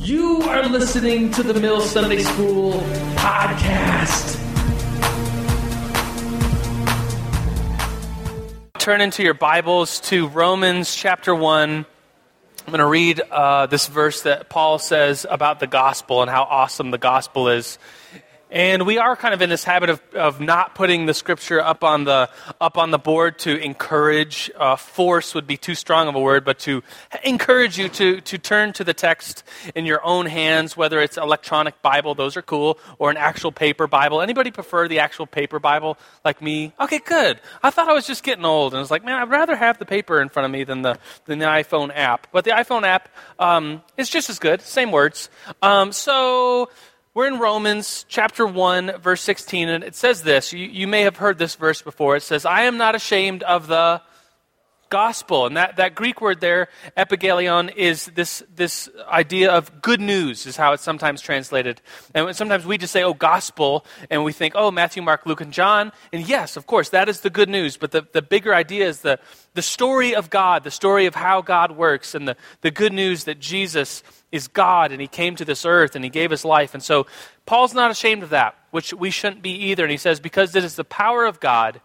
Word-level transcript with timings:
You 0.00 0.42
are 0.42 0.64
listening 0.68 1.32
to 1.32 1.42
the 1.42 1.58
Mill 1.58 1.80
Sunday 1.80 2.20
School 2.20 2.74
podcast. 3.16 4.38
Turn 8.78 9.00
into 9.00 9.24
your 9.24 9.34
Bibles 9.34 9.98
to 10.02 10.28
Romans 10.28 10.94
chapter 10.94 11.34
1. 11.34 11.70
I'm 11.70 11.86
going 12.68 12.78
to 12.78 12.86
read 12.86 13.20
uh, 13.20 13.66
this 13.66 13.88
verse 13.88 14.22
that 14.22 14.48
Paul 14.48 14.78
says 14.78 15.26
about 15.28 15.58
the 15.58 15.66
gospel 15.66 16.22
and 16.22 16.30
how 16.30 16.44
awesome 16.44 16.92
the 16.92 16.98
gospel 16.98 17.48
is. 17.48 17.76
And 18.50 18.86
we 18.86 18.96
are 18.96 19.14
kind 19.14 19.34
of 19.34 19.42
in 19.42 19.50
this 19.50 19.62
habit 19.62 19.90
of, 19.90 20.00
of 20.14 20.40
not 20.40 20.74
putting 20.74 21.04
the 21.04 21.12
scripture 21.12 21.60
up 21.60 21.84
on 21.84 22.04
the, 22.04 22.30
up 22.60 22.78
on 22.78 22.90
the 22.90 22.98
board 22.98 23.38
to 23.40 23.58
encourage. 23.58 24.50
Uh, 24.56 24.76
force 24.76 25.34
would 25.34 25.46
be 25.46 25.58
too 25.58 25.74
strong 25.74 26.08
of 26.08 26.14
a 26.14 26.20
word, 26.20 26.46
but 26.46 26.58
to 26.60 26.82
encourage 27.24 27.78
you 27.78 27.90
to, 27.90 28.22
to 28.22 28.38
turn 28.38 28.72
to 28.72 28.84
the 28.84 28.94
text 28.94 29.44
in 29.74 29.84
your 29.84 30.02
own 30.04 30.24
hands, 30.24 30.76
whether 30.76 30.98
it's 31.00 31.18
electronic 31.18 31.82
Bible, 31.82 32.14
those 32.14 32.38
are 32.38 32.42
cool, 32.42 32.78
or 32.98 33.10
an 33.10 33.18
actual 33.18 33.52
paper 33.52 33.86
Bible. 33.86 34.22
Anybody 34.22 34.50
prefer 34.50 34.88
the 34.88 35.00
actual 35.00 35.26
paper 35.26 35.58
Bible 35.58 35.98
like 36.24 36.40
me? 36.40 36.72
Okay, 36.80 37.00
good. 37.00 37.40
I 37.62 37.68
thought 37.68 37.88
I 37.88 37.92
was 37.92 38.06
just 38.06 38.22
getting 38.22 38.46
old, 38.46 38.72
and 38.72 38.78
I 38.78 38.80
was 38.80 38.90
like, 38.90 39.04
man, 39.04 39.20
I'd 39.20 39.30
rather 39.30 39.56
have 39.56 39.78
the 39.78 39.86
paper 39.86 40.22
in 40.22 40.30
front 40.30 40.46
of 40.46 40.50
me 40.50 40.64
than 40.64 40.80
the, 40.80 40.98
than 41.26 41.38
the 41.38 41.46
iPhone 41.46 41.90
app. 41.94 42.28
But 42.32 42.44
the 42.44 42.52
iPhone 42.52 42.84
app 42.84 43.10
um, 43.38 43.82
is 43.98 44.08
just 44.08 44.30
as 44.30 44.38
good, 44.38 44.62
same 44.62 44.90
words. 44.90 45.28
Um, 45.60 45.92
so 45.92 46.70
we're 47.18 47.26
in 47.26 47.40
Romans 47.40 48.06
chapter 48.08 48.46
1, 48.46 49.00
verse 49.00 49.20
16, 49.22 49.68
and 49.68 49.82
it 49.82 49.96
says 49.96 50.22
this. 50.22 50.52
You, 50.52 50.68
you, 50.68 50.86
may 50.86 51.00
have 51.00 51.16
heard 51.16 51.36
this 51.36 51.56
verse 51.56 51.82
before. 51.82 52.14
It 52.14 52.22
says, 52.22 52.44
I 52.44 52.62
am 52.62 52.76
not 52.76 52.94
ashamed 52.94 53.42
of 53.42 53.66
the 53.66 54.00
gospel. 54.88 55.44
And 55.44 55.56
that, 55.56 55.78
that 55.78 55.96
Greek 55.96 56.20
word 56.20 56.40
there, 56.40 56.68
epigelion, 56.96 57.74
is 57.74 58.06
this, 58.14 58.44
this 58.54 58.88
idea 59.08 59.50
of 59.50 59.82
good 59.82 60.00
news, 60.00 60.46
is 60.46 60.56
how 60.56 60.74
it's 60.74 60.84
sometimes 60.84 61.20
translated. 61.20 61.82
And 62.14 62.36
sometimes 62.36 62.64
we 62.64 62.78
just 62.78 62.92
say, 62.92 63.02
oh, 63.02 63.14
gospel, 63.14 63.84
and 64.10 64.22
we 64.22 64.32
think, 64.32 64.54
oh, 64.56 64.70
Matthew, 64.70 65.02
Mark, 65.02 65.26
Luke, 65.26 65.40
and 65.40 65.52
John. 65.52 65.90
And 66.12 66.24
yes, 66.24 66.56
of 66.56 66.68
course, 66.68 66.90
that 66.90 67.08
is 67.08 67.22
the 67.22 67.30
good 67.30 67.48
news. 67.48 67.76
But 67.76 67.90
the, 67.90 68.06
the 68.12 68.22
bigger 68.22 68.54
idea 68.54 68.86
is 68.86 69.00
the, 69.00 69.18
the 69.54 69.62
story 69.62 70.14
of 70.14 70.30
God, 70.30 70.62
the 70.62 70.70
story 70.70 71.06
of 71.06 71.16
how 71.16 71.42
God 71.42 71.72
works, 71.72 72.14
and 72.14 72.28
the, 72.28 72.36
the 72.60 72.70
good 72.70 72.92
news 72.92 73.24
that 73.24 73.40
Jesus 73.40 74.04
is 74.30 74.48
God 74.48 74.92
and 74.92 75.00
he 75.00 75.06
came 75.06 75.36
to 75.36 75.44
this 75.44 75.64
earth 75.64 75.94
and 75.94 76.04
he 76.04 76.10
gave 76.10 76.30
his 76.30 76.44
life. 76.44 76.74
And 76.74 76.82
so 76.82 77.06
Paul's 77.46 77.74
not 77.74 77.90
ashamed 77.90 78.22
of 78.22 78.30
that, 78.30 78.56
which 78.70 78.92
we 78.92 79.10
shouldn't 79.10 79.42
be 79.42 79.52
either. 79.70 79.84
And 79.84 79.90
he 79.90 79.96
says, 79.96 80.20
because 80.20 80.54
it 80.54 80.64
is 80.64 80.76
the 80.76 80.84
power 80.84 81.24
of 81.24 81.40
God 81.40 81.80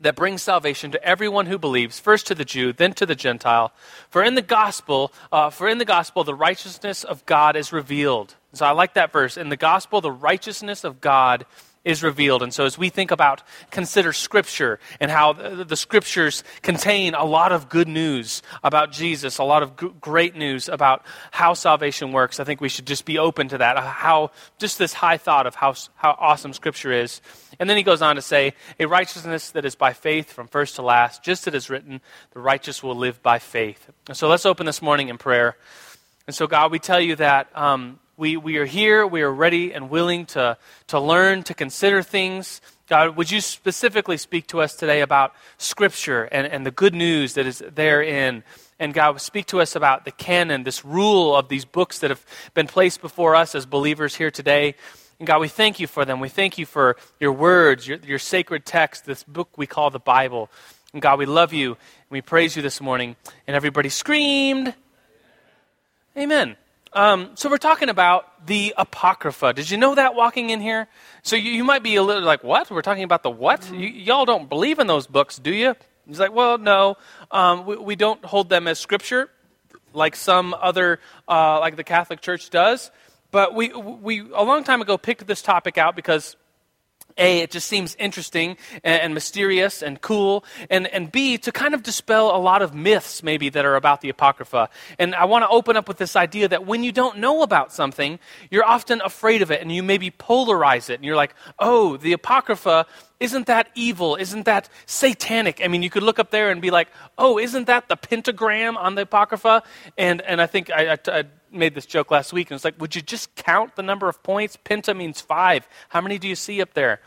that 0.00 0.16
brings 0.16 0.42
salvation 0.42 0.90
to 0.90 1.04
everyone 1.04 1.46
who 1.46 1.58
believes, 1.58 2.00
first 2.00 2.26
to 2.26 2.34
the 2.34 2.44
Jew, 2.44 2.72
then 2.72 2.92
to 2.94 3.06
the 3.06 3.14
Gentile. 3.14 3.72
For 4.10 4.22
in 4.22 4.34
the 4.34 4.42
gospel, 4.42 5.12
uh, 5.30 5.50
for 5.50 5.68
in 5.68 5.78
the 5.78 5.84
gospel, 5.84 6.24
the 6.24 6.34
righteousness 6.34 7.04
of 7.04 7.24
God 7.24 7.54
is 7.56 7.72
revealed. 7.72 8.34
So 8.52 8.66
I 8.66 8.72
like 8.72 8.94
that 8.94 9.12
verse. 9.12 9.36
In 9.36 9.48
the 9.48 9.56
gospel, 9.56 10.00
the 10.00 10.10
righteousness 10.10 10.84
of 10.84 11.00
God 11.00 11.46
is 11.84 12.02
revealed. 12.02 12.42
And 12.42 12.54
so, 12.54 12.64
as 12.64 12.78
we 12.78 12.88
think 12.88 13.10
about, 13.10 13.42
consider 13.70 14.12
Scripture 14.12 14.78
and 15.00 15.10
how 15.10 15.32
the, 15.32 15.64
the 15.64 15.76
Scriptures 15.76 16.44
contain 16.62 17.14
a 17.14 17.24
lot 17.24 17.50
of 17.52 17.68
good 17.68 17.88
news 17.88 18.42
about 18.62 18.92
Jesus, 18.92 19.38
a 19.38 19.44
lot 19.44 19.62
of 19.62 19.76
g- 19.76 19.90
great 20.00 20.36
news 20.36 20.68
about 20.68 21.04
how 21.32 21.54
salvation 21.54 22.12
works, 22.12 22.38
I 22.38 22.44
think 22.44 22.60
we 22.60 22.68
should 22.68 22.86
just 22.86 23.04
be 23.04 23.18
open 23.18 23.48
to 23.48 23.58
that. 23.58 23.78
How, 23.78 24.30
just 24.58 24.78
this 24.78 24.92
high 24.92 25.16
thought 25.16 25.46
of 25.46 25.56
how, 25.56 25.74
how 25.96 26.16
awesome 26.18 26.52
Scripture 26.52 26.92
is. 26.92 27.20
And 27.58 27.68
then 27.68 27.76
he 27.76 27.82
goes 27.82 28.00
on 28.00 28.16
to 28.16 28.22
say, 28.22 28.54
a 28.78 28.86
righteousness 28.86 29.50
that 29.50 29.64
is 29.64 29.74
by 29.74 29.92
faith 29.92 30.32
from 30.32 30.46
first 30.46 30.76
to 30.76 30.82
last, 30.82 31.24
just 31.24 31.46
as 31.46 31.54
it 31.54 31.56
is 31.56 31.68
written, 31.68 32.00
the 32.32 32.40
righteous 32.40 32.82
will 32.82 32.96
live 32.96 33.22
by 33.22 33.38
faith. 33.38 33.90
And 34.06 34.16
so, 34.16 34.28
let's 34.28 34.46
open 34.46 34.66
this 34.66 34.82
morning 34.82 35.08
in 35.08 35.18
prayer. 35.18 35.56
And 36.26 36.36
so, 36.36 36.46
God, 36.46 36.70
we 36.70 36.78
tell 36.78 37.00
you 37.00 37.16
that 37.16 37.48
um, 37.56 37.98
we, 38.22 38.36
we 38.36 38.56
are 38.58 38.64
here. 38.64 39.04
We 39.04 39.22
are 39.22 39.32
ready 39.32 39.74
and 39.74 39.90
willing 39.90 40.26
to, 40.26 40.56
to 40.86 41.00
learn, 41.00 41.42
to 41.42 41.54
consider 41.54 42.04
things. 42.04 42.60
God, 42.86 43.16
would 43.16 43.32
you 43.32 43.40
specifically 43.40 44.16
speak 44.16 44.46
to 44.48 44.60
us 44.60 44.76
today 44.76 45.00
about 45.00 45.34
Scripture 45.58 46.28
and, 46.30 46.46
and 46.46 46.64
the 46.64 46.70
good 46.70 46.94
news 46.94 47.34
that 47.34 47.46
is 47.46 47.64
therein? 47.74 48.44
And 48.78 48.94
God, 48.94 49.20
speak 49.20 49.46
to 49.46 49.60
us 49.60 49.74
about 49.74 50.04
the 50.04 50.12
canon, 50.12 50.62
this 50.62 50.84
rule 50.84 51.34
of 51.34 51.48
these 51.48 51.64
books 51.64 51.98
that 51.98 52.10
have 52.10 52.24
been 52.54 52.68
placed 52.68 53.00
before 53.00 53.34
us 53.34 53.56
as 53.56 53.66
believers 53.66 54.14
here 54.14 54.30
today. 54.30 54.76
And 55.18 55.26
God, 55.26 55.40
we 55.40 55.48
thank 55.48 55.80
you 55.80 55.88
for 55.88 56.04
them. 56.04 56.20
We 56.20 56.28
thank 56.28 56.58
you 56.58 56.64
for 56.64 56.96
your 57.18 57.32
words, 57.32 57.88
your, 57.88 57.98
your 58.06 58.20
sacred 58.20 58.64
text, 58.64 59.04
this 59.04 59.24
book 59.24 59.48
we 59.58 59.66
call 59.66 59.90
the 59.90 59.98
Bible. 59.98 60.48
And 60.92 61.02
God, 61.02 61.18
we 61.18 61.26
love 61.26 61.52
you 61.52 61.70
and 61.70 62.10
we 62.10 62.20
praise 62.20 62.54
you 62.54 62.62
this 62.62 62.80
morning. 62.80 63.16
And 63.48 63.56
everybody 63.56 63.88
screamed, 63.88 64.74
Amen. 66.16 66.56
Um, 66.94 67.30
so 67.34 67.48
we're 67.48 67.56
talking 67.56 67.88
about 67.88 68.46
the 68.46 68.74
Apocrypha. 68.76 69.54
Did 69.54 69.70
you 69.70 69.78
know 69.78 69.94
that 69.94 70.14
walking 70.14 70.50
in 70.50 70.60
here? 70.60 70.88
So 71.22 71.36
you, 71.36 71.50
you 71.50 71.64
might 71.64 71.82
be 71.82 71.96
a 71.96 72.02
little 72.02 72.22
like, 72.22 72.44
what? 72.44 72.70
We're 72.70 72.82
talking 72.82 73.04
about 73.04 73.22
the 73.22 73.30
what? 73.30 73.62
Mm-hmm. 73.62 73.80
y'all 73.80 74.26
don't 74.26 74.48
believe 74.48 74.78
in 74.78 74.86
those 74.86 75.06
books, 75.06 75.38
do 75.38 75.52
you? 75.52 75.74
He's 76.06 76.20
like, 76.20 76.32
well, 76.32 76.58
no. 76.58 76.96
Um, 77.30 77.64
we, 77.64 77.76
we, 77.76 77.96
don't 77.96 78.22
hold 78.24 78.48
them 78.48 78.66
as 78.66 78.78
scripture 78.78 79.30
like 79.94 80.16
some 80.16 80.54
other, 80.54 81.00
uh, 81.28 81.60
like 81.60 81.76
the 81.76 81.84
Catholic 81.84 82.20
Church 82.20 82.50
does. 82.50 82.90
But 83.30 83.54
we, 83.54 83.72
we, 83.72 84.20
a 84.20 84.42
long 84.42 84.62
time 84.64 84.82
ago, 84.82 84.98
picked 84.98 85.26
this 85.26 85.40
topic 85.40 85.78
out 85.78 85.96
because 85.96 86.36
a, 87.16 87.40
it 87.40 87.50
just 87.50 87.68
seems 87.68 87.94
interesting 87.96 88.56
and, 88.84 89.14
mysterious 89.14 89.82
and 89.82 90.00
cool. 90.00 90.44
And, 90.70 90.86
and 90.86 91.10
B, 91.10 91.38
to 91.38 91.52
kind 91.52 91.74
of 91.74 91.82
dispel 91.82 92.34
a 92.34 92.38
lot 92.38 92.62
of 92.62 92.74
myths 92.74 93.22
maybe 93.22 93.48
that 93.50 93.64
are 93.64 93.76
about 93.76 94.00
the 94.00 94.08
Apocrypha. 94.08 94.68
And 94.98 95.14
I 95.14 95.24
want 95.24 95.44
to 95.44 95.48
open 95.48 95.76
up 95.76 95.88
with 95.88 95.98
this 95.98 96.16
idea 96.16 96.48
that 96.48 96.66
when 96.66 96.82
you 96.84 96.92
don't 96.92 97.18
know 97.18 97.42
about 97.42 97.72
something, 97.72 98.18
you're 98.50 98.64
often 98.64 99.00
afraid 99.02 99.42
of 99.42 99.50
it 99.50 99.60
and 99.60 99.72
you 99.72 99.82
maybe 99.82 100.10
polarize 100.10 100.90
it. 100.90 100.94
And 100.94 101.04
you're 101.04 101.16
like, 101.16 101.34
oh, 101.58 101.96
the 101.96 102.12
Apocrypha, 102.12 102.86
isn't 103.20 103.46
that 103.46 103.68
evil? 103.74 104.16
Isn't 104.16 104.44
that 104.46 104.68
satanic? 104.86 105.60
I 105.62 105.68
mean, 105.68 105.82
you 105.82 105.90
could 105.90 106.02
look 106.02 106.18
up 106.18 106.30
there 106.30 106.50
and 106.50 106.60
be 106.60 106.70
like, 106.70 106.88
oh, 107.18 107.38
isn't 107.38 107.66
that 107.66 107.88
the 107.88 107.96
pentagram 107.96 108.76
on 108.76 108.94
the 108.96 109.02
Apocrypha? 109.02 109.62
And, 109.96 110.20
and 110.22 110.40
I 110.40 110.46
think 110.46 110.70
I, 110.70 110.92
I, 110.94 110.98
I 111.06 111.24
made 111.52 111.74
this 111.74 111.86
joke 111.86 112.10
last 112.10 112.32
week, 112.32 112.50
and 112.50 112.56
it's 112.56 112.64
like, 112.64 112.80
would 112.80 112.94
you 112.94 113.02
just 113.02 113.34
count 113.36 113.76
the 113.76 113.82
number 113.82 114.08
of 114.08 114.22
points? 114.22 114.58
Penta 114.64 114.96
means 114.96 115.20
five. 115.20 115.68
How 115.88 116.00
many 116.00 116.18
do 116.18 116.28
you 116.28 116.36
see 116.36 116.60
up 116.62 116.74
there? 116.74 117.00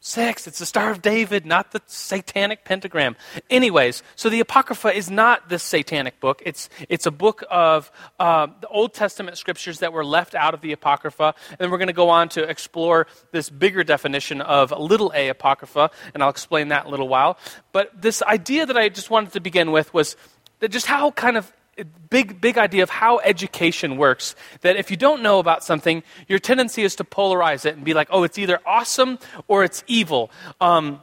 Six. 0.00 0.46
It's 0.46 0.60
the 0.60 0.66
Star 0.66 0.92
of 0.92 1.02
David, 1.02 1.44
not 1.44 1.72
the 1.72 1.82
satanic 1.86 2.64
pentagram. 2.64 3.16
Anyways, 3.50 4.04
so 4.14 4.28
the 4.28 4.38
Apocrypha 4.38 4.94
is 4.94 5.10
not 5.10 5.48
this 5.48 5.64
satanic 5.64 6.20
book. 6.20 6.40
It's, 6.46 6.68
it's 6.88 7.06
a 7.06 7.10
book 7.10 7.42
of 7.50 7.90
uh, 8.20 8.46
the 8.60 8.68
Old 8.68 8.94
Testament 8.94 9.38
scriptures 9.38 9.80
that 9.80 9.92
were 9.92 10.04
left 10.04 10.36
out 10.36 10.54
of 10.54 10.60
the 10.60 10.70
Apocrypha. 10.70 11.34
And 11.58 11.72
we're 11.72 11.78
going 11.78 11.88
to 11.88 11.92
go 11.92 12.10
on 12.10 12.28
to 12.30 12.44
explore 12.44 13.08
this 13.32 13.50
bigger 13.50 13.82
definition 13.82 14.40
of 14.40 14.70
little 14.70 15.10
a 15.16 15.30
Apocrypha, 15.30 15.90
and 16.14 16.22
I'll 16.22 16.30
explain 16.30 16.68
that 16.68 16.82
in 16.82 16.88
a 16.88 16.90
little 16.90 17.08
while. 17.08 17.36
But 17.72 18.00
this 18.00 18.22
idea 18.22 18.66
that 18.66 18.76
I 18.76 18.88
just 18.90 19.10
wanted 19.10 19.32
to 19.32 19.40
begin 19.40 19.72
with 19.72 19.92
was 19.92 20.14
that 20.60 20.68
just 20.68 20.86
how 20.86 21.10
kind 21.10 21.36
of 21.36 21.52
big, 21.84 22.40
big 22.40 22.58
idea 22.58 22.82
of 22.82 22.90
how 22.90 23.18
education 23.20 23.96
works. 23.96 24.34
That 24.62 24.76
if 24.76 24.90
you 24.90 24.96
don't 24.96 25.22
know 25.22 25.38
about 25.38 25.64
something, 25.64 26.02
your 26.26 26.38
tendency 26.38 26.82
is 26.82 26.96
to 26.96 27.04
polarize 27.04 27.64
it 27.64 27.74
and 27.74 27.84
be 27.84 27.94
like, 27.94 28.08
oh, 28.10 28.22
it's 28.22 28.38
either 28.38 28.60
awesome 28.66 29.18
or 29.46 29.64
it's 29.64 29.84
evil. 29.86 30.30
Um, 30.60 31.02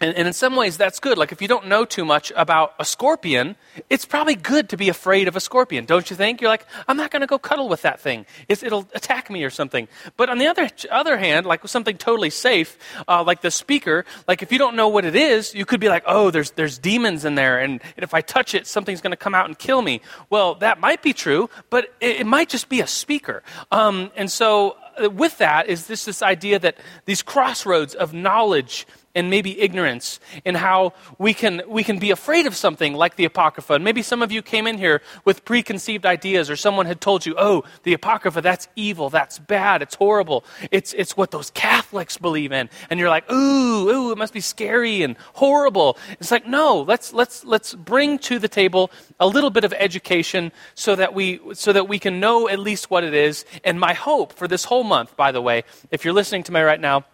and, 0.00 0.16
and, 0.16 0.26
in 0.26 0.32
some 0.32 0.56
ways, 0.56 0.76
that's 0.76 0.98
good. 0.98 1.18
Like, 1.18 1.30
if 1.30 1.42
you 1.42 1.48
don't 1.48 1.66
know 1.66 1.84
too 1.84 2.04
much 2.04 2.32
about 2.34 2.74
a 2.78 2.84
scorpion, 2.84 3.56
it's 3.90 4.04
probably 4.06 4.34
good 4.34 4.70
to 4.70 4.76
be 4.76 4.88
afraid 4.88 5.28
of 5.28 5.36
a 5.36 5.40
scorpion, 5.40 5.84
don't 5.84 6.08
you 6.08 6.16
think? 6.16 6.40
You're 6.40 6.50
like, 6.50 6.66
I'm 6.88 6.96
not 6.96 7.10
going 7.10 7.20
to 7.20 7.26
go 7.26 7.38
cuddle 7.38 7.68
with 7.68 7.82
that 7.82 8.00
thing. 8.00 8.24
It's, 8.48 8.62
it'll 8.62 8.88
attack 8.94 9.28
me 9.30 9.44
or 9.44 9.50
something. 9.50 9.88
But 10.16 10.30
on 10.30 10.38
the 10.38 10.46
other, 10.46 10.70
other 10.90 11.18
hand, 11.18 11.44
like 11.44 11.62
with 11.62 11.70
something 11.70 11.98
totally 11.98 12.30
safe, 12.30 12.78
uh, 13.06 13.22
like 13.24 13.42
the 13.42 13.50
speaker, 13.50 14.06
like 14.26 14.42
if 14.42 14.50
you 14.50 14.58
don't 14.58 14.74
know 14.74 14.88
what 14.88 15.04
it 15.04 15.14
is, 15.14 15.54
you 15.54 15.66
could 15.66 15.80
be 15.80 15.88
like, 15.88 16.04
oh, 16.06 16.30
there's, 16.30 16.52
there's 16.52 16.78
demons 16.78 17.24
in 17.24 17.34
there, 17.34 17.58
and, 17.58 17.80
if 17.96 18.14
I 18.14 18.22
touch 18.22 18.54
it, 18.54 18.66
something's 18.66 19.02
going 19.02 19.10
to 19.10 19.16
come 19.16 19.34
out 19.34 19.46
and 19.46 19.58
kill 19.58 19.82
me. 19.82 20.00
Well, 20.30 20.54
that 20.56 20.80
might 20.80 21.02
be 21.02 21.12
true, 21.12 21.50
but 21.68 21.92
it, 22.00 22.20
it 22.20 22.26
might 22.26 22.48
just 22.48 22.70
be 22.70 22.80
a 22.80 22.86
speaker. 22.86 23.42
Um, 23.70 24.10
and 24.16 24.30
so, 24.30 24.76
uh, 25.02 25.10
with 25.10 25.38
that, 25.38 25.68
is 25.68 25.86
this, 25.86 26.06
this 26.06 26.22
idea 26.22 26.58
that 26.58 26.76
these 27.04 27.22
crossroads 27.22 27.94
of 27.94 28.14
knowledge 28.14 28.86
and 29.14 29.28
maybe 29.28 29.60
ignorance 29.60 30.20
in 30.44 30.54
how 30.54 30.92
we 31.18 31.34
can, 31.34 31.62
we 31.66 31.82
can 31.82 31.98
be 31.98 32.10
afraid 32.10 32.46
of 32.46 32.54
something 32.54 32.94
like 32.94 33.16
the 33.16 33.24
Apocrypha. 33.24 33.74
And 33.74 33.84
maybe 33.84 34.02
some 34.02 34.22
of 34.22 34.30
you 34.30 34.42
came 34.42 34.66
in 34.66 34.78
here 34.78 35.02
with 35.24 35.44
preconceived 35.44 36.06
ideas, 36.06 36.48
or 36.48 36.56
someone 36.56 36.86
had 36.86 37.00
told 37.00 37.26
you, 37.26 37.34
oh, 37.36 37.64
the 37.82 37.92
Apocrypha, 37.92 38.40
that's 38.40 38.68
evil, 38.76 39.10
that's 39.10 39.38
bad, 39.38 39.82
it's 39.82 39.96
horrible. 39.96 40.44
It's, 40.70 40.92
it's 40.92 41.16
what 41.16 41.30
those 41.30 41.50
Catholics 41.50 42.18
believe 42.18 42.52
in. 42.52 42.70
And 42.88 43.00
you're 43.00 43.08
like, 43.08 43.30
ooh, 43.30 43.88
ooh, 43.88 44.12
it 44.12 44.18
must 44.18 44.32
be 44.32 44.40
scary 44.40 45.02
and 45.02 45.16
horrible. 45.34 45.98
It's 46.20 46.30
like, 46.30 46.46
no, 46.46 46.82
let's, 46.82 47.12
let's, 47.12 47.44
let's 47.44 47.74
bring 47.74 48.18
to 48.20 48.38
the 48.38 48.48
table 48.48 48.90
a 49.18 49.26
little 49.26 49.50
bit 49.50 49.64
of 49.64 49.72
education 49.72 50.52
so 50.74 50.94
that, 50.96 51.14
we, 51.14 51.40
so 51.54 51.72
that 51.72 51.88
we 51.88 51.98
can 51.98 52.20
know 52.20 52.48
at 52.48 52.58
least 52.58 52.90
what 52.90 53.02
it 53.02 53.14
is. 53.14 53.44
And 53.64 53.80
my 53.80 53.94
hope 53.94 54.32
for 54.34 54.46
this 54.46 54.64
whole 54.64 54.84
month, 54.84 55.16
by 55.16 55.32
the 55.32 55.42
way, 55.42 55.64
if 55.90 56.04
you're 56.04 56.14
listening 56.14 56.44
to 56.44 56.52
me 56.52 56.60
right 56.60 56.80
now, 56.80 57.04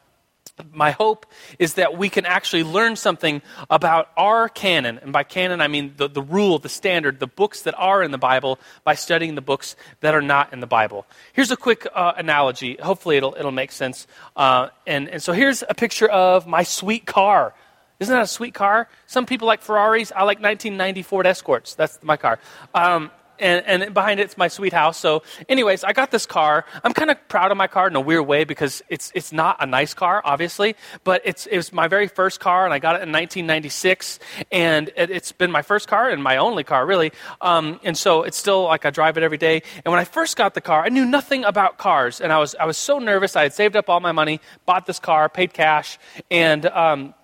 my 0.72 0.90
hope 0.90 1.26
is 1.58 1.74
that 1.74 1.98
we 1.98 2.08
can 2.08 2.24
actually 2.24 2.62
learn 2.62 2.96
something 2.96 3.42
about 3.68 4.08
our 4.16 4.48
canon. 4.48 4.98
And 5.02 5.12
by 5.12 5.22
canon, 5.22 5.60
I 5.60 5.68
mean 5.68 5.94
the, 5.96 6.08
the 6.08 6.22
rule, 6.22 6.58
the 6.58 6.68
standard, 6.68 7.20
the 7.20 7.26
books 7.26 7.62
that 7.62 7.74
are 7.76 8.02
in 8.02 8.10
the 8.10 8.18
Bible 8.18 8.58
by 8.84 8.94
studying 8.94 9.34
the 9.34 9.42
books 9.42 9.76
that 10.00 10.14
are 10.14 10.22
not 10.22 10.52
in 10.52 10.60
the 10.60 10.66
Bible. 10.66 11.06
Here's 11.32 11.50
a 11.50 11.56
quick 11.56 11.86
uh, 11.94 12.12
analogy. 12.16 12.76
Hopefully, 12.80 13.16
it'll, 13.16 13.34
it'll 13.38 13.52
make 13.52 13.72
sense. 13.72 14.06
Uh, 14.34 14.68
and, 14.86 15.08
and 15.08 15.22
so 15.22 15.32
here's 15.32 15.62
a 15.68 15.74
picture 15.74 16.08
of 16.08 16.46
my 16.46 16.62
sweet 16.62 17.06
car. 17.06 17.54
Isn't 17.98 18.14
that 18.14 18.22
a 18.22 18.26
sweet 18.26 18.54
car? 18.54 18.88
Some 19.06 19.26
people 19.26 19.46
like 19.46 19.62
Ferraris. 19.62 20.12
I 20.12 20.24
like 20.24 20.40
1990 20.40 21.02
Ford 21.02 21.26
Escorts. 21.26 21.74
That's 21.74 21.98
my 22.02 22.16
car. 22.16 22.38
Um, 22.74 23.10
and, 23.38 23.64
and 23.66 23.94
behind 23.94 24.20
it's 24.20 24.36
my 24.36 24.48
sweet 24.48 24.72
house. 24.72 24.98
So, 24.98 25.22
anyways, 25.48 25.84
I 25.84 25.92
got 25.92 26.10
this 26.10 26.26
car. 26.26 26.64
I'm 26.84 26.92
kind 26.92 27.10
of 27.10 27.28
proud 27.28 27.50
of 27.50 27.56
my 27.56 27.66
car 27.66 27.88
in 27.88 27.96
a 27.96 28.00
weird 28.00 28.26
way 28.26 28.44
because 28.44 28.82
it's 28.88 29.12
it's 29.14 29.32
not 29.32 29.56
a 29.60 29.66
nice 29.66 29.94
car, 29.94 30.22
obviously, 30.24 30.76
but 31.04 31.22
it's 31.24 31.46
it 31.46 31.56
was 31.56 31.72
my 31.72 31.88
very 31.88 32.08
first 32.08 32.40
car, 32.40 32.64
and 32.64 32.72
I 32.74 32.78
got 32.78 32.96
it 32.96 33.02
in 33.02 33.12
1996, 33.12 34.18
and 34.52 34.90
it, 34.96 35.10
has 35.10 35.32
been 35.32 35.50
my 35.50 35.62
first 35.62 35.88
car 35.88 36.10
and 36.10 36.22
my 36.22 36.36
only 36.36 36.64
car, 36.64 36.86
really. 36.86 37.12
Um, 37.40 37.80
and 37.84 37.96
so 37.96 38.22
it's 38.22 38.36
still 38.36 38.64
like 38.64 38.84
I 38.84 38.90
drive 38.90 39.16
it 39.16 39.22
every 39.22 39.38
day. 39.38 39.62
And 39.84 39.92
when 39.92 40.00
I 40.00 40.04
first 40.04 40.36
got 40.36 40.54
the 40.54 40.60
car, 40.60 40.84
I 40.84 40.88
knew 40.88 41.04
nothing 41.04 41.44
about 41.44 41.78
cars, 41.78 42.20
and 42.20 42.32
I 42.32 42.38
was 42.38 42.54
I 42.54 42.66
was 42.66 42.76
so 42.76 42.98
nervous. 42.98 43.36
I 43.36 43.42
had 43.42 43.52
saved 43.52 43.76
up 43.76 43.88
all 43.88 44.00
my 44.00 44.12
money, 44.12 44.40
bought 44.64 44.86
this 44.86 44.98
car, 44.98 45.28
paid 45.28 45.52
cash, 45.52 45.98
and 46.30 46.66
um, 46.66 47.14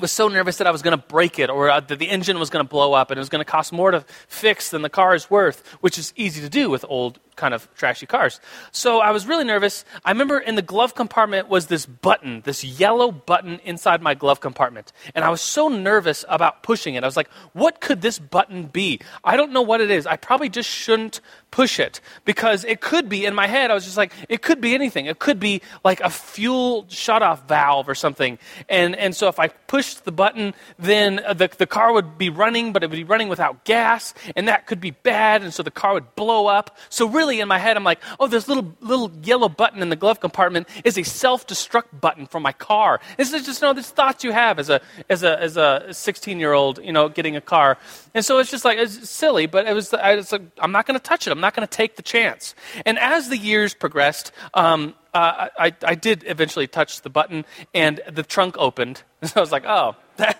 was 0.00 0.12
so 0.12 0.28
nervous 0.28 0.58
that 0.58 0.66
I 0.66 0.70
was 0.70 0.82
going 0.82 0.96
to 0.96 1.04
break 1.04 1.38
it 1.38 1.50
or 1.50 1.70
uh, 1.70 1.80
that 1.80 1.98
the 1.98 2.08
engine 2.08 2.38
was 2.38 2.50
going 2.50 2.64
to 2.64 2.68
blow 2.68 2.92
up 2.92 3.10
and 3.10 3.18
it 3.18 3.20
was 3.20 3.28
going 3.28 3.44
to 3.44 3.50
cost 3.50 3.72
more 3.72 3.90
to 3.90 4.04
fix 4.28 4.70
than 4.70 4.82
the 4.82 4.90
car 4.90 5.14
is 5.14 5.30
worth, 5.30 5.66
which 5.80 5.98
is 5.98 6.12
easy 6.16 6.40
to 6.40 6.48
do 6.48 6.70
with 6.70 6.84
old 6.88 7.18
kind 7.36 7.54
of 7.54 7.72
trashy 7.74 8.06
cars. 8.06 8.40
So 8.72 9.00
I 9.00 9.10
was 9.10 9.26
really 9.26 9.44
nervous. 9.44 9.84
I 10.04 10.10
remember 10.10 10.38
in 10.38 10.54
the 10.54 10.62
glove 10.62 10.94
compartment 10.94 11.48
was 11.48 11.66
this 11.66 11.86
button, 11.86 12.40
this 12.44 12.64
yellow 12.64 13.12
button 13.12 13.60
inside 13.64 14.02
my 14.02 14.14
glove 14.14 14.40
compartment. 14.40 14.92
And 15.14 15.24
I 15.24 15.28
was 15.28 15.42
so 15.42 15.68
nervous 15.68 16.24
about 16.28 16.62
pushing 16.62 16.94
it. 16.94 17.04
I 17.04 17.06
was 17.06 17.16
like, 17.16 17.28
what 17.52 17.80
could 17.80 18.00
this 18.00 18.18
button 18.18 18.66
be? 18.66 19.00
I 19.22 19.36
don't 19.36 19.52
know 19.52 19.62
what 19.62 19.80
it 19.80 19.90
is. 19.90 20.06
I 20.06 20.16
probably 20.16 20.48
just 20.48 20.68
shouldn't 20.68 21.20
push 21.50 21.78
it 21.78 22.00
because 22.24 22.64
it 22.64 22.80
could 22.80 23.08
be 23.08 23.24
in 23.24 23.34
my 23.34 23.46
head. 23.46 23.70
I 23.70 23.74
was 23.74 23.84
just 23.84 23.96
like, 23.96 24.12
it 24.28 24.42
could 24.42 24.60
be 24.60 24.74
anything. 24.74 25.06
It 25.06 25.18
could 25.18 25.38
be 25.38 25.62
like 25.84 26.00
a 26.00 26.10
fuel 26.10 26.86
shut 26.88 27.22
off 27.22 27.46
valve 27.46 27.88
or 27.88 27.94
something. 27.94 28.38
And, 28.68 28.96
and 28.96 29.14
so 29.14 29.28
if 29.28 29.38
I 29.38 29.48
pushed 29.86 30.04
the 30.04 30.12
button, 30.12 30.54
then 30.78 31.16
the, 31.16 31.50
the 31.56 31.66
car 31.66 31.92
would 31.92 32.18
be 32.18 32.30
running, 32.30 32.72
but 32.72 32.82
it 32.82 32.90
would 32.90 32.96
be 32.96 33.04
running 33.04 33.28
without 33.28 33.64
gas. 33.64 34.14
And 34.34 34.48
that 34.48 34.66
could 34.66 34.80
be 34.80 34.90
bad. 34.90 35.42
And 35.42 35.52
so 35.54 35.62
the 35.62 35.70
car 35.70 35.94
would 35.94 36.14
blow 36.16 36.46
up. 36.46 36.76
So 36.88 37.06
really, 37.06 37.40
in 37.40 37.48
my 37.48 37.58
head, 37.58 37.76
I'm 37.76 37.84
like, 37.84 38.00
oh, 38.18 38.26
this 38.26 38.48
little 38.48 38.74
little 38.80 39.10
yellow 39.22 39.48
button 39.48 39.82
in 39.82 39.88
the 39.88 39.96
glove 39.96 40.20
compartment 40.20 40.68
is 40.84 40.98
a 40.98 41.02
self-destruct 41.02 42.00
button 42.00 42.26
for 42.26 42.40
my 42.40 42.52
car. 42.52 43.00
This 43.16 43.32
is 43.32 43.46
just 43.46 43.62
you 43.62 43.68
know 43.68 43.74
this 43.74 43.90
thoughts 43.90 44.24
you 44.24 44.32
have 44.32 44.58
as 44.58 44.70
a 44.70 44.80
as 45.08 45.22
a 45.22 45.40
as 45.40 45.56
a 45.56 45.86
16 45.92 46.40
year 46.40 46.52
old, 46.52 46.78
you 46.82 46.92
know, 46.92 47.08
getting 47.08 47.36
a 47.36 47.40
car, 47.40 47.78
and 48.14 48.24
so 48.24 48.38
it's 48.38 48.50
just 48.50 48.64
like 48.64 48.78
it's 48.78 49.08
silly, 49.08 49.46
but 49.46 49.66
it 49.66 49.74
was 49.74 49.92
I 49.94 50.16
was 50.16 50.32
like, 50.32 50.42
I'm 50.58 50.72
not 50.72 50.86
going 50.86 50.98
to 50.98 51.02
touch 51.04 51.26
it. 51.26 51.30
I'm 51.30 51.40
not 51.40 51.54
going 51.54 51.66
to 51.66 51.76
take 51.76 51.96
the 51.96 52.02
chance. 52.02 52.54
And 52.84 52.98
as 52.98 53.28
the 53.28 53.38
years 53.38 53.74
progressed. 53.74 54.32
Um, 54.54 54.94
uh, 55.16 55.48
I, 55.58 55.72
I 55.82 55.94
did 55.94 56.24
eventually 56.26 56.66
touch 56.66 57.00
the 57.00 57.08
button, 57.08 57.46
and 57.72 58.00
the 58.10 58.22
trunk 58.22 58.56
opened. 58.58 59.02
So 59.26 59.32
I 59.38 59.40
was 59.40 59.50
like, 59.50 59.64
oh, 59.66 59.96
that, 60.18 60.38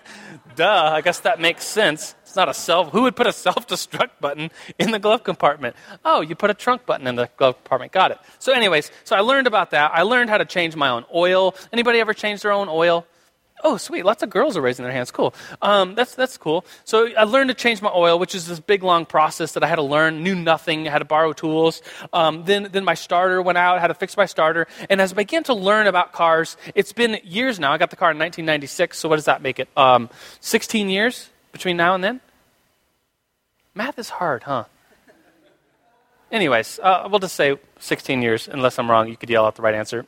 duh, 0.55 0.91
I 0.93 1.01
guess 1.01 1.19
that 1.21 1.41
makes 1.41 1.65
sense 1.65 2.15
It's 2.23 2.35
not 2.35 2.47
a 2.47 2.53
self. 2.53 2.91
Who 2.91 3.01
would 3.01 3.15
put 3.15 3.27
a 3.27 3.33
self-destruct 3.33 4.11
button 4.21 4.51
in 4.79 4.91
the 4.91 4.99
glove 4.99 5.23
compartment? 5.23 5.75
Oh, 6.05 6.21
you 6.21 6.35
put 6.35 6.51
a 6.51 6.53
trunk 6.53 6.85
button 6.85 7.07
in 7.07 7.15
the 7.15 7.27
glove 7.37 7.55
compartment. 7.55 7.91
Got 7.91 8.11
it. 8.11 8.19
So, 8.39 8.53
anyways, 8.53 8.91
so 9.03 9.15
I 9.15 9.21
learned 9.21 9.47
about 9.47 9.71
that. 9.71 9.91
I 9.93 10.03
learned 10.03 10.29
how 10.29 10.37
to 10.37 10.45
change 10.45 10.75
my 10.75 10.89
own 10.89 11.05
oil. 11.13 11.55
Anybody 11.73 11.99
ever 11.99 12.13
change 12.13 12.43
their 12.43 12.51
own 12.53 12.69
oil? 12.69 13.05
Oh, 13.63 13.77
sweet. 13.77 14.05
Lots 14.05 14.21
of 14.21 14.29
girls 14.29 14.55
are 14.55 14.61
raising 14.61 14.83
their 14.83 14.91
hands. 14.91 15.09
Cool. 15.09 15.33
Um, 15.63 15.95
that's, 15.95 16.13
that's 16.13 16.37
cool. 16.37 16.63
So 16.85 17.09
I 17.17 17.23
learned 17.23 17.49
to 17.49 17.55
change 17.55 17.81
my 17.81 17.89
oil, 17.89 18.19
which 18.19 18.35
is 18.35 18.47
this 18.47 18.59
big, 18.59 18.83
long 18.83 19.05
process 19.05 19.53
that 19.53 19.63
I 19.63 19.67
had 19.67 19.77
to 19.77 19.81
learn. 19.81 20.21
Knew 20.21 20.35
nothing. 20.35 20.85
Had 20.85 20.99
to 20.99 21.05
borrow 21.05 21.33
tools. 21.33 21.81
Um, 22.13 22.45
then, 22.45 22.69
then 22.71 22.83
my 22.83 22.93
starter 22.93 23.41
went 23.41 23.57
out. 23.57 23.79
Had 23.81 23.87
to 23.87 23.95
fix 23.95 24.15
my 24.15 24.27
starter. 24.27 24.67
And 24.91 25.01
as 25.01 25.11
I 25.11 25.15
began 25.15 25.43
to 25.45 25.55
learn 25.55 25.87
about 25.87 26.13
cars, 26.13 26.55
it's 26.75 26.93
been 26.93 27.19
years 27.23 27.59
now. 27.59 27.73
I 27.73 27.79
got 27.79 27.89
the 27.89 27.95
car 27.95 28.11
in 28.11 28.19
1996. 28.19 28.99
So 28.99 29.09
what 29.09 29.15
does 29.15 29.25
that 29.25 29.41
make 29.41 29.59
it? 29.59 29.69
Um, 29.75 30.09
16 30.39 30.89
years 30.89 31.29
between 31.51 31.77
now 31.77 31.95
and 31.95 32.03
then? 32.03 32.21
Math 33.73 33.97
is 33.97 34.09
hard, 34.09 34.43
huh? 34.43 34.65
Anyways, 36.31 36.79
uh, 36.81 37.07
we'll 37.09 37.19
just 37.19 37.35
say 37.35 37.57
16 37.79 38.21
years, 38.21 38.47
unless 38.47 38.77
I'm 38.77 38.89
wrong. 38.91 39.07
You 39.07 39.15
could 39.15 39.29
yell 39.29 39.45
out 39.45 39.55
the 39.55 39.61
right 39.61 39.75
answer. 39.75 40.05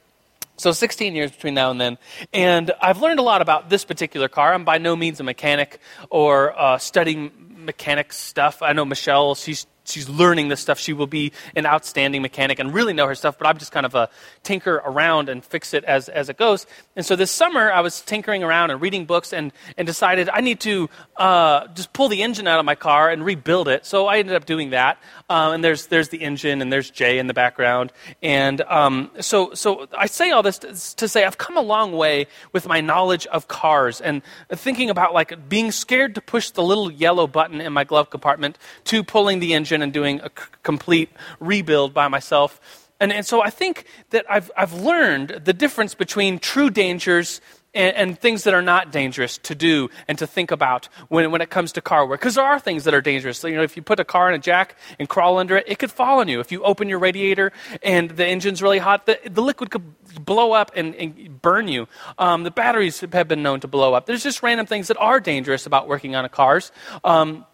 So 0.59 0.73
16 0.73 1.15
years 1.15 1.31
between 1.31 1.53
now 1.53 1.71
and 1.71 1.79
then. 1.79 1.97
And 2.33 2.71
I've 2.81 3.01
learned 3.01 3.19
a 3.19 3.23
lot 3.23 3.41
about 3.41 3.69
this 3.69 3.85
particular 3.85 4.27
car. 4.27 4.53
I'm 4.53 4.65
by 4.65 4.77
no 4.77 4.93
means 4.93 5.21
a 5.21 5.23
mechanic 5.23 5.79
or 6.09 6.59
uh, 6.59 6.77
studying 6.77 7.31
mechanics 7.65 8.17
stuff. 8.17 8.61
I 8.61 8.73
know 8.73 8.83
Michelle, 8.83 9.35
she's 9.35 9.67
she's 9.89 10.09
learning 10.09 10.49
this 10.49 10.59
stuff. 10.59 10.79
She 10.79 10.93
will 10.93 11.07
be 11.07 11.31
an 11.55 11.65
outstanding 11.65 12.21
mechanic 12.21 12.59
and 12.59 12.73
really 12.73 12.93
know 12.93 13.07
her 13.07 13.15
stuff, 13.15 13.37
but 13.37 13.47
I'm 13.47 13.57
just 13.57 13.71
kind 13.71 13.85
of 13.85 13.95
a 13.95 14.09
tinker 14.43 14.81
around 14.85 15.29
and 15.29 15.43
fix 15.43 15.73
it 15.73 15.83
as, 15.83 16.09
as 16.09 16.29
it 16.29 16.37
goes. 16.37 16.65
And 16.95 17.05
so 17.05 17.15
this 17.15 17.31
summer, 17.31 17.71
I 17.71 17.81
was 17.81 18.01
tinkering 18.01 18.43
around 18.43 18.71
and 18.71 18.81
reading 18.81 19.05
books 19.05 19.33
and, 19.33 19.51
and 19.77 19.85
decided 19.85 20.29
I 20.29 20.41
need 20.41 20.59
to 20.61 20.89
uh, 21.17 21.67
just 21.67 21.93
pull 21.93 22.09
the 22.09 22.23
engine 22.23 22.47
out 22.47 22.59
of 22.59 22.65
my 22.65 22.75
car 22.75 23.09
and 23.09 23.23
rebuild 23.23 23.67
it. 23.67 23.85
So 23.85 24.07
I 24.07 24.17
ended 24.17 24.35
up 24.35 24.45
doing 24.45 24.71
that. 24.71 24.97
Um, 25.29 25.53
and 25.53 25.63
there's, 25.63 25.87
there's 25.87 26.09
the 26.09 26.21
engine 26.21 26.61
and 26.61 26.71
there's 26.71 26.89
Jay 26.89 27.19
in 27.19 27.27
the 27.27 27.33
background. 27.33 27.91
And 28.21 28.61
um, 28.61 29.11
so, 29.19 29.53
so 29.53 29.87
I 29.97 30.07
say 30.07 30.31
all 30.31 30.43
this 30.43 30.59
to, 30.59 30.95
to 30.97 31.07
say 31.07 31.25
I've 31.25 31.37
come 31.37 31.57
a 31.57 31.61
long 31.61 31.93
way 31.93 32.27
with 32.51 32.67
my 32.67 32.81
knowledge 32.81 33.25
of 33.27 33.47
cars 33.47 34.01
and 34.01 34.21
thinking 34.49 34.89
about 34.89 35.13
like 35.13 35.49
being 35.49 35.71
scared 35.71 36.15
to 36.15 36.21
push 36.21 36.51
the 36.51 36.63
little 36.63 36.91
yellow 36.91 37.27
button 37.27 37.61
in 37.61 37.73
my 37.73 37.83
glove 37.83 38.09
compartment 38.09 38.57
to 38.85 39.03
pulling 39.03 39.39
the 39.39 39.53
engine 39.53 39.78
in 39.79 39.83
and 39.83 39.93
doing 39.93 40.19
a 40.21 40.29
c- 40.29 40.45
complete 40.63 41.09
rebuild 41.39 41.93
by 41.93 42.07
myself. 42.07 42.87
And, 42.99 43.13
and 43.13 43.25
so 43.25 43.41
I 43.41 43.49
think 43.49 43.85
that 44.09 44.25
I've, 44.29 44.51
I've 44.57 44.73
learned 44.73 45.41
the 45.45 45.53
difference 45.53 45.95
between 45.95 46.37
true 46.37 46.69
dangers 46.69 47.39
and, 47.73 47.95
and, 47.95 48.19
things 48.19 48.45
that 48.45 48.53
are 48.55 48.63
not 48.63 48.91
dangerous 48.91 49.37
to 49.37 49.53
do 49.53 49.89
and 50.07 50.17
to 50.17 50.25
think 50.25 50.49
about 50.49 50.89
when, 51.07 51.29
when 51.29 51.39
it 51.39 51.51
comes 51.51 51.71
to 51.73 51.81
car 51.81 52.07
work. 52.07 52.19
Because 52.19 52.35
there 52.35 52.43
are 52.43 52.59
things 52.59 52.83
that 52.85 52.93
are 52.95 53.01
dangerous. 53.01 53.37
So, 53.37 53.47
you 53.47 53.55
know, 53.55 53.63
if 53.63 53.77
you 53.77 53.83
put 53.83 53.99
a 53.99 54.03
car 54.03 54.27
in 54.27 54.35
a 54.35 54.39
jack 54.39 54.75
and 54.97 55.07
crawl 55.07 55.37
under 55.37 55.55
it, 55.55 55.65
it 55.67 55.77
could 55.77 55.91
fall 55.91 56.19
on 56.19 56.27
you. 56.27 56.39
If 56.39 56.51
you 56.51 56.63
open 56.63 56.89
your 56.89 56.99
radiator 56.99 57.51
and 57.83 58.09
the 58.09 58.25
engine's 58.25 58.63
really 58.63 58.79
hot, 58.79 59.05
the, 59.05 59.19
the 59.29 59.41
liquid 59.41 59.69
could 59.69 59.83
blow 60.25 60.51
up 60.51 60.71
and, 60.75 60.95
and 60.95 61.41
burn 61.41 61.67
you. 61.67 61.87
Um, 62.17 62.43
the 62.43 62.51
batteries 62.51 62.99
have 62.99 63.27
been 63.27 63.43
known 63.43 63.59
to 63.59 63.67
blow 63.67 63.93
up. 63.93 64.07
There's 64.07 64.23
just 64.23 64.41
random 64.41 64.65
things 64.65 64.87
that 64.87 64.97
are 64.97 65.19
dangerous 65.19 65.67
about 65.67 65.87
working 65.87 66.15
on 66.15 66.27
cars. 66.29 66.71
Um, 67.03 67.45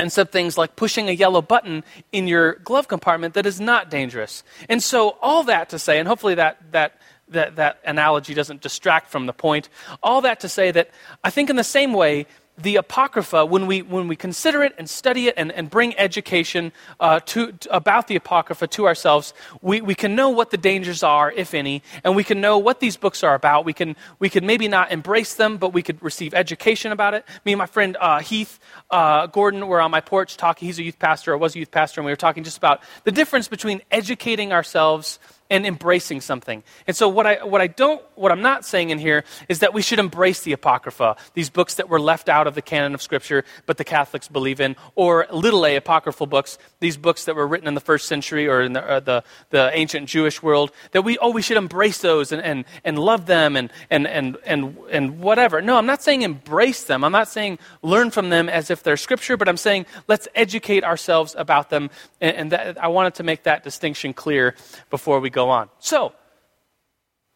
and 0.00 0.10
some 0.10 0.26
things 0.26 0.56
like 0.56 0.76
pushing 0.76 1.08
a 1.08 1.12
yellow 1.12 1.42
button 1.42 1.84
in 2.10 2.26
your 2.26 2.54
glove 2.54 2.88
compartment 2.88 3.34
that 3.34 3.44
is 3.44 3.60
not 3.60 3.90
dangerous. 3.90 4.42
And 4.68 4.82
so, 4.82 5.16
all 5.20 5.44
that 5.44 5.68
to 5.70 5.78
say, 5.78 5.98
and 5.98 6.08
hopefully 6.08 6.34
that, 6.36 6.58
that, 6.72 6.98
that, 7.28 7.56
that 7.56 7.80
analogy 7.84 8.32
doesn't 8.32 8.62
distract 8.62 9.10
from 9.10 9.26
the 9.26 9.32
point, 9.32 9.68
all 10.02 10.22
that 10.22 10.40
to 10.40 10.48
say 10.48 10.70
that 10.70 10.90
I 11.22 11.30
think 11.30 11.50
in 11.50 11.56
the 11.56 11.64
same 11.64 11.92
way, 11.92 12.26
the 12.58 12.76
Apocrypha, 12.76 13.46
when 13.46 13.66
we, 13.66 13.82
when 13.82 14.08
we 14.08 14.16
consider 14.16 14.62
it 14.62 14.74
and 14.78 14.88
study 14.88 15.28
it 15.28 15.34
and, 15.36 15.50
and 15.52 15.70
bring 15.70 15.96
education 15.98 16.72
uh, 16.98 17.20
to, 17.20 17.52
to, 17.52 17.74
about 17.74 18.06
the 18.06 18.16
Apocrypha 18.16 18.66
to 18.66 18.86
ourselves, 18.86 19.32
we, 19.62 19.80
we 19.80 19.94
can 19.94 20.14
know 20.14 20.30
what 20.30 20.50
the 20.50 20.56
dangers 20.56 21.02
are, 21.02 21.32
if 21.32 21.54
any, 21.54 21.82
and 22.04 22.14
we 22.14 22.24
can 22.24 22.40
know 22.40 22.58
what 22.58 22.80
these 22.80 22.96
books 22.96 23.24
are 23.24 23.34
about. 23.34 23.64
We 23.64 23.72
can, 23.72 23.96
we 24.18 24.28
can 24.28 24.46
maybe 24.46 24.68
not 24.68 24.92
embrace 24.92 25.34
them, 25.34 25.56
but 25.56 25.72
we 25.72 25.82
could 25.82 26.02
receive 26.02 26.34
education 26.34 26.92
about 26.92 27.14
it. 27.14 27.24
Me 27.44 27.52
and 27.52 27.58
my 27.58 27.66
friend 27.66 27.96
uh, 28.00 28.20
Heath 28.20 28.58
uh, 28.90 29.26
Gordon 29.26 29.66
were 29.66 29.80
on 29.80 29.90
my 29.90 30.00
porch 30.00 30.36
talking. 30.36 30.66
He's 30.66 30.78
a 30.78 30.82
youth 30.82 30.98
pastor, 30.98 31.32
or 31.32 31.38
was 31.38 31.54
a 31.54 31.58
youth 31.58 31.70
pastor, 31.70 32.00
and 32.00 32.06
we 32.06 32.12
were 32.12 32.16
talking 32.16 32.44
just 32.44 32.58
about 32.58 32.82
the 33.04 33.12
difference 33.12 33.48
between 33.48 33.80
educating 33.90 34.52
ourselves 34.52 35.18
and 35.50 35.66
embracing 35.66 36.20
something. 36.20 36.62
And 36.86 36.96
so 36.96 37.08
what 37.08 37.26
I 37.26 37.44
what 37.44 37.60
I 37.60 37.66
don't 37.66 38.02
what 38.14 38.30
I'm 38.30 38.42
not 38.42 38.64
saying 38.64 38.90
in 38.90 38.98
here 38.98 39.24
is 39.48 39.58
that 39.58 39.74
we 39.74 39.82
should 39.82 39.98
embrace 39.98 40.42
the 40.42 40.52
apocrypha, 40.52 41.16
these 41.34 41.50
books 41.50 41.74
that 41.74 41.88
were 41.88 42.00
left 42.00 42.28
out 42.28 42.46
of 42.46 42.54
the 42.54 42.62
canon 42.62 42.94
of 42.94 43.02
scripture 43.02 43.44
but 43.66 43.76
the 43.76 43.84
Catholics 43.84 44.28
believe 44.28 44.60
in, 44.60 44.76
or 44.94 45.26
little 45.32 45.66
a 45.66 45.76
apocryphal 45.76 46.26
books, 46.26 46.58
these 46.80 46.96
books 46.96 47.24
that 47.24 47.34
were 47.34 47.46
written 47.46 47.68
in 47.68 47.74
the 47.74 47.80
first 47.80 48.06
century 48.06 48.48
or 48.48 48.62
in 48.62 48.72
the 48.72 48.82
uh, 48.82 49.00
the, 49.00 49.24
the, 49.50 49.70
ancient 49.72 50.08
Jewish 50.08 50.42
world, 50.42 50.70
that 50.92 51.02
we 51.02 51.18
oh 51.18 51.30
we 51.30 51.42
should 51.42 51.56
embrace 51.56 51.98
those 51.98 52.32
and, 52.32 52.42
and, 52.42 52.64
and 52.84 52.98
love 52.98 53.26
them 53.26 53.56
and, 53.56 53.70
and 53.90 54.06
and 54.06 54.36
and 54.44 54.76
and 54.90 55.20
whatever. 55.20 55.60
No, 55.60 55.76
I'm 55.76 55.86
not 55.86 56.02
saying 56.02 56.22
embrace 56.22 56.84
them. 56.84 57.04
I'm 57.04 57.12
not 57.12 57.28
saying 57.28 57.58
learn 57.82 58.10
from 58.10 58.30
them 58.30 58.48
as 58.48 58.70
if 58.70 58.82
they're 58.82 58.96
scripture, 58.96 59.36
but 59.36 59.48
I'm 59.48 59.56
saying 59.56 59.86
let's 60.08 60.28
educate 60.34 60.84
ourselves 60.84 61.34
about 61.36 61.70
them 61.70 61.90
and, 62.20 62.36
and 62.36 62.52
that, 62.52 62.82
I 62.82 62.88
wanted 62.88 63.14
to 63.14 63.22
make 63.22 63.44
that 63.44 63.64
distinction 63.64 64.12
clear 64.12 64.54
before 64.90 65.20
we 65.20 65.30
go 65.30 65.39
go 65.40 65.48
on. 65.48 65.70
So, 65.78 66.12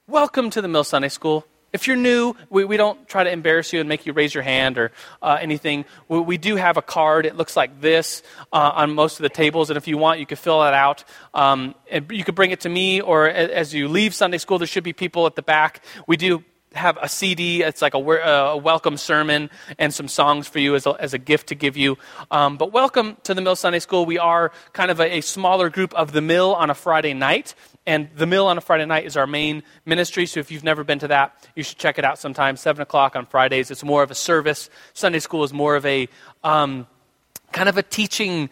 welcome 0.07 0.51
to 0.51 0.61
the 0.61 0.69
Mill 0.69 0.85
Sunday 0.85 1.09
School. 1.09 1.47
If 1.73 1.87
you're 1.87 1.97
new, 1.97 2.35
we, 2.51 2.67
we 2.67 2.77
don't 2.77 3.09
try 3.09 3.25
to 3.25 3.31
embarrass 3.31 3.73
you 3.73 3.81
and 3.81 3.89
make 3.89 4.05
you 4.05 4.13
raise 4.13 4.35
your 4.35 4.43
hand 4.43 4.77
or 4.77 4.93
uh, 5.23 5.39
anything. 5.41 5.87
We, 6.07 6.21
we, 6.21 6.37
do 6.37 6.57
have 6.57 6.77
a 6.77 6.83
card. 6.83 7.25
It 7.25 7.35
looks 7.35 7.57
like 7.57 7.81
this 7.81 8.23
uh, 8.53 8.73
on 8.75 8.95
most 8.95 9.19
of 9.19 9.23
the 9.23 9.31
tables, 9.31 9.71
and 9.71 9.79
if 9.79 9.89
you 9.89 9.97
want, 9.97 10.21
you 10.21 10.27
can 10.27 10.37
fill 10.37 10.61
that 10.61 10.75
out. 10.75 11.05
Um, 11.33 11.75
and 11.91 12.05
you 12.11 12.25
could 12.25 12.35
bring 12.35 12.51
it 12.51 12.61
to 12.61 12.69
me, 12.69 13.01
or 13.01 13.27
as 13.27 13.73
you 13.73 13.89
leave 13.89 14.15
Sunday 14.15 14.37
school, 14.37 14.59
there 14.59 14.67
should 14.67 14.85
be 14.85 14.93
people 14.93 15.25
at 15.25 15.35
the 15.35 15.43
back. 15.43 15.83
We 16.07 16.19
do 16.19 16.45
have 16.75 16.99
a 17.01 17.09
CD. 17.09 17.63
It's 17.63 17.83
like 17.83 17.95
a, 17.95 17.99
a, 17.99 18.57
welcome 18.57 18.97
sermon 18.97 19.51
and 19.79 19.95
some 19.95 20.09
songs 20.09 20.47
for 20.47 20.59
you 20.59 20.75
as 20.75 20.87
a, 20.87 20.91
as 20.99 21.15
a 21.15 21.19
gift 21.19 21.49
to 21.49 21.55
give 21.55 21.77
you. 21.77 21.97
Um, 22.31 22.57
but 22.57 22.73
welcome 22.73 23.17
to 23.25 23.35
the 23.35 23.41
Mill 23.41 23.57
Sunday 23.57 23.79
School. 23.79 24.05
We 24.05 24.19
are 24.19 24.53
kind 24.73 24.91
of 24.91 25.01
a, 25.01 25.19
a 25.19 25.21
smaller 25.21 25.71
group 25.71 25.95
of 25.95 26.13
the 26.13 26.21
Mill 26.21 26.55
on 26.55 26.71
a 26.71 26.75
Friday 26.75 27.15
night. 27.15 27.55
And 27.87 28.09
the 28.17 28.27
Mill 28.27 28.47
on 28.47 28.57
a 28.57 28.61
Friday 28.63 28.87
night 28.87 29.05
is 29.05 29.17
our 29.17 29.27
main 29.27 29.63
ministry. 29.85 30.25
So 30.27 30.41
if 30.41 30.51
you've 30.51 30.65
never 30.65 30.85
been 30.85 31.01
to 31.01 31.09
that, 31.09 31.37
you 31.55 31.63
should 31.63 31.77
check 31.77 31.99
it 31.99 32.05
out 32.05 32.19
sometime. 32.19 32.57
7 32.57 32.81
o'clock 32.81 33.15
on 33.15 33.27
Fridays. 33.27 33.71
It's 33.71 33.85
more 33.85 34.03
of 34.03 34.11
a 34.11 34.15
service. 34.15 34.71
Sunday 34.95 35.19
school 35.19 35.45
is 35.45 35.53
more 35.53 35.77
of 35.77 35.85
a 35.85 36.09
um, 36.43 36.87
kind 37.53 37.69
of 37.69 37.77
a 37.77 37.83
teaching. 37.83 38.49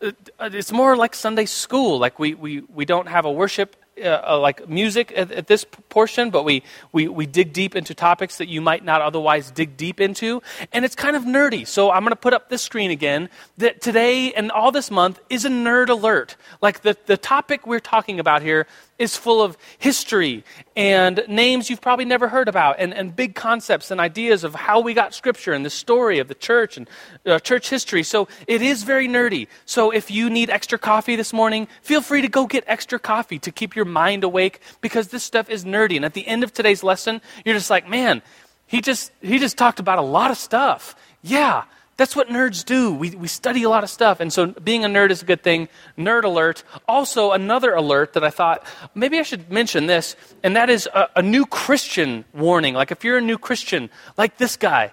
Uh, 0.00 0.12
it's 0.40 0.70
more 0.70 0.96
like 0.96 1.14
Sunday 1.14 1.46
school. 1.46 1.98
Like 1.98 2.20
we, 2.20 2.34
we, 2.34 2.60
we 2.72 2.84
don't 2.84 3.08
have 3.08 3.24
a 3.24 3.32
worship 3.32 3.74
uh, 4.02 4.32
uh, 4.32 4.38
like 4.38 4.68
music 4.68 5.12
at, 5.16 5.30
at, 5.32 5.46
this 5.46 5.64
portion, 5.88 6.30
but 6.30 6.44
we, 6.44 6.62
we, 6.92 7.08
we 7.08 7.26
dig 7.26 7.52
deep 7.52 7.74
into 7.76 7.94
topics 7.94 8.38
that 8.38 8.48
you 8.48 8.60
might 8.60 8.84
not 8.84 9.00
otherwise 9.00 9.50
dig 9.50 9.76
deep 9.76 10.00
into. 10.00 10.42
And 10.72 10.84
it's 10.84 10.94
kind 10.94 11.16
of 11.16 11.24
nerdy. 11.24 11.66
So 11.66 11.90
I'm 11.90 12.02
going 12.02 12.10
to 12.10 12.16
put 12.16 12.32
up 12.32 12.48
this 12.48 12.62
screen 12.62 12.90
again 12.90 13.28
that 13.58 13.80
today 13.80 14.32
and 14.32 14.50
all 14.50 14.70
this 14.72 14.90
month 14.90 15.20
is 15.28 15.44
a 15.44 15.48
nerd 15.48 15.88
alert. 15.88 16.36
Like 16.60 16.82
the, 16.82 16.96
the 17.06 17.16
topic 17.16 17.66
we're 17.66 17.80
talking 17.80 18.20
about 18.20 18.42
here 18.42 18.66
is 18.98 19.16
full 19.16 19.42
of 19.42 19.56
history 19.78 20.44
and 20.76 21.24
names 21.28 21.70
you've 21.70 21.80
probably 21.80 22.04
never 22.04 22.28
heard 22.28 22.48
about 22.48 22.76
and, 22.78 22.92
and 22.92 23.14
big 23.14 23.34
concepts 23.34 23.90
and 23.90 24.00
ideas 24.00 24.44
of 24.44 24.54
how 24.54 24.80
we 24.80 24.94
got 24.94 25.14
scripture 25.14 25.52
and 25.52 25.64
the 25.64 25.70
story 25.70 26.18
of 26.18 26.28
the 26.28 26.34
church 26.34 26.76
and 26.76 26.88
uh, 27.26 27.38
church 27.38 27.70
history. 27.70 28.02
So 28.02 28.28
it 28.46 28.62
is 28.62 28.82
very 28.82 29.08
nerdy. 29.08 29.46
So 29.66 29.90
if 29.90 30.10
you 30.10 30.28
need 30.30 30.50
extra 30.50 30.78
coffee 30.78 31.16
this 31.16 31.32
morning, 31.32 31.68
feel 31.82 32.00
free 32.00 32.22
to 32.22 32.28
go 32.28 32.46
get 32.46 32.64
extra 32.66 32.98
coffee 32.98 33.38
to 33.40 33.52
keep 33.52 33.76
your 33.76 33.84
mind 33.84 34.24
awake 34.24 34.60
because 34.80 35.08
this 35.08 35.22
stuff 35.22 35.48
is 35.48 35.64
nerdy. 35.64 35.96
And 35.96 36.04
at 36.04 36.14
the 36.14 36.26
end 36.26 36.44
of 36.44 36.52
today's 36.52 36.82
lesson, 36.82 37.20
you're 37.44 37.54
just 37.54 37.70
like, 37.70 37.88
man, 37.88 38.22
he 38.66 38.80
just, 38.80 39.12
he 39.20 39.38
just 39.38 39.56
talked 39.56 39.80
about 39.80 39.98
a 39.98 40.02
lot 40.02 40.30
of 40.30 40.36
stuff. 40.36 40.94
Yeah, 41.22 41.64
that's 41.98 42.14
what 42.14 42.28
nerds 42.28 42.64
do. 42.64 42.94
We, 42.94 43.10
we 43.10 43.26
study 43.26 43.64
a 43.64 43.68
lot 43.68 43.82
of 43.82 43.90
stuff. 43.90 44.20
And 44.20 44.32
so 44.32 44.46
being 44.46 44.84
a 44.84 44.88
nerd 44.88 45.10
is 45.10 45.20
a 45.20 45.24
good 45.24 45.42
thing. 45.42 45.68
Nerd 45.98 46.22
alert. 46.22 46.62
Also, 46.86 47.32
another 47.32 47.74
alert 47.74 48.12
that 48.12 48.22
I 48.22 48.30
thought 48.30 48.64
maybe 48.94 49.18
I 49.18 49.22
should 49.22 49.50
mention 49.50 49.86
this, 49.86 50.14
and 50.44 50.54
that 50.54 50.70
is 50.70 50.88
a, 50.94 51.08
a 51.16 51.22
new 51.22 51.44
Christian 51.44 52.24
warning. 52.32 52.74
Like 52.74 52.92
if 52.92 53.02
you're 53.02 53.18
a 53.18 53.20
new 53.20 53.36
Christian, 53.36 53.90
like 54.16 54.38
this 54.38 54.56
guy, 54.56 54.92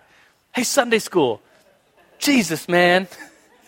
hey, 0.56 0.64
Sunday 0.64 0.98
school, 0.98 1.42
Jesus, 2.18 2.68
man. 2.68 3.08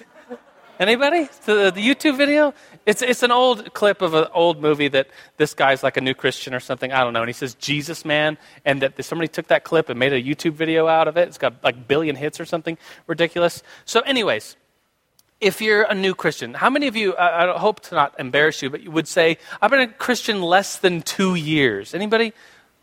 Anybody? 0.80 1.30
The, 1.46 1.72
the 1.72 1.82
YouTube 1.88 2.18
video? 2.18 2.56
It's, 2.88 3.02
it's 3.02 3.22
an 3.22 3.32
old 3.32 3.74
clip 3.74 4.02
of 4.02 4.14
an 4.14 4.28
old 4.34 4.62
movie 4.62 4.88
that 4.88 5.10
this 5.36 5.54
guy's 5.54 5.84
like 5.84 5.98
a 5.98 6.02
new 6.02 6.14
Christian 6.14 6.54
or 6.54 6.62
something. 6.62 6.94
I 6.94 7.04
don't 7.04 7.12
know. 7.12 7.22
And 7.22 7.28
he 7.28 7.34
says, 7.34 7.54
Jesus, 7.56 8.06
man. 8.06 8.38
And 8.64 8.82
that 8.82 9.04
somebody 9.04 9.28
took 9.28 9.48
that 9.48 9.66
clip 9.66 9.90
and 9.90 10.00
made 10.00 10.14
a 10.14 10.24
YouTube 10.24 10.54
video 10.54 10.88
out 10.88 11.10
of 11.10 11.18
it. 11.18 11.28
It's 11.28 11.38
got 11.38 11.62
like 11.66 11.86
billion 11.90 12.16
hits 12.16 12.40
or 12.40 12.46
something 12.46 12.78
ridiculous. 13.06 13.62
So, 13.84 14.00
anyways, 14.00 14.56
if 15.42 15.60
you're 15.60 15.84
a 15.84 15.94
new 15.94 16.16
Christian, 16.16 16.54
how 16.54 16.70
many 16.70 16.88
of 16.88 16.96
you, 16.96 17.14
I, 17.16 17.54
I 17.54 17.60
hope 17.60 17.82
to 17.82 17.96
not 17.96 18.18
embarrass 18.20 18.62
you, 18.62 18.70
but 18.70 18.82
you 18.82 18.92
would 18.92 19.10
say, 19.10 19.38
I've 19.62 19.70
been 19.70 19.82
a 19.82 19.88
Christian 19.88 20.42
less 20.42 20.78
than 20.78 21.02
two 21.02 21.36
years? 21.36 21.94
Anybody? 21.94 22.32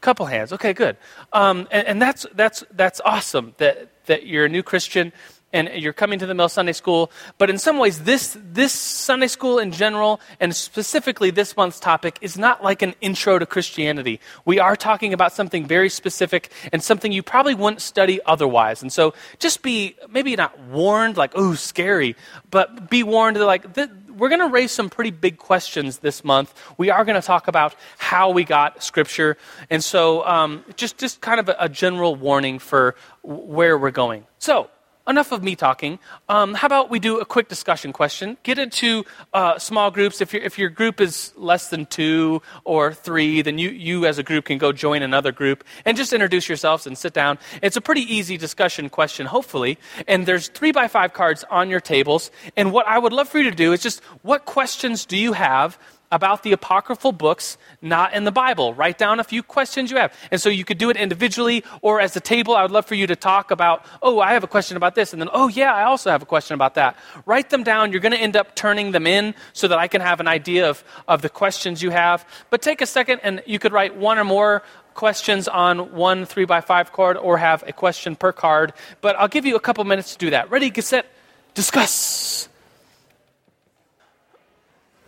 Couple 0.03 0.27
hands. 0.27 0.53
Okay, 0.53 0.75
good. 0.75 0.99
Um, 1.33 1.67
and, 1.71 1.87
and 1.87 2.03
that's, 2.03 2.27
that's, 2.35 2.63
that's 2.73 3.01
awesome 3.07 3.55
that, 3.57 3.89
that 4.05 4.27
you're 4.27 4.45
a 4.45 4.51
new 4.51 4.63
Christian 4.63 5.15
and 5.55 5.71
you're 5.81 5.95
coming 5.95 6.19
to 6.19 6.27
the 6.27 6.35
Mill 6.35 6.49
Sunday 6.51 6.73
School. 6.73 7.11
But 7.39 7.49
in 7.49 7.59
some 7.59 7.79
ways, 7.79 8.03
this, 8.03 8.37
this 8.43 8.73
Sunday 8.73 9.29
School 9.29 9.61
in 9.61 9.71
general, 9.71 10.21
and 10.41 10.55
specifically 10.55 11.31
this 11.31 11.57
month's 11.57 11.79
topic, 11.79 12.19
is 12.21 12.37
not 12.37 12.63
like 12.63 12.83
an 12.83 12.95
intro 13.01 13.39
to 13.39 13.47
Christianity. 13.47 14.21
We 14.45 14.59
are 14.59 14.75
talking 14.75 15.15
about 15.15 15.33
something 15.33 15.65
very 15.65 15.89
specific 15.89 16.51
and 16.73 16.83
something 16.83 17.13
you 17.13 17.23
probably 17.23 17.55
wouldn't 17.55 17.81
study 17.81 18.21
otherwise. 18.27 18.83
And 18.83 18.93
so 18.93 19.15
just 19.39 19.63
be 19.63 19.95
maybe 20.11 20.35
not 20.35 20.59
warned, 20.59 21.17
like, 21.17 21.33
oh, 21.37 21.55
scary, 21.55 22.17
but 22.51 22.91
be 22.91 23.05
warned 23.05 23.37
that, 23.37 23.47
like, 23.47 23.75
th- 23.75 23.91
we're 24.17 24.29
going 24.29 24.41
to 24.41 24.49
raise 24.49 24.73
some 24.73 24.91
pretty 24.91 25.11
big 25.11 25.39
questions 25.39 25.99
this 25.99 26.25
month. 26.25 26.53
We 26.79 26.91
are 26.91 27.05
going 27.05 27.21
to 27.21 27.27
talk 27.27 27.49
about 27.49 27.75
how 27.99 28.31
we 28.31 28.45
got 28.45 28.83
Scripture. 28.83 29.37
And 29.71 29.83
so 29.83 30.25
um, 30.27 30.65
just, 30.77 30.99
just 30.99 31.21
kind 31.21 31.39
of 31.39 31.49
a, 31.49 31.57
a 31.61 31.69
general 31.69 32.15
warning 32.17 32.59
for 32.59 32.97
where 33.23 33.79
we're 33.79 33.91
going. 33.91 34.27
So, 34.39 34.69
enough 35.07 35.33
of 35.33 35.43
me 35.43 35.55
talking. 35.55 35.99
Um, 36.29 36.55
how 36.55 36.67
about 36.67 36.91
we 36.91 36.99
do 36.99 37.21
a 37.21 37.25
quick 37.25 37.49
discussion 37.49 37.93
question? 37.93 38.37
Get 38.43 38.59
into 38.59 39.05
uh, 39.33 39.59
small 39.59 39.91
groups. 39.91 40.21
If, 40.21 40.35
if 40.35 40.59
your 40.59 40.71
group 40.71 41.01
is 41.01 41.33
less 41.37 41.69
than 41.69 41.87
two 41.87 42.41
or 42.65 42.95
three, 42.95 43.43
then 43.43 43.59
you, 43.59 43.71
you 43.71 44.07
as 44.07 44.19
a 44.19 44.23
group 44.23 44.47
can 44.47 44.59
go 44.59 44.73
join 44.73 45.03
another 45.03 45.33
group 45.33 45.65
and 45.85 45.97
just 45.97 46.13
introduce 46.13 46.49
yourselves 46.49 46.87
and 46.87 46.97
sit 46.97 47.13
down. 47.13 47.39
It's 47.63 47.77
a 47.77 47.81
pretty 47.81 48.03
easy 48.03 48.37
discussion 48.37 48.89
question, 48.89 49.27
hopefully. 49.27 49.79
And 50.09 50.27
there's 50.27 50.49
three 50.49 50.73
by 50.73 50.89
five 50.89 51.13
cards 51.13 51.45
on 51.51 51.69
your 51.69 51.81
tables. 51.81 52.31
And 52.57 52.73
what 52.73 52.87
I 52.87 52.99
would 52.99 53.13
love 53.13 53.29
for 53.29 53.39
you 53.39 53.51
to 53.51 53.57
do 53.57 53.73
is 53.73 53.83
just 53.83 54.03
what 54.23 54.47
questions 54.47 55.05
do 55.05 55.17
you 55.17 55.35
have 55.35 55.79
about 56.13 56.43
the 56.43 56.53
apocryphal 56.53 57.13
books 57.13 57.59
not 57.83 58.15
in 58.15 58.25
the 58.25 58.31
Bible. 58.31 58.73
Write 58.75 58.99
down 58.99 59.19
a 59.19 59.25
few 59.25 59.43
questions 59.43 59.91
you 59.91 59.97
have. 59.97 60.13
And 60.31 60.41
so 60.41 60.49
you 60.49 60.65
could 60.65 60.79
do 60.79 60.91
it 60.91 60.97
individually 60.97 61.65
or 61.83 62.01
as 62.01 62.15
a 62.15 62.21
table. 62.21 62.55
I 62.55 62.63
would 62.63 62.71
love 62.71 62.87
for 62.87 62.95
you 62.95 63.07
to 63.09 63.17
talk 63.17 63.51
about, 63.51 63.85
oh, 64.01 64.21
I 64.21 64.33
have 64.35 64.45
a 64.45 64.47
question 64.47 64.77
about 64.77 64.95
this. 64.95 65.13
And 65.13 65.21
then, 65.21 65.29
oh, 65.33 65.49
yeah, 65.49 65.75
I 65.75 65.85
also 65.85 66.11
have 66.11 66.23
a 66.23 66.27
question 66.27 66.55
about 66.55 66.75
that. 66.75 66.97
Write 67.27 67.51
them 67.51 67.65
down. 67.65 67.91
You're 67.91 68.01
going 68.01 68.13
to 68.13 68.21
end 68.21 68.37
up 68.37 68.55
turning 68.55 68.93
them 68.93 69.07
in 69.07 69.35
so 69.53 69.67
that 69.69 69.79
I 69.79 69.89
can 69.89 70.01
have 70.01 70.21
an 70.21 70.29
idea 70.29 70.71
of, 70.71 70.85
of 71.09 71.23
the 71.23 71.29
questions 71.29 71.83
you 71.83 71.91
have. 71.91 72.25
But 72.51 72.63
take 72.63 72.81
a 72.81 72.87
second 72.87 73.21
and 73.25 73.43
you 73.47 73.59
could 73.59 73.73
write 73.73 73.97
one 73.97 74.19
or 74.19 74.25
more 74.25 74.63
questions 74.95 75.49
on 75.49 75.93
one 75.93 76.25
three 76.25 76.45
by 76.45 76.61
five 76.61 76.93
card 76.93 77.17
or 77.17 77.39
have 77.39 77.65
a 77.67 77.73
question 77.73 78.15
per 78.15 78.33
card. 78.33 78.73
But 79.01 79.17
I'll 79.17 79.29
give 79.29 79.45
you 79.45 79.57
a 79.57 79.61
couple 79.61 79.83
minutes 79.85 80.13
to 80.13 80.19
do 80.19 80.31
that. 80.31 80.51
Ready, 80.51 80.71
get 80.71 80.85
set, 80.85 81.07
discuss. 81.55 82.49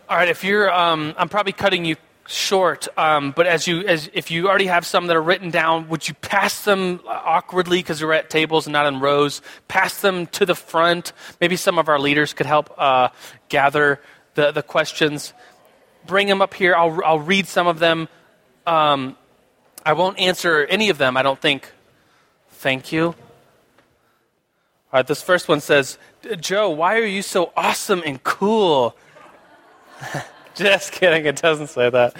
All 0.09 0.15
right, 0.15 0.29
if 0.29 0.45
you're, 0.45 0.71
um, 0.71 1.13
I'm 1.17 1.27
probably 1.27 1.51
cutting 1.51 1.83
you 1.83 1.97
short, 2.27 2.87
um, 2.97 3.33
but 3.35 3.45
as 3.45 3.67
you, 3.67 3.81
as 3.81 4.09
if 4.13 4.31
you 4.31 4.47
already 4.47 4.67
have 4.67 4.85
some 4.85 5.07
that 5.07 5.17
are 5.17 5.21
written 5.21 5.51
down, 5.51 5.89
would 5.89 6.07
you 6.07 6.13
pass 6.13 6.63
them 6.63 7.01
awkwardly 7.05 7.79
because 7.79 8.01
we're 8.01 8.13
at 8.13 8.29
tables 8.29 8.67
and 8.67 8.71
not 8.71 8.85
in 8.85 9.01
rows? 9.01 9.41
Pass 9.67 9.99
them 9.99 10.25
to 10.27 10.45
the 10.45 10.55
front. 10.55 11.11
Maybe 11.41 11.57
some 11.57 11.77
of 11.77 11.89
our 11.89 11.99
leaders 11.99 12.31
could 12.31 12.45
help 12.45 12.73
uh, 12.77 13.09
gather 13.49 13.99
the, 14.35 14.51
the 14.51 14.63
questions. 14.63 15.33
Bring 16.05 16.27
them 16.27 16.41
up 16.41 16.53
here. 16.53 16.73
I'll, 16.73 17.01
I'll 17.03 17.19
read 17.19 17.45
some 17.45 17.67
of 17.67 17.79
them. 17.79 18.07
Um, 18.65 19.17
I 19.85 19.91
won't 19.91 20.19
answer 20.19 20.65
any 20.67 20.89
of 20.89 20.97
them. 20.97 21.17
I 21.17 21.21
don't 21.21 21.41
think. 21.41 21.69
Thank 22.51 22.93
you. 22.93 23.07
All 23.07 23.15
right, 24.93 25.05
this 25.05 25.21
first 25.21 25.49
one 25.49 25.59
says, 25.59 25.97
Joe, 26.39 26.69
why 26.69 26.95
are 26.95 27.05
you 27.05 27.21
so 27.21 27.51
awesome 27.57 28.01
and 28.05 28.23
cool? 28.23 28.95
Just 30.55 30.91
kidding. 30.91 31.25
It 31.25 31.35
doesn't 31.37 31.67
say 31.67 31.89
that. 31.89 32.15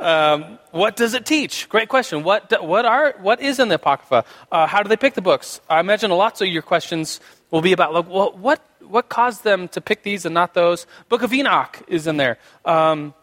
Um, 0.00 0.58
what 0.72 0.96
does 0.96 1.14
it 1.14 1.24
teach? 1.24 1.68
Great 1.68 1.88
question. 1.88 2.24
What, 2.24 2.62
what, 2.62 2.84
are, 2.84 3.14
what 3.20 3.40
is 3.40 3.60
in 3.60 3.68
the 3.68 3.76
Apocrypha? 3.76 4.24
Uh, 4.50 4.66
how 4.66 4.82
do 4.82 4.88
they 4.88 4.96
pick 4.96 5.14
the 5.14 5.22
books? 5.22 5.60
I 5.70 5.80
imagine 5.80 6.10
lots 6.10 6.40
of 6.40 6.48
your 6.48 6.62
questions 6.62 7.20
will 7.50 7.60
be 7.60 7.72
about 7.72 7.94
like, 7.94 8.08
well, 8.08 8.32
what, 8.32 8.60
what 8.80 9.08
caused 9.08 9.44
them 9.44 9.68
to 9.68 9.80
pick 9.80 10.02
these 10.02 10.26
and 10.26 10.34
not 10.34 10.54
those? 10.54 10.86
Book 11.08 11.22
of 11.22 11.32
Enoch 11.32 11.82
is 11.86 12.06
in 12.06 12.16
there. 12.16 12.38
Um, 12.64 13.14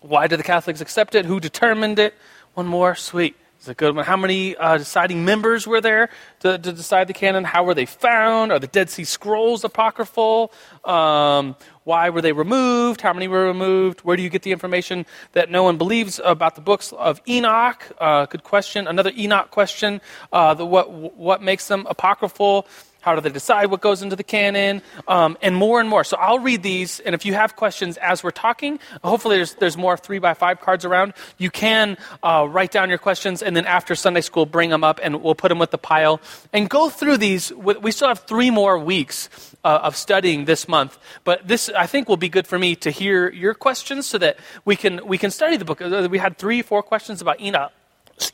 why 0.00 0.28
did 0.28 0.38
the 0.38 0.44
Catholics 0.44 0.80
accept 0.80 1.14
it? 1.16 1.26
Who 1.26 1.40
determined 1.40 1.98
it? 1.98 2.14
One 2.54 2.66
more. 2.66 2.94
Sweet. 2.94 3.36
It's 3.58 3.66
a 3.66 3.74
good 3.74 3.96
one. 3.96 4.04
How 4.04 4.16
many 4.16 4.54
uh, 4.54 4.78
deciding 4.78 5.24
members 5.24 5.66
were 5.66 5.80
there 5.80 6.10
to, 6.40 6.58
to, 6.58 6.72
decide 6.72 7.08
the 7.08 7.12
canon? 7.12 7.42
How 7.42 7.64
were 7.64 7.74
they 7.74 7.86
found? 7.86 8.52
Are 8.52 8.60
the 8.60 8.68
Dead 8.68 8.88
Sea 8.88 9.02
Scrolls 9.02 9.64
apocryphal? 9.64 10.52
Um, 10.84 11.56
why 11.82 12.10
were 12.10 12.22
they 12.22 12.30
removed? 12.30 13.00
How 13.00 13.12
many 13.12 13.26
were 13.26 13.46
removed? 13.46 14.02
Where 14.02 14.16
do 14.16 14.22
you 14.22 14.28
get 14.28 14.42
the 14.42 14.52
information 14.52 15.06
that 15.32 15.50
no 15.50 15.64
one 15.64 15.76
believes 15.76 16.20
about 16.24 16.54
the 16.54 16.60
books 16.60 16.92
of 16.92 17.20
Enoch? 17.26 17.82
Uh, 17.98 18.26
good 18.26 18.44
question. 18.44 18.86
Another 18.86 19.10
Enoch 19.16 19.50
question. 19.50 20.00
Uh, 20.32 20.54
the, 20.54 20.64
what, 20.64 20.92
what 20.92 21.42
makes 21.42 21.66
them 21.66 21.84
apocryphal? 21.90 22.64
How 23.00 23.14
do 23.14 23.20
they 23.20 23.30
decide 23.30 23.66
what 23.66 23.80
goes 23.80 24.02
into 24.02 24.16
the 24.16 24.24
canon? 24.24 24.82
Um, 25.06 25.38
and 25.40 25.54
more 25.54 25.80
and 25.80 25.88
more. 25.88 26.04
So 26.04 26.16
I'll 26.16 26.40
read 26.40 26.62
these, 26.62 27.00
and 27.00 27.14
if 27.14 27.24
you 27.24 27.34
have 27.34 27.54
questions 27.54 27.96
as 27.98 28.24
we're 28.24 28.30
talking, 28.32 28.80
hopefully 29.04 29.36
there's, 29.36 29.54
there's 29.54 29.76
more 29.76 29.96
three 29.96 30.18
by 30.18 30.34
five 30.34 30.60
cards 30.60 30.84
around. 30.84 31.14
You 31.38 31.50
can 31.50 31.96
uh, 32.22 32.46
write 32.50 32.72
down 32.72 32.88
your 32.88 32.98
questions, 32.98 33.42
and 33.42 33.56
then 33.56 33.66
after 33.66 33.94
Sunday 33.94 34.20
school, 34.20 34.46
bring 34.46 34.70
them 34.70 34.82
up, 34.82 34.98
and 35.02 35.22
we'll 35.22 35.36
put 35.36 35.48
them 35.48 35.58
with 35.58 35.70
the 35.70 35.78
pile. 35.78 36.20
And 36.52 36.68
go 36.68 36.90
through 36.90 37.18
these. 37.18 37.52
We 37.52 37.92
still 37.92 38.08
have 38.08 38.20
three 38.20 38.50
more 38.50 38.78
weeks 38.78 39.28
uh, 39.64 39.80
of 39.82 39.96
studying 39.96 40.44
this 40.44 40.68
month, 40.68 40.98
but 41.24 41.46
this 41.46 41.68
I 41.68 41.86
think 41.86 42.08
will 42.08 42.16
be 42.16 42.28
good 42.28 42.46
for 42.46 42.58
me 42.58 42.74
to 42.76 42.90
hear 42.90 43.30
your 43.30 43.54
questions 43.54 44.06
so 44.06 44.18
that 44.18 44.38
we 44.64 44.76
can 44.76 45.06
we 45.06 45.18
can 45.18 45.30
study 45.30 45.56
the 45.56 45.64
book. 45.64 45.80
We 45.80 46.18
had 46.18 46.36
three, 46.38 46.62
four 46.62 46.82
questions 46.82 47.20
about 47.20 47.40
Enoch 47.40 47.72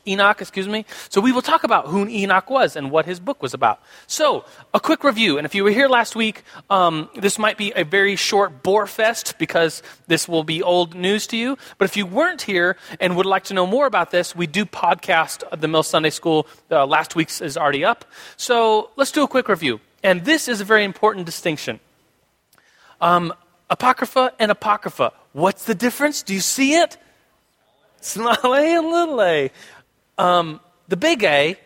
Enoch, 0.07 0.41
excuse 0.41 0.67
me. 0.67 0.85
So 1.09 1.21
we 1.21 1.31
will 1.31 1.41
talk 1.41 1.63
about 1.63 1.87
who 1.87 2.07
Enoch 2.07 2.49
was 2.49 2.75
and 2.75 2.91
what 2.91 3.05
his 3.05 3.19
book 3.19 3.41
was 3.41 3.53
about. 3.53 3.81
So, 4.07 4.45
a 4.73 4.79
quick 4.79 5.03
review. 5.03 5.37
And 5.37 5.45
if 5.45 5.55
you 5.55 5.63
were 5.63 5.71
here 5.71 5.87
last 5.87 6.15
week, 6.15 6.43
um, 6.69 7.09
this 7.15 7.37
might 7.39 7.57
be 7.57 7.73
a 7.75 7.83
very 7.83 8.15
short 8.15 8.63
bore 8.63 8.87
fest 8.87 9.35
because 9.37 9.81
this 10.07 10.27
will 10.27 10.43
be 10.43 10.61
old 10.61 10.95
news 10.95 11.27
to 11.27 11.37
you. 11.37 11.57
But 11.77 11.85
if 11.85 11.97
you 11.97 12.05
weren't 12.05 12.41
here 12.41 12.77
and 12.99 13.15
would 13.15 13.25
like 13.25 13.45
to 13.45 13.53
know 13.53 13.67
more 13.67 13.85
about 13.85 14.11
this, 14.11 14.35
we 14.35 14.47
do 14.47 14.65
podcast 14.65 15.43
the 15.59 15.67
Mill 15.67 15.83
Sunday 15.83 16.09
School. 16.09 16.47
Uh, 16.69 16.85
last 16.85 17.15
week's 17.15 17.41
is 17.41 17.57
already 17.57 17.85
up. 17.85 18.05
So 18.37 18.89
let's 18.95 19.11
do 19.11 19.23
a 19.23 19.27
quick 19.27 19.47
review. 19.49 19.79
And 20.03 20.23
this 20.23 20.47
is 20.47 20.61
a 20.61 20.65
very 20.65 20.83
important 20.83 21.25
distinction. 21.25 21.79
Um, 23.01 23.33
Apocrypha 23.69 24.33
and 24.39 24.51
Apocrypha. 24.51 25.13
What's 25.33 25.65
the 25.65 25.75
difference? 25.75 26.23
Do 26.23 26.33
you 26.33 26.39
see 26.39 26.75
it? 26.75 26.97
Small 28.01 28.35
a 28.43 28.77
and 28.77 28.87
little 28.87 29.21
a. 29.21 29.51
Um, 30.17 30.59
the 30.87 30.97
big 30.97 31.23
A 31.23 31.57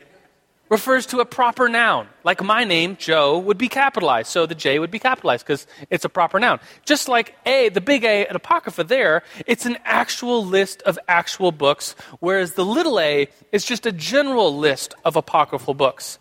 refers 0.69 1.07
to 1.07 1.19
a 1.19 1.25
proper 1.25 1.67
noun. 1.67 2.07
Like 2.23 2.43
my 2.43 2.63
name, 2.63 2.95
Joe, 2.97 3.39
would 3.39 3.57
be 3.57 3.67
capitalized. 3.67 4.29
So 4.29 4.45
the 4.45 4.55
J 4.55 4.79
would 4.79 4.91
be 4.91 4.99
capitalized 4.99 5.45
because 5.45 5.67
it's 5.89 6.05
a 6.05 6.09
proper 6.09 6.39
noun. 6.39 6.59
Just 6.85 7.09
like 7.09 7.35
A, 7.45 7.69
the 7.69 7.81
big 7.81 8.03
A 8.03 8.27
at 8.27 8.35
Apocrypha 8.35 8.83
there, 8.83 9.23
it's 9.47 9.65
an 9.65 9.77
actual 9.83 10.45
list 10.45 10.81
of 10.83 10.97
actual 11.07 11.51
books, 11.51 11.95
whereas 12.19 12.53
the 12.53 12.65
little 12.65 12.99
a 12.99 13.27
is 13.51 13.65
just 13.65 13.85
a 13.85 13.91
general 13.91 14.55
list 14.55 14.93
of 15.03 15.15
apocryphal 15.15 15.73
books. 15.73 16.19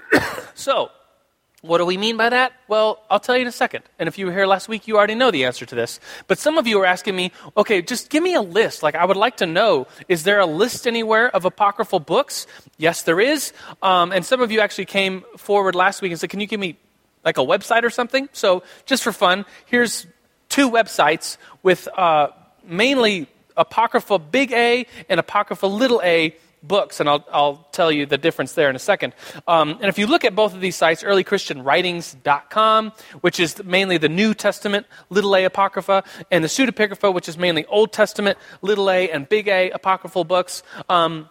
so, 0.54 0.90
what 1.66 1.78
do 1.78 1.84
we 1.84 1.96
mean 1.96 2.16
by 2.16 2.28
that? 2.28 2.52
Well, 2.68 3.02
I'll 3.10 3.20
tell 3.20 3.36
you 3.36 3.42
in 3.42 3.48
a 3.48 3.52
second. 3.52 3.84
And 3.98 4.08
if 4.08 4.18
you 4.18 4.26
were 4.26 4.32
here 4.32 4.46
last 4.46 4.68
week, 4.68 4.86
you 4.86 4.96
already 4.96 5.14
know 5.14 5.30
the 5.30 5.44
answer 5.44 5.66
to 5.66 5.74
this. 5.74 6.00
But 6.26 6.38
some 6.38 6.58
of 6.58 6.66
you 6.66 6.80
are 6.80 6.86
asking 6.86 7.16
me, 7.16 7.32
okay, 7.56 7.82
just 7.82 8.10
give 8.10 8.22
me 8.22 8.34
a 8.34 8.42
list. 8.42 8.82
Like, 8.82 8.94
I 8.94 9.04
would 9.04 9.16
like 9.16 9.38
to 9.38 9.46
know, 9.46 9.86
is 10.08 10.24
there 10.24 10.40
a 10.40 10.46
list 10.46 10.86
anywhere 10.86 11.34
of 11.34 11.44
apocryphal 11.44 12.00
books? 12.00 12.46
Yes, 12.78 13.02
there 13.02 13.20
is. 13.20 13.52
Um, 13.82 14.12
and 14.12 14.24
some 14.24 14.40
of 14.40 14.50
you 14.50 14.60
actually 14.60 14.86
came 14.86 15.24
forward 15.36 15.74
last 15.74 16.02
week 16.02 16.12
and 16.12 16.20
said, 16.20 16.30
can 16.30 16.40
you 16.40 16.46
give 16.46 16.60
me 16.60 16.76
like 17.24 17.38
a 17.38 17.44
website 17.44 17.82
or 17.82 17.90
something? 17.90 18.28
So, 18.32 18.62
just 18.86 19.02
for 19.02 19.12
fun, 19.12 19.44
here's 19.66 20.06
two 20.48 20.70
websites 20.70 21.36
with 21.62 21.88
uh, 21.98 22.28
mainly 22.64 23.28
apocrypha 23.56 24.18
big 24.18 24.52
A 24.52 24.86
and 25.08 25.18
apocrypha 25.18 25.66
little 25.66 26.00
a 26.02 26.36
books, 26.66 27.00
and 27.00 27.08
I'll, 27.08 27.24
I'll 27.32 27.68
tell 27.72 27.90
you 27.92 28.06
the 28.06 28.18
difference 28.18 28.52
there 28.52 28.70
in 28.70 28.76
a 28.76 28.80
second. 28.80 29.14
Um, 29.46 29.70
and 29.70 29.84
if 29.84 29.98
you 29.98 30.06
look 30.06 30.24
at 30.24 30.34
both 30.34 30.54
of 30.54 30.60
these 30.60 30.76
sites, 30.76 31.02
earlychristianwritings.com, 31.02 32.92
which 33.20 33.40
is 33.40 33.62
mainly 33.64 33.98
the 33.98 34.08
New 34.08 34.34
Testament, 34.34 34.86
little 35.10 35.34
a 35.36 35.44
apocrypha, 35.44 36.04
and 36.30 36.42
the 36.42 36.48
pseudepigrapha, 36.48 37.12
which 37.12 37.28
is 37.28 37.38
mainly 37.38 37.64
Old 37.66 37.92
Testament, 37.92 38.38
little 38.62 38.90
a 38.90 39.10
and 39.10 39.28
big 39.28 39.48
A 39.48 39.70
apocryphal 39.70 40.24
books. 40.24 40.62
Um, 40.88 41.28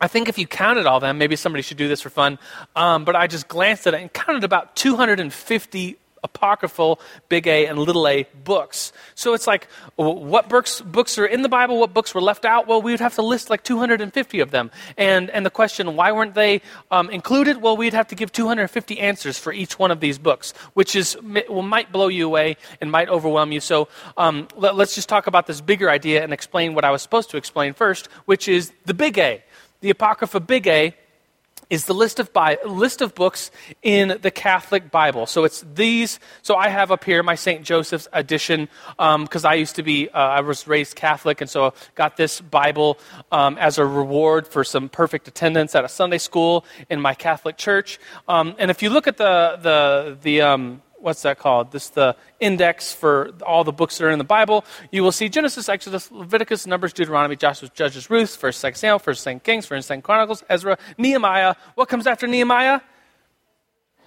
I 0.00 0.06
think 0.06 0.28
if 0.28 0.38
you 0.38 0.46
counted 0.46 0.86
all 0.86 1.00
them, 1.00 1.18
maybe 1.18 1.34
somebody 1.34 1.62
should 1.62 1.76
do 1.76 1.88
this 1.88 2.00
for 2.00 2.10
fun, 2.10 2.38
um, 2.76 3.04
but 3.04 3.16
I 3.16 3.26
just 3.26 3.48
glanced 3.48 3.86
at 3.86 3.94
it 3.94 4.00
and 4.00 4.12
counted 4.12 4.44
about 4.44 4.76
250 4.76 5.98
apocryphal 6.22 7.00
big 7.28 7.46
A 7.46 7.66
and 7.66 7.78
little 7.78 8.06
a 8.06 8.26
books. 8.44 8.92
So 9.14 9.34
it's 9.34 9.46
like, 9.46 9.68
what 9.96 10.48
books, 10.48 10.80
books 10.80 11.18
are 11.18 11.26
in 11.26 11.42
the 11.42 11.48
Bible, 11.48 11.78
what 11.78 11.94
books 11.94 12.14
were 12.14 12.20
left 12.20 12.44
out? 12.44 12.66
Well, 12.66 12.82
we 12.82 12.92
would 12.92 13.00
have 13.00 13.14
to 13.16 13.22
list 13.22 13.50
like 13.50 13.62
250 13.64 14.40
of 14.40 14.50
them. 14.50 14.70
And, 14.96 15.30
and 15.30 15.44
the 15.44 15.50
question, 15.50 15.96
why 15.96 16.12
weren't 16.12 16.34
they 16.34 16.62
um, 16.90 17.10
included? 17.10 17.62
Well, 17.62 17.76
we'd 17.76 17.94
have 17.94 18.08
to 18.08 18.14
give 18.14 18.32
250 18.32 19.00
answers 19.00 19.38
for 19.38 19.52
each 19.52 19.78
one 19.78 19.90
of 19.90 20.00
these 20.00 20.18
books, 20.18 20.52
which 20.74 20.94
is, 20.96 21.16
well, 21.48 21.62
might 21.62 21.92
blow 21.92 22.08
you 22.08 22.26
away 22.26 22.56
and 22.80 22.90
might 22.90 23.08
overwhelm 23.08 23.52
you. 23.52 23.60
So 23.60 23.88
um, 24.16 24.48
let, 24.56 24.76
let's 24.76 24.94
just 24.94 25.08
talk 25.08 25.26
about 25.26 25.46
this 25.46 25.60
bigger 25.60 25.90
idea 25.90 26.22
and 26.22 26.32
explain 26.32 26.74
what 26.74 26.84
I 26.84 26.90
was 26.90 27.02
supposed 27.02 27.30
to 27.30 27.36
explain 27.36 27.72
first, 27.74 28.08
which 28.24 28.48
is 28.48 28.72
the 28.86 28.94
big 28.94 29.18
A. 29.18 29.42
The 29.80 29.90
Apocrypha 29.90 30.40
Big 30.40 30.66
A 30.66 30.94
is 31.70 31.84
the 31.84 31.94
list 31.94 32.18
of, 32.18 32.32
Bi- 32.32 32.58
list 32.64 33.00
of 33.00 33.14
books 33.14 33.50
in 33.82 34.18
the 34.22 34.30
Catholic 34.30 34.90
Bible. 34.90 35.26
So 35.26 35.44
it's 35.44 35.64
these. 35.74 36.18
So 36.42 36.56
I 36.56 36.68
have 36.68 36.90
up 36.90 37.04
here 37.04 37.22
my 37.22 37.34
St. 37.34 37.62
Joseph's 37.62 38.08
edition 38.12 38.68
because 38.96 39.44
um, 39.44 39.50
I 39.50 39.54
used 39.54 39.76
to 39.76 39.82
be, 39.82 40.08
uh, 40.10 40.18
I 40.18 40.40
was 40.40 40.66
raised 40.66 40.96
Catholic, 40.96 41.40
and 41.40 41.50
so 41.50 41.66
I 41.66 41.72
got 41.94 42.16
this 42.16 42.40
Bible 42.40 42.98
um, 43.32 43.58
as 43.58 43.78
a 43.78 43.84
reward 43.84 44.48
for 44.48 44.64
some 44.64 44.88
perfect 44.88 45.28
attendance 45.28 45.74
at 45.74 45.84
a 45.84 45.88
Sunday 45.88 46.18
school 46.18 46.64
in 46.88 47.00
my 47.00 47.14
Catholic 47.14 47.56
church. 47.56 47.98
Um, 48.28 48.54
and 48.58 48.70
if 48.70 48.82
you 48.82 48.90
look 48.90 49.06
at 49.06 49.16
the 49.16 49.58
the 49.60 50.18
the 50.22 50.40
um, 50.42 50.82
what's 51.00 51.22
that 51.22 51.38
called? 51.38 51.72
This 51.72 51.90
the 51.90 52.16
index 52.40 52.92
for 52.92 53.30
all 53.46 53.64
the 53.64 53.72
books 53.72 53.98
that 53.98 54.04
are 54.04 54.10
in 54.10 54.18
the 54.18 54.24
Bible. 54.24 54.64
You 54.90 55.02
will 55.02 55.12
see 55.12 55.28
Genesis, 55.28 55.68
Exodus, 55.68 56.10
Leviticus, 56.10 56.66
Numbers, 56.66 56.92
Deuteronomy, 56.92 57.36
Joshua, 57.36 57.70
Judges, 57.74 58.10
Ruth, 58.10 58.36
First, 58.36 58.60
Second 58.60 58.78
Samuel, 58.78 58.98
First, 58.98 59.22
Second 59.22 59.44
Kings, 59.44 59.66
First, 59.66 59.88
Second 59.88 60.02
Chronicles, 60.02 60.44
Ezra, 60.48 60.78
Nehemiah. 60.96 61.54
What 61.74 61.88
comes 61.88 62.06
after 62.06 62.26
Nehemiah? 62.26 62.80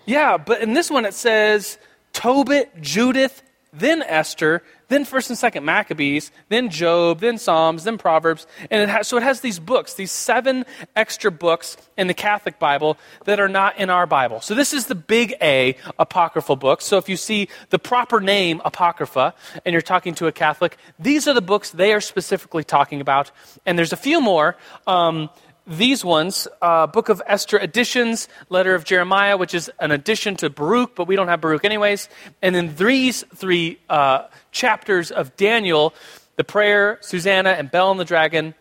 Yeah, 0.06 0.38
but 0.38 0.62
in 0.62 0.74
this 0.74 0.90
one 0.90 1.06
it 1.06 1.14
says 1.14 1.78
Tobit, 2.14 2.82
Judith, 2.82 3.44
then 3.74 4.02
Esther, 4.02 4.64
then 4.92 5.06
First 5.06 5.30
and 5.30 5.38
Second 5.38 5.64
Maccabees, 5.64 6.32
then 6.50 6.70
Job, 6.70 7.20
then 7.22 7.38
Psalms, 7.38 7.86
then 7.86 7.98
Proverbs, 7.98 8.46
and 8.70 8.82
it 8.82 8.90
has, 8.90 9.08
so 9.08 9.18
it 9.18 9.24
has 9.24 9.42
these 9.42 9.58
books, 9.58 9.94
these 9.94 10.12
seven 10.12 10.66
extra 10.96 11.32
books 11.32 11.78
in 11.98 12.08
the 12.08 12.14
Catholic 12.14 12.60
Bible 12.60 12.98
that 13.26 13.40
are 13.40 13.48
not 13.48 13.78
in 13.78 13.90
our 13.90 14.06
Bible. 14.06 14.42
So 14.42 14.54
this 14.54 14.74
is 14.74 14.88
the 14.88 14.96
big 14.96 15.34
A 15.42 15.78
apocryphal 15.98 16.58
books. 16.58 16.86
So 16.86 16.98
if 16.98 17.08
you 17.08 17.18
see 17.18 17.48
the 17.70 17.80
proper 17.80 18.20
name 18.20 18.62
apocrypha 18.66 19.34
and 19.66 19.74
you're 19.74 19.82
talking 19.82 20.14
to 20.16 20.28
a 20.28 20.32
Catholic, 20.32 20.78
these 21.00 21.28
are 21.28 21.34
the 21.34 21.42
books 21.42 21.72
they 21.72 21.94
are 21.94 22.02
specifically 22.02 22.64
talking 22.64 23.02
about, 23.02 23.32
and 23.66 23.78
there's 23.78 23.94
a 23.94 23.98
few 23.98 24.20
more. 24.20 24.58
Um, 24.88 25.30
these 25.68 26.04
ones 26.04 26.48
uh, 26.62 26.88
Book 26.88 27.10
of 27.10 27.22
Esther 27.26 27.58
additions, 27.58 28.28
Letter 28.50 28.76
of 28.76 28.84
Jeremiah, 28.84 29.38
which 29.38 29.54
is 29.54 29.72
an 29.80 29.92
addition 29.92 30.36
to 30.38 30.50
Baruch, 30.50 30.96
but 30.96 31.08
we 31.08 31.16
don't 31.16 31.28
have 31.28 31.42
Baruch 31.42 31.66
anyways. 31.66 32.10
And 32.42 32.56
then 32.56 32.76
these 32.76 33.24
three 33.36 33.80
uh, 33.90 34.28
chapters 34.52 35.12
of 35.12 35.36
Daniel, 35.38 35.94
the 36.36 36.44
prayer, 36.44 36.98
Susanna, 37.02 37.52
and 37.52 37.70
Bel 37.70 37.92
and 37.92 38.00
the 38.00 38.06
dragon, 38.06 38.56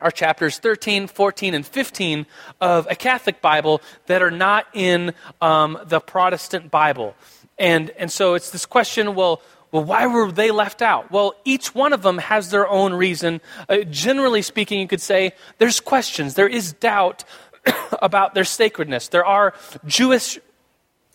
are 0.00 0.10
chapters 0.10 0.58
13, 0.58 1.06
14, 1.06 1.54
and 1.54 1.66
15 1.66 2.26
of 2.60 2.86
a 2.90 2.94
Catholic 2.94 3.40
Bible 3.40 3.80
that 4.06 4.22
are 4.22 4.30
not 4.30 4.66
in 4.74 5.14
um, 5.40 5.78
the 5.84 6.00
Protestant 6.00 6.70
Bible. 6.70 7.14
And, 7.58 7.90
and 7.90 8.10
so 8.10 8.34
it's 8.34 8.50
this 8.50 8.66
question 8.66 9.14
well, 9.14 9.40
well, 9.74 9.82
why 9.82 10.06
were 10.06 10.30
they 10.30 10.52
left 10.52 10.82
out? 10.82 11.10
Well, 11.10 11.34
each 11.44 11.74
one 11.74 11.92
of 11.92 12.02
them 12.02 12.18
has 12.18 12.52
their 12.52 12.68
own 12.68 12.94
reason. 12.94 13.40
Uh, 13.68 13.78
generally 13.78 14.40
speaking, 14.40 14.78
you 14.78 14.86
could 14.86 15.00
say 15.00 15.32
there's 15.58 15.80
questions, 15.80 16.34
there 16.34 16.46
is 16.46 16.74
doubt 16.74 17.24
about 18.00 18.34
their 18.34 18.44
sacredness. 18.44 19.08
There 19.08 19.26
are 19.26 19.52
Jewish 19.84 20.38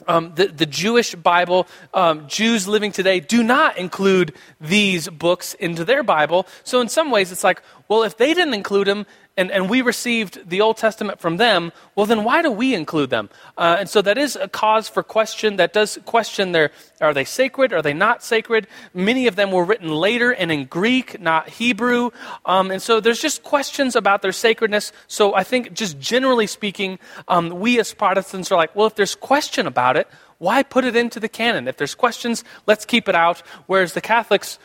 um, 0.08 0.34
the, 0.36 0.48
the, 0.48 0.66
Jewish 0.66 1.14
Bible, 1.14 1.68
um, 1.94 2.26
Jews 2.28 2.70
living 2.70 2.94
today 2.94 3.20
do 3.20 3.44
not 3.44 3.78
include 3.78 4.34
these 4.60 5.10
books 5.10 5.56
into 5.56 5.84
their 5.84 6.04
Bible. 6.04 6.48
So, 6.64 6.80
in 6.80 6.88
some 6.88 7.12
ways, 7.12 7.34
it's 7.34 7.44
like, 7.44 7.62
well, 7.90 8.04
if 8.04 8.16
they 8.16 8.34
didn't 8.34 8.54
include 8.54 8.88
them 8.88 9.06
and, 9.40 9.52
and 9.52 9.70
we 9.70 9.82
received 9.82 10.50
the 10.50 10.60
Old 10.60 10.76
Testament 10.76 11.22
from 11.22 11.38
them, 11.38 11.72
well, 11.96 12.06
then 12.06 12.26
why 12.26 12.42
do 12.42 12.52
we 12.52 12.76
include 12.76 13.10
them? 13.10 13.30
Uh, 13.58 13.78
and 13.80 13.90
so 13.90 14.02
that 14.02 14.18
is 14.18 14.36
a 14.36 14.50
cause 14.50 14.90
for 14.90 15.02
question. 15.02 15.56
That 15.56 15.72
does 15.72 15.98
question 16.06 16.52
their 16.52 16.72
are 17.00 17.14
they 17.14 17.24
sacred? 17.24 17.72
Are 17.72 17.82
they 17.82 17.94
not 17.94 18.22
sacred? 18.22 18.68
Many 18.94 19.28
of 19.28 19.38
them 19.38 19.52
were 19.52 19.64
written 19.64 19.88
later 19.88 20.32
and 20.32 20.52
in 20.52 20.66
Greek, 20.66 21.22
not 21.22 21.48
Hebrew. 21.48 22.12
Um, 22.46 22.70
and 22.70 22.82
so 22.82 23.00
there's 23.00 23.22
just 23.22 23.42
questions 23.44 23.96
about 23.96 24.22
their 24.22 24.34
sacredness. 24.34 24.92
So 25.08 25.34
I 25.34 25.46
think, 25.46 25.72
just 25.72 25.98
generally 26.00 26.48
speaking, 26.48 27.00
um, 27.30 27.62
we 27.62 27.80
as 27.80 27.94
Protestants 27.94 28.52
are 28.52 28.58
like, 28.58 28.76
well, 28.76 28.88
if 28.88 28.96
there's 28.96 29.16
question 29.16 29.68
about 29.68 29.96
it, 29.96 30.10
why 30.40 30.64
put 30.64 30.84
it 30.84 30.98
into 30.98 31.22
the 31.22 31.30
canon? 31.30 31.70
If 31.70 31.78
there's 31.78 31.96
questions, 31.96 32.44
let's 32.68 32.84
keep 32.84 33.08
it 33.08 33.16
out. 33.16 33.42
Whereas 33.68 33.94
the 33.94 34.02
Catholics, 34.02 34.60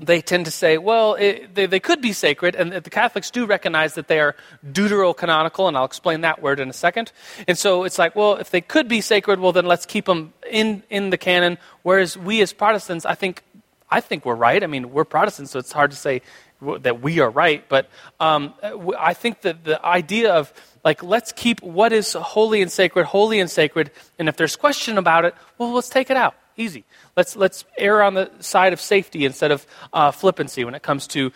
they 0.00 0.20
tend 0.20 0.44
to 0.44 0.50
say, 0.50 0.78
well, 0.78 1.14
it, 1.14 1.54
they, 1.54 1.66
they 1.66 1.80
could 1.80 2.00
be 2.00 2.12
sacred, 2.12 2.54
and 2.54 2.72
the 2.72 2.90
Catholics 2.90 3.30
do 3.30 3.46
recognize 3.46 3.94
that 3.94 4.06
they 4.06 4.20
are 4.20 4.36
deuterocanonical, 4.64 5.66
and 5.66 5.76
I'll 5.76 5.84
explain 5.84 6.20
that 6.20 6.40
word 6.40 6.60
in 6.60 6.70
a 6.70 6.72
second. 6.72 7.10
And 7.48 7.58
so 7.58 7.82
it's 7.84 7.98
like, 7.98 8.14
well, 8.14 8.36
if 8.36 8.50
they 8.50 8.60
could 8.60 8.86
be 8.86 9.00
sacred, 9.00 9.40
well, 9.40 9.52
then 9.52 9.66
let's 9.66 9.86
keep 9.86 10.06
them 10.06 10.32
in, 10.48 10.84
in 10.88 11.10
the 11.10 11.18
canon. 11.18 11.58
Whereas 11.82 12.16
we 12.16 12.40
as 12.42 12.52
Protestants, 12.52 13.04
I 13.04 13.14
think, 13.14 13.42
I 13.90 14.00
think 14.00 14.24
we're 14.24 14.36
right. 14.36 14.62
I 14.62 14.68
mean, 14.68 14.92
we're 14.92 15.04
Protestants, 15.04 15.50
so 15.50 15.58
it's 15.58 15.72
hard 15.72 15.90
to 15.90 15.96
say 15.96 16.22
that 16.60 17.00
we 17.02 17.18
are 17.20 17.30
right. 17.30 17.68
But 17.68 17.88
um, 18.20 18.54
I 18.98 19.14
think 19.14 19.42
that 19.42 19.64
the 19.64 19.84
idea 19.84 20.32
of 20.32 20.52
like 20.84 21.02
let's 21.02 21.32
keep 21.32 21.60
what 21.62 21.92
is 21.92 22.12
holy 22.12 22.62
and 22.62 22.70
sacred 22.70 23.06
holy 23.06 23.40
and 23.40 23.50
sacred, 23.50 23.90
and 24.18 24.28
if 24.28 24.36
there's 24.36 24.56
question 24.56 24.98
about 24.98 25.24
it, 25.24 25.34
well, 25.56 25.72
let's 25.72 25.88
take 25.88 26.10
it 26.10 26.16
out. 26.16 26.34
Easy. 26.58 26.84
Let's, 27.16 27.36
let's 27.36 27.64
err 27.78 28.02
on 28.02 28.14
the 28.14 28.30
side 28.40 28.72
of 28.72 28.80
safety 28.80 29.24
instead 29.24 29.52
of 29.52 29.66
uh, 29.92 30.10
flippancy 30.10 30.64
when 30.64 30.74
it 30.74 30.82
comes 30.82 31.06
to 31.08 31.32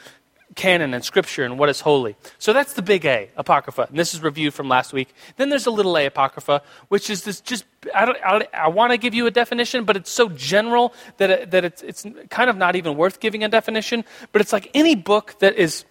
canon 0.56 0.92
and 0.94 1.04
scripture 1.04 1.44
and 1.44 1.58
what 1.58 1.68
is 1.68 1.80
holy. 1.80 2.16
So 2.38 2.52
that's 2.52 2.74
the 2.74 2.82
big 2.82 3.06
A, 3.06 3.30
Apocrypha. 3.36 3.86
And 3.88 3.98
this 3.98 4.14
is 4.14 4.20
reviewed 4.20 4.52
from 4.52 4.68
last 4.68 4.92
week. 4.92 5.14
Then 5.36 5.48
there's 5.48 5.66
a 5.66 5.70
little 5.70 5.96
a, 5.96 6.06
Apocrypha, 6.06 6.62
which 6.88 7.08
is 7.08 7.24
this 7.24 7.40
just, 7.40 7.64
I, 7.94 8.04
don't, 8.04 8.18
I, 8.24 8.48
I 8.52 8.68
want 8.68 8.90
to 8.90 8.98
give 8.98 9.14
you 9.14 9.26
a 9.26 9.30
definition, 9.30 9.84
but 9.84 9.96
it's 9.96 10.10
so 10.10 10.28
general 10.28 10.92
that, 11.18 11.30
it, 11.30 11.50
that 11.52 11.64
it's, 11.64 11.82
it's 11.82 12.04
kind 12.28 12.50
of 12.50 12.56
not 12.56 12.76
even 12.76 12.96
worth 12.96 13.20
giving 13.20 13.44
a 13.44 13.48
definition. 13.48 14.04
But 14.32 14.42
it's 14.42 14.52
like 14.52 14.70
any 14.74 14.94
book 14.94 15.38
that 15.38 15.54
is 15.54 15.84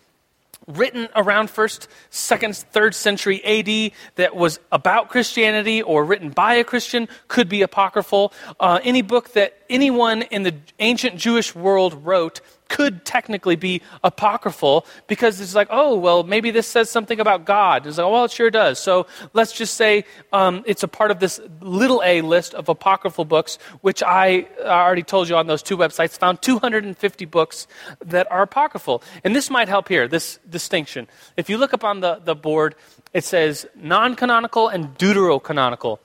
written 0.67 1.07
around 1.15 1.49
first, 1.49 1.87
second, 2.09 2.55
third 2.55 2.93
century 2.93 3.43
AD 3.43 3.93
that 4.15 4.35
was 4.35 4.59
about 4.71 5.09
Christianity 5.09 5.81
or 5.81 6.05
written 6.05 6.29
by 6.29 6.55
a 6.55 6.63
Christian 6.63 7.07
could 7.27 7.49
be 7.49 7.61
apocryphal. 7.61 8.33
Uh, 8.59 8.79
any 8.83 9.01
book 9.01 9.33
that 9.33 9.57
anyone 9.69 10.21
in 10.23 10.43
the 10.43 10.55
ancient 10.79 11.17
Jewish 11.17 11.55
world 11.55 12.05
wrote 12.05 12.41
could 12.71 13.03
technically 13.03 13.57
be 13.57 13.81
apocryphal 14.01 14.85
because 15.07 15.41
it's 15.41 15.53
like, 15.53 15.67
oh, 15.69 15.97
well, 15.97 16.23
maybe 16.23 16.51
this 16.51 16.65
says 16.65 16.89
something 16.89 17.19
about 17.19 17.43
God. 17.43 17.85
It's 17.85 17.97
like, 17.97 18.05
oh, 18.05 18.11
well, 18.11 18.23
it 18.23 18.31
sure 18.31 18.49
does. 18.49 18.79
So 18.79 19.07
let's 19.33 19.51
just 19.51 19.75
say 19.75 20.05
um, 20.31 20.63
it's 20.65 20.81
a 20.81 20.87
part 20.87 21.11
of 21.11 21.19
this 21.19 21.41
little 21.59 22.01
a 22.05 22.21
list 22.21 22.53
of 22.53 22.69
apocryphal 22.69 23.25
books, 23.25 23.57
which 23.81 24.01
I 24.01 24.47
already 24.63 25.03
told 25.03 25.27
you 25.27 25.35
on 25.35 25.47
those 25.47 25.61
two 25.61 25.77
websites, 25.77 26.17
found 26.17 26.41
250 26.41 27.25
books 27.25 27.67
that 27.99 28.31
are 28.31 28.43
apocryphal. 28.43 29.03
And 29.25 29.35
this 29.35 29.49
might 29.49 29.67
help 29.67 29.89
here, 29.89 30.07
this 30.07 30.39
distinction. 30.49 31.09
If 31.35 31.49
you 31.49 31.57
look 31.57 31.73
up 31.73 31.83
on 31.83 31.99
the, 31.99 32.21
the 32.23 32.35
board, 32.35 32.75
it 33.13 33.25
says 33.25 33.67
non 33.75 34.15
canonical 34.15 34.69
and 34.69 34.97
deuterocanonical. 34.97 35.99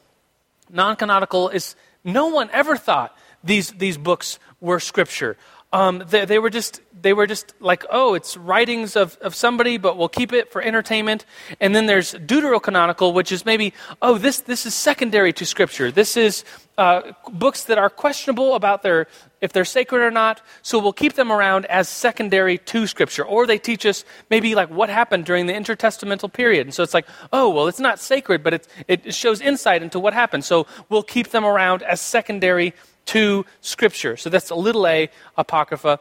Non 0.68 0.96
canonical 0.96 1.48
is 1.48 1.76
no 2.02 2.26
one 2.26 2.50
ever 2.52 2.76
thought 2.76 3.16
these, 3.44 3.70
these 3.70 3.96
books 3.96 4.40
were 4.60 4.80
scripture. 4.80 5.36
Um, 5.76 6.02
they, 6.08 6.24
they, 6.24 6.38
were 6.38 6.48
just 6.48 6.80
they 7.02 7.12
were 7.12 7.26
just 7.26 7.52
like, 7.60 7.84
oh, 7.90 8.14
it's 8.14 8.34
writings 8.34 8.96
of, 8.96 9.18
of 9.20 9.34
somebody, 9.34 9.76
but 9.76 9.98
we'll 9.98 10.08
keep 10.08 10.32
it 10.32 10.50
for 10.50 10.62
entertainment. 10.62 11.26
And 11.60 11.76
then 11.76 11.84
there's 11.84 12.14
deuterocanonical, 12.14 13.12
which 13.12 13.30
is 13.30 13.44
maybe, 13.44 13.74
oh, 14.00 14.16
this 14.16 14.40
this 14.40 14.64
is 14.64 14.74
secondary 14.74 15.34
to 15.34 15.44
Scripture. 15.44 15.90
This 15.92 16.16
is 16.16 16.44
uh, 16.78 17.12
books 17.30 17.64
that 17.64 17.76
are 17.76 17.90
questionable 17.90 18.54
about 18.54 18.82
their 18.82 19.06
if 19.42 19.52
they're 19.52 19.66
sacred 19.66 20.00
or 20.00 20.10
not. 20.10 20.40
So 20.62 20.78
we'll 20.78 20.94
keep 20.94 21.12
them 21.12 21.30
around 21.30 21.66
as 21.66 21.90
secondary 21.90 22.56
to 22.56 22.86
Scripture. 22.86 23.26
Or 23.26 23.46
they 23.46 23.58
teach 23.58 23.84
us 23.84 24.06
maybe 24.30 24.54
like 24.54 24.70
what 24.70 24.88
happened 24.88 25.26
during 25.26 25.44
the 25.44 25.52
intertestamental 25.52 26.32
period. 26.32 26.66
And 26.66 26.72
so 26.72 26.82
it's 26.82 26.94
like, 26.94 27.06
oh, 27.34 27.50
well, 27.50 27.68
it's 27.68 27.80
not 27.80 28.00
sacred, 28.00 28.42
but 28.42 28.54
it 28.54 28.68
it 28.88 29.14
shows 29.14 29.42
insight 29.42 29.82
into 29.82 30.00
what 30.00 30.14
happened. 30.14 30.46
So 30.46 30.66
we'll 30.88 31.02
keep 31.02 31.28
them 31.28 31.44
around 31.44 31.82
as 31.82 32.00
secondary 32.00 32.72
to 33.06 33.46
Scripture. 33.60 34.16
So 34.16 34.30
that's 34.30 34.50
a 34.50 34.54
little 34.54 34.86
a, 34.86 35.10
Apocrypha. 35.36 36.00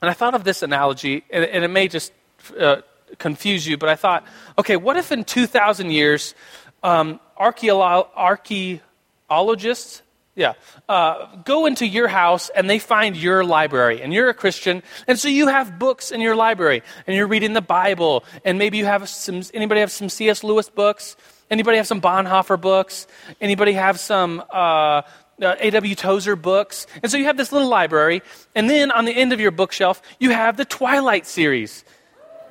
And 0.00 0.10
I 0.10 0.14
thought 0.14 0.34
of 0.34 0.44
this 0.44 0.62
analogy, 0.62 1.24
and, 1.30 1.44
and 1.44 1.64
it 1.64 1.68
may 1.68 1.88
just 1.88 2.12
uh, 2.58 2.82
confuse 3.18 3.66
you, 3.66 3.76
but 3.76 3.88
I 3.88 3.94
thought, 3.94 4.24
okay, 4.58 4.76
what 4.76 4.96
if 4.96 5.12
in 5.12 5.24
2,000 5.24 5.90
years, 5.90 6.34
um, 6.82 7.20
archeolo- 7.40 8.08
archaeologists, 8.16 10.02
yeah, 10.34 10.54
uh, 10.88 11.36
go 11.44 11.66
into 11.66 11.86
your 11.86 12.08
house 12.08 12.48
and 12.48 12.68
they 12.68 12.78
find 12.78 13.16
your 13.16 13.44
library, 13.44 14.02
and 14.02 14.14
you're 14.14 14.30
a 14.30 14.34
Christian, 14.34 14.82
and 15.06 15.18
so 15.18 15.28
you 15.28 15.48
have 15.48 15.78
books 15.78 16.10
in 16.10 16.22
your 16.22 16.34
library, 16.34 16.82
and 17.06 17.14
you're 17.14 17.26
reading 17.26 17.52
the 17.52 17.60
Bible, 17.60 18.24
and 18.44 18.58
maybe 18.58 18.78
you 18.78 18.86
have 18.86 19.08
some. 19.10 19.42
Anybody 19.52 19.80
have 19.80 19.92
some 19.92 20.08
C.S. 20.08 20.42
Lewis 20.42 20.70
books? 20.70 21.16
Anybody 21.50 21.76
have 21.76 21.86
some 21.86 22.00
Bonhoeffer 22.00 22.58
books? 22.58 23.06
Anybody 23.38 23.74
have 23.74 24.00
some 24.00 24.42
uh, 24.50 25.02
uh, 25.42 25.56
A.W. 25.58 25.94
Tozer 25.94 26.36
books. 26.36 26.86
And 27.02 27.10
so 27.10 27.18
you 27.18 27.24
have 27.24 27.36
this 27.36 27.52
little 27.52 27.68
library, 27.68 28.22
and 28.54 28.70
then 28.70 28.90
on 28.90 29.04
the 29.04 29.12
end 29.12 29.32
of 29.32 29.40
your 29.40 29.50
bookshelf, 29.50 30.00
you 30.18 30.30
have 30.30 30.56
the 30.56 30.64
Twilight 30.64 31.26
series. 31.26 31.84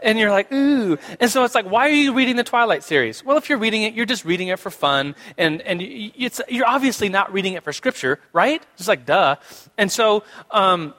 And 0.04 0.18
you're 0.18 0.32
like, 0.32 0.52
ooh. 0.52 0.98
And 1.20 1.30
so 1.30 1.44
it's 1.44 1.54
like, 1.54 1.66
why 1.66 1.88
are 1.88 1.94
you 1.94 2.14
reading 2.14 2.36
the 2.36 2.44
Twilight 2.44 2.84
series? 2.84 3.24
Well, 3.24 3.38
if 3.38 3.50
you're 3.50 3.60
reading 3.60 3.84
it, 3.84 3.94
you're 3.94 4.08
just 4.08 4.26
reading 4.26 4.48
it 4.48 4.58
for 4.58 4.72
fun. 4.72 5.16
And, 5.38 5.62
and 5.62 5.80
it's, 5.80 6.42
you're 6.50 6.66
obviously 6.66 7.08
not 7.08 7.32
reading 7.32 7.54
it 7.54 7.64
for 7.64 7.72
scripture, 7.72 8.20
right? 8.34 8.66
Just 8.78 8.90
like, 8.90 9.06
duh. 9.06 9.36
And 9.78 9.92
so, 9.92 10.24
um, 10.50 10.96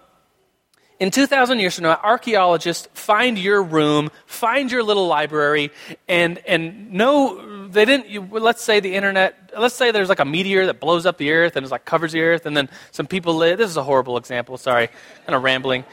in 1.03 1.11
2,000 1.11 1.59
years 1.59 1.75
from 1.75 1.83
now, 1.83 1.99
archaeologists 2.01 2.87
find 2.95 3.37
your 3.37 3.61
room, 3.61 4.09
find 4.25 4.71
your 4.71 4.85
little 4.85 5.09
library, 5.09 5.73
and, 6.07 6.39
and 6.47 6.93
no, 6.93 7.67
they 7.67 7.85
didn't, 7.85 8.07
you, 8.07 8.21
let's 8.31 8.63
say 8.63 8.79
the 8.79 8.95
internet, 8.95 9.51
let's 9.59 9.75
say 9.75 9.91
there's 9.91 10.09
like 10.09 10.21
a 10.21 10.25
meteor 10.25 10.67
that 10.67 10.79
blows 10.79 11.05
up 11.05 11.19
the 11.19 11.33
earth 11.33 11.57
and 11.57 11.65
it's 11.65 11.73
like 11.73 11.85
covers 11.85 12.13
the 12.13 12.21
earth, 12.21 12.47
and 12.47 12.57
then 12.57 12.69
some 12.93 13.09
people 13.09 13.35
live, 13.35 13.59
this 13.59 13.69
is 13.69 13.77
a 13.77 13.83
horrible 13.83 14.17
example, 14.17 14.57
sorry, 14.57 14.91
kind 15.27 15.35
of 15.35 15.43
rambling. 15.43 15.85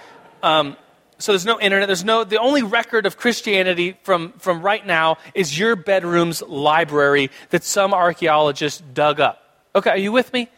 Um, 0.43 0.77
so 1.17 1.31
there's 1.31 1.43
no 1.43 1.59
internet, 1.59 1.87
there's 1.87 2.05
no, 2.05 2.23
the 2.23 2.37
only 2.37 2.61
record 2.61 3.07
of 3.07 3.17
Christianity 3.17 3.97
from, 4.03 4.33
from 4.33 4.61
right 4.61 4.85
now 4.85 5.17
is 5.33 5.57
your 5.57 5.75
bedroom's 5.75 6.43
library 6.43 7.31
that 7.49 7.63
some 7.63 7.95
archaeologist 7.95 8.93
dug 8.93 9.19
up. 9.19 9.41
Okay, 9.73 9.89
are 9.89 9.97
you 9.97 10.11
with 10.11 10.31
me? 10.33 10.49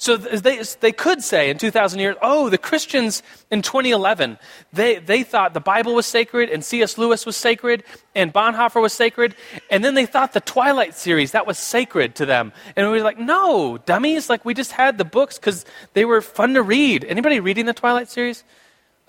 So 0.00 0.16
they, 0.16 0.62
they 0.80 0.92
could 0.92 1.22
say 1.22 1.50
in 1.50 1.58
2,000 1.58 2.00
years, 2.00 2.16
oh, 2.22 2.48
the 2.48 2.56
Christians 2.56 3.22
in 3.50 3.60
2011, 3.60 4.38
they, 4.72 4.98
they 4.98 5.22
thought 5.22 5.52
the 5.52 5.60
Bible 5.60 5.94
was 5.94 6.06
sacred 6.06 6.48
and 6.48 6.64
C.S. 6.64 6.96
Lewis 6.96 7.26
was 7.26 7.36
sacred 7.36 7.84
and 8.14 8.32
Bonhoeffer 8.32 8.80
was 8.80 8.94
sacred. 8.94 9.34
And 9.70 9.84
then 9.84 9.92
they 9.92 10.06
thought 10.06 10.32
the 10.32 10.40
Twilight 10.40 10.94
series, 10.94 11.32
that 11.32 11.46
was 11.46 11.58
sacred 11.58 12.14
to 12.14 12.24
them. 12.24 12.54
And 12.76 12.86
we 12.90 12.96
were 12.96 13.04
like, 13.04 13.18
no, 13.18 13.76
dummies. 13.76 14.30
Like 14.30 14.42
we 14.42 14.54
just 14.54 14.72
had 14.72 14.96
the 14.96 15.04
books 15.04 15.38
because 15.38 15.66
they 15.92 16.06
were 16.06 16.22
fun 16.22 16.54
to 16.54 16.62
read. 16.62 17.04
Anybody 17.04 17.38
reading 17.38 17.66
the 17.66 17.74
Twilight 17.74 18.08
series? 18.08 18.42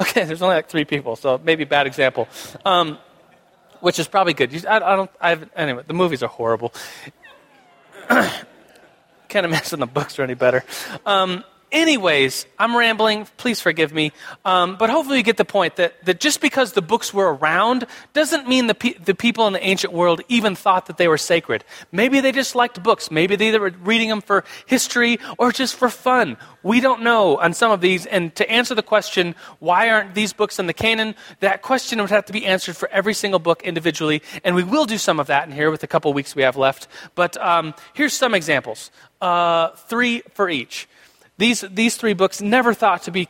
Okay, 0.02 0.24
there's 0.24 0.42
only 0.42 0.56
like 0.56 0.68
three 0.68 0.84
people, 0.84 1.16
so 1.16 1.40
maybe 1.44 1.64
bad 1.64 1.86
example. 1.86 2.28
Um, 2.66 2.98
which 3.82 4.00
is 4.00 4.08
probably 4.08 4.34
good. 4.34 4.66
I, 4.66 4.78
I 4.78 4.96
don't. 4.96 5.12
I 5.22 5.38
anyway. 5.56 5.84
The 5.86 5.94
movies 5.94 6.24
are 6.24 6.28
horrible. 6.28 6.74
can't 9.32 9.46
imagine 9.46 9.80
the 9.80 9.88
books 9.88 10.20
are 10.20 10.24
any 10.24 10.34
better. 10.34 10.64
Um, 11.06 11.46
anyways, 11.72 12.46
I'm 12.60 12.76
rambling. 12.76 13.28
Please 13.38 13.62
forgive 13.62 13.94
me. 13.94 14.12
Um, 14.44 14.76
but 14.78 14.90
hopefully, 14.90 15.18
you 15.18 15.24
get 15.24 15.38
the 15.38 15.46
point 15.46 15.78
that, 15.78 16.04
that 16.06 16.20
just 16.20 16.42
because 16.42 16.74
the 16.74 16.82
books 16.82 17.14
were 17.14 17.34
around 17.36 17.88
doesn't 18.14 18.48
mean 18.48 18.68
the, 18.68 18.76
pe- 18.76 18.94
the 18.94 19.16
people 19.16 19.48
in 19.48 19.54
the 19.54 19.64
ancient 19.64 19.94
world 19.94 20.22
even 20.28 20.56
thought 20.56 20.88
that 20.88 20.98
they 20.98 21.08
were 21.08 21.18
sacred. 21.18 21.64
Maybe 21.92 22.20
they 22.20 22.32
just 22.32 22.56
liked 22.56 22.82
books. 22.84 23.10
Maybe 23.10 23.36
they 23.36 23.58
were 23.58 23.74
reading 23.82 24.10
them 24.10 24.22
for 24.22 24.44
history 24.66 25.20
or 25.38 25.52
just 25.52 25.76
for 25.76 25.90
fun. 25.90 26.38
We 26.64 26.80
don't 26.80 27.02
know 27.02 27.38
on 27.38 27.54
some 27.54 27.72
of 27.72 27.82
these. 27.82 28.06
And 28.06 28.36
to 28.36 28.50
answer 28.50 28.76
the 28.76 28.84
question, 28.84 29.36
why 29.60 29.90
aren't 29.90 30.14
these 30.14 30.34
books 30.34 30.60
in 30.60 30.68
the 30.68 30.74
canon, 30.74 31.16
that 31.40 31.62
question 31.62 32.00
would 32.00 32.10
have 32.10 32.26
to 32.26 32.34
be 32.34 32.46
answered 32.46 32.76
for 32.76 32.88
every 32.90 33.14
single 33.14 33.40
book 33.40 33.64
individually. 33.64 34.22
And 34.44 34.56
we 34.56 34.64
will 34.64 34.86
do 34.86 34.98
some 34.98 35.20
of 35.20 35.28
that 35.28 35.48
in 35.48 35.54
here 35.54 35.72
with 35.72 35.82
the 35.82 35.88
couple 35.88 36.14
weeks 36.14 36.36
we 36.36 36.44
have 36.44 36.58
left. 36.58 36.88
But 37.16 37.38
um, 37.38 37.74
here's 37.94 38.14
some 38.14 38.36
examples 38.36 38.92
uh, 39.22 39.70
three 39.88 40.24
for 40.34 40.50
each. 40.50 40.90
These, 41.38 41.62
these 41.62 41.96
three 41.96 42.14
books 42.14 42.42
never 42.42 42.74
thought 42.74 43.04
to 43.04 43.12
be 43.12 43.28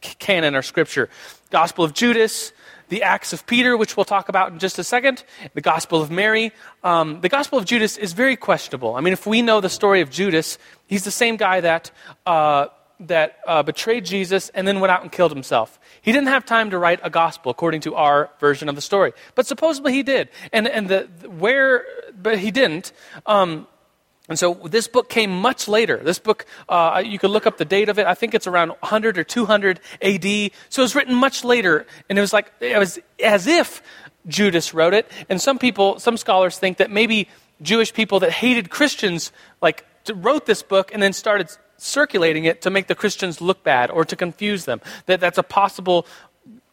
canon 0.00 0.54
or 0.54 0.62
scripture 0.62 1.08
Gospel 1.50 1.84
of 1.84 1.94
Judas, 1.94 2.52
the 2.88 3.02
Acts 3.02 3.32
of 3.32 3.46
Peter, 3.46 3.76
which 3.76 3.96
we'll 3.96 4.04
talk 4.04 4.28
about 4.28 4.52
in 4.52 4.58
just 4.58 4.78
a 4.78 4.84
second, 4.84 5.24
the 5.54 5.60
Gospel 5.60 6.02
of 6.02 6.10
Mary. 6.10 6.52
Um, 6.82 7.20
the 7.20 7.28
Gospel 7.28 7.58
of 7.58 7.64
Judas 7.64 7.96
is 7.96 8.12
very 8.12 8.36
questionable. 8.36 8.94
I 8.96 9.00
mean, 9.00 9.12
if 9.12 9.26
we 9.26 9.40
know 9.40 9.60
the 9.60 9.68
story 9.68 10.00
of 10.00 10.10
Judas, 10.10 10.58
he's 10.86 11.04
the 11.04 11.10
same 11.10 11.36
guy 11.36 11.60
that, 11.60 11.90
uh, 12.26 12.66
that 13.00 13.38
uh, 13.46 13.62
betrayed 13.62 14.04
Jesus 14.04 14.48
and 14.50 14.66
then 14.66 14.80
went 14.80 14.90
out 14.90 15.02
and 15.02 15.12
killed 15.12 15.32
himself. 15.32 15.78
He 16.02 16.12
didn't 16.12 16.28
have 16.28 16.44
time 16.44 16.70
to 16.70 16.78
write 16.78 17.00
a 17.02 17.10
gospel 17.10 17.50
according 17.50 17.82
to 17.82 17.94
our 17.94 18.30
version 18.40 18.68
of 18.68 18.74
the 18.74 18.82
story, 18.82 19.12
but 19.34 19.46
supposedly 19.46 19.92
he 19.92 20.02
did. 20.02 20.28
And, 20.52 20.68
and 20.68 20.88
the, 20.88 21.02
where, 21.38 21.86
but 22.20 22.38
he 22.38 22.50
didn't. 22.50 22.92
Um, 23.26 23.66
and 24.28 24.38
so 24.38 24.54
this 24.64 24.88
book 24.88 25.10
came 25.10 25.30
much 25.30 25.68
later. 25.68 25.98
This 25.98 26.18
book, 26.18 26.46
uh, 26.68 27.02
you 27.04 27.18
can 27.18 27.30
look 27.30 27.46
up 27.46 27.58
the 27.58 27.64
date 27.66 27.90
of 27.90 27.98
it. 27.98 28.06
I 28.06 28.14
think 28.14 28.34
it's 28.34 28.46
around 28.46 28.70
100 28.70 29.18
or 29.18 29.24
200 29.24 29.80
AD. 30.00 30.22
So 30.70 30.80
it 30.80 30.84
was 30.84 30.94
written 30.94 31.14
much 31.14 31.44
later. 31.44 31.86
And 32.08 32.18
it 32.18 32.22
was 32.22 32.32
like, 32.32 32.50
it 32.60 32.78
was 32.78 32.98
as 33.22 33.46
if 33.46 33.82
Judas 34.26 34.72
wrote 34.72 34.94
it. 34.94 35.10
And 35.28 35.40
some 35.40 35.58
people, 35.58 35.98
some 35.98 36.16
scholars 36.16 36.58
think 36.58 36.78
that 36.78 36.90
maybe 36.90 37.28
Jewish 37.60 37.92
people 37.92 38.20
that 38.20 38.32
hated 38.32 38.70
Christians, 38.70 39.30
like, 39.60 39.84
wrote 40.14 40.46
this 40.46 40.62
book 40.62 40.92
and 40.94 41.02
then 41.02 41.12
started 41.12 41.50
circulating 41.76 42.44
it 42.44 42.62
to 42.62 42.70
make 42.70 42.86
the 42.86 42.94
Christians 42.94 43.42
look 43.42 43.62
bad 43.62 43.90
or 43.90 44.06
to 44.06 44.16
confuse 44.16 44.64
them. 44.64 44.80
That 45.04 45.20
that's 45.20 45.38
a 45.38 45.42
possible 45.42 46.06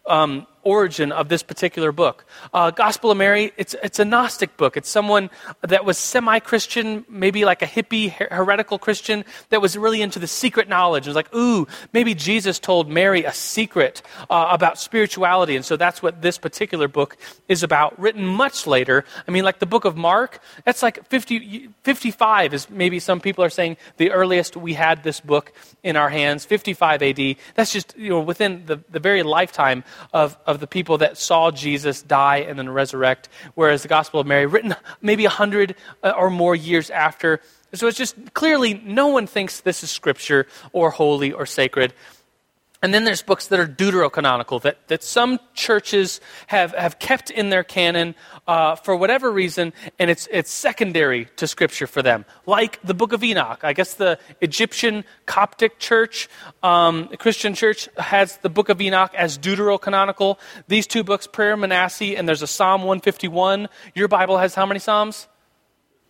um, 0.05 0.47
origin 0.63 1.11
of 1.11 1.29
this 1.29 1.43
particular 1.43 1.91
book. 1.91 2.25
Uh, 2.53 2.71
Gospel 2.71 3.11
of 3.11 3.17
Mary, 3.17 3.51
it's, 3.57 3.75
it's 3.83 3.99
a 3.99 4.05
Gnostic 4.05 4.57
book. 4.57 4.77
It's 4.77 4.89
someone 4.89 5.29
that 5.61 5.85
was 5.85 5.97
semi 5.97 6.39
Christian, 6.39 7.05
maybe 7.09 7.45
like 7.45 7.61
a 7.61 7.67
hippie, 7.67 8.11
her- 8.11 8.27
heretical 8.31 8.79
Christian, 8.79 9.25
that 9.49 9.61
was 9.61 9.77
really 9.77 10.01
into 10.01 10.19
the 10.19 10.27
secret 10.27 10.67
knowledge. 10.67 11.07
It 11.07 11.09
was 11.09 11.15
like, 11.15 11.33
ooh, 11.35 11.67
maybe 11.93 12.13
Jesus 12.13 12.59
told 12.59 12.89
Mary 12.89 13.23
a 13.23 13.33
secret 13.33 14.01
uh, 14.29 14.47
about 14.51 14.77
spirituality. 14.77 15.55
And 15.55 15.65
so 15.65 15.77
that's 15.77 16.01
what 16.01 16.21
this 16.21 16.37
particular 16.37 16.87
book 16.87 17.17
is 17.47 17.63
about, 17.63 17.99
written 17.99 18.25
much 18.25 18.67
later. 18.67 19.05
I 19.27 19.31
mean, 19.31 19.43
like 19.43 19.59
the 19.59 19.65
book 19.65 19.85
of 19.85 19.95
Mark, 19.95 20.39
that's 20.65 20.83
like 20.83 21.07
50, 21.07 21.69
55 21.83 22.53
is 22.53 22.69
maybe 22.69 22.99
some 22.99 23.19
people 23.19 23.43
are 23.43 23.49
saying 23.49 23.77
the 23.97 24.11
earliest 24.11 24.57
we 24.57 24.73
had 24.73 25.03
this 25.03 25.19
book 25.19 25.53
in 25.83 25.95
our 25.95 26.09
hands, 26.09 26.45
55 26.45 27.01
AD. 27.01 27.35
That's 27.55 27.71
just, 27.71 27.97
you 27.97 28.09
know, 28.09 28.21
within 28.21 28.65
the, 28.65 28.79
the 28.89 28.99
very 28.99 29.23
lifetime 29.23 29.83
of, 30.13 30.37
of 30.45 30.50
of 30.55 30.61
the 30.61 30.67
people 30.67 30.99
that 30.99 31.17
saw 31.17 31.51
Jesus 31.51 32.01
die 32.01 32.37
and 32.37 32.57
then 32.57 32.69
resurrect, 32.69 33.29
whereas 33.55 33.81
the 33.81 33.87
Gospel 33.87 34.19
of 34.19 34.27
Mary, 34.27 34.45
written 34.45 34.75
maybe 35.01 35.25
a 35.25 35.29
hundred 35.29 35.75
uh, 36.03 36.13
or 36.15 36.29
more 36.29 36.55
years 36.55 36.89
after. 36.89 37.41
So 37.73 37.87
it's 37.87 37.97
just 37.97 38.33
clearly 38.33 38.73
no 38.73 39.07
one 39.07 39.27
thinks 39.27 39.61
this 39.61 39.83
is 39.83 39.91
scripture 39.91 40.47
or 40.73 40.91
holy 40.91 41.31
or 41.31 41.45
sacred. 41.45 41.93
And 42.83 42.91
then 42.91 43.03
there's 43.03 43.21
books 43.21 43.47
that 43.47 43.59
are 43.59 43.67
deuterocanonical, 43.67 44.59
that, 44.63 44.87
that 44.87 45.03
some 45.03 45.39
churches 45.53 46.19
have, 46.47 46.73
have 46.73 46.97
kept 46.97 47.29
in 47.29 47.51
their 47.51 47.63
canon 47.63 48.15
uh, 48.47 48.75
for 48.75 48.95
whatever 48.95 49.31
reason, 49.31 49.71
and 49.99 50.09
it's, 50.09 50.27
it's 50.31 50.51
secondary 50.51 51.25
to 51.35 51.47
Scripture 51.47 51.85
for 51.85 52.01
them, 52.01 52.25
like 52.47 52.81
the 52.81 52.95
Book 52.95 53.13
of 53.13 53.23
Enoch. 53.23 53.59
I 53.63 53.73
guess 53.73 53.93
the 53.93 54.17
Egyptian 54.41 55.03
Coptic 55.27 55.77
church, 55.77 56.27
um, 56.63 57.07
Christian 57.19 57.53
church, 57.53 57.87
has 57.97 58.37
the 58.37 58.49
Book 58.49 58.69
of 58.69 58.81
Enoch 58.81 59.13
as 59.13 59.37
deuterocanonical. 59.37 60.39
These 60.67 60.87
two 60.87 61.03
books, 61.03 61.27
Prayer 61.27 61.55
Manasseh, 61.55 62.17
and 62.17 62.27
there's 62.27 62.41
a 62.41 62.47
Psalm 62.47 62.81
151. 62.81 63.69
Your 63.93 64.07
Bible 64.07 64.39
has 64.39 64.55
how 64.55 64.65
many 64.65 64.79
Psalms? 64.79 65.27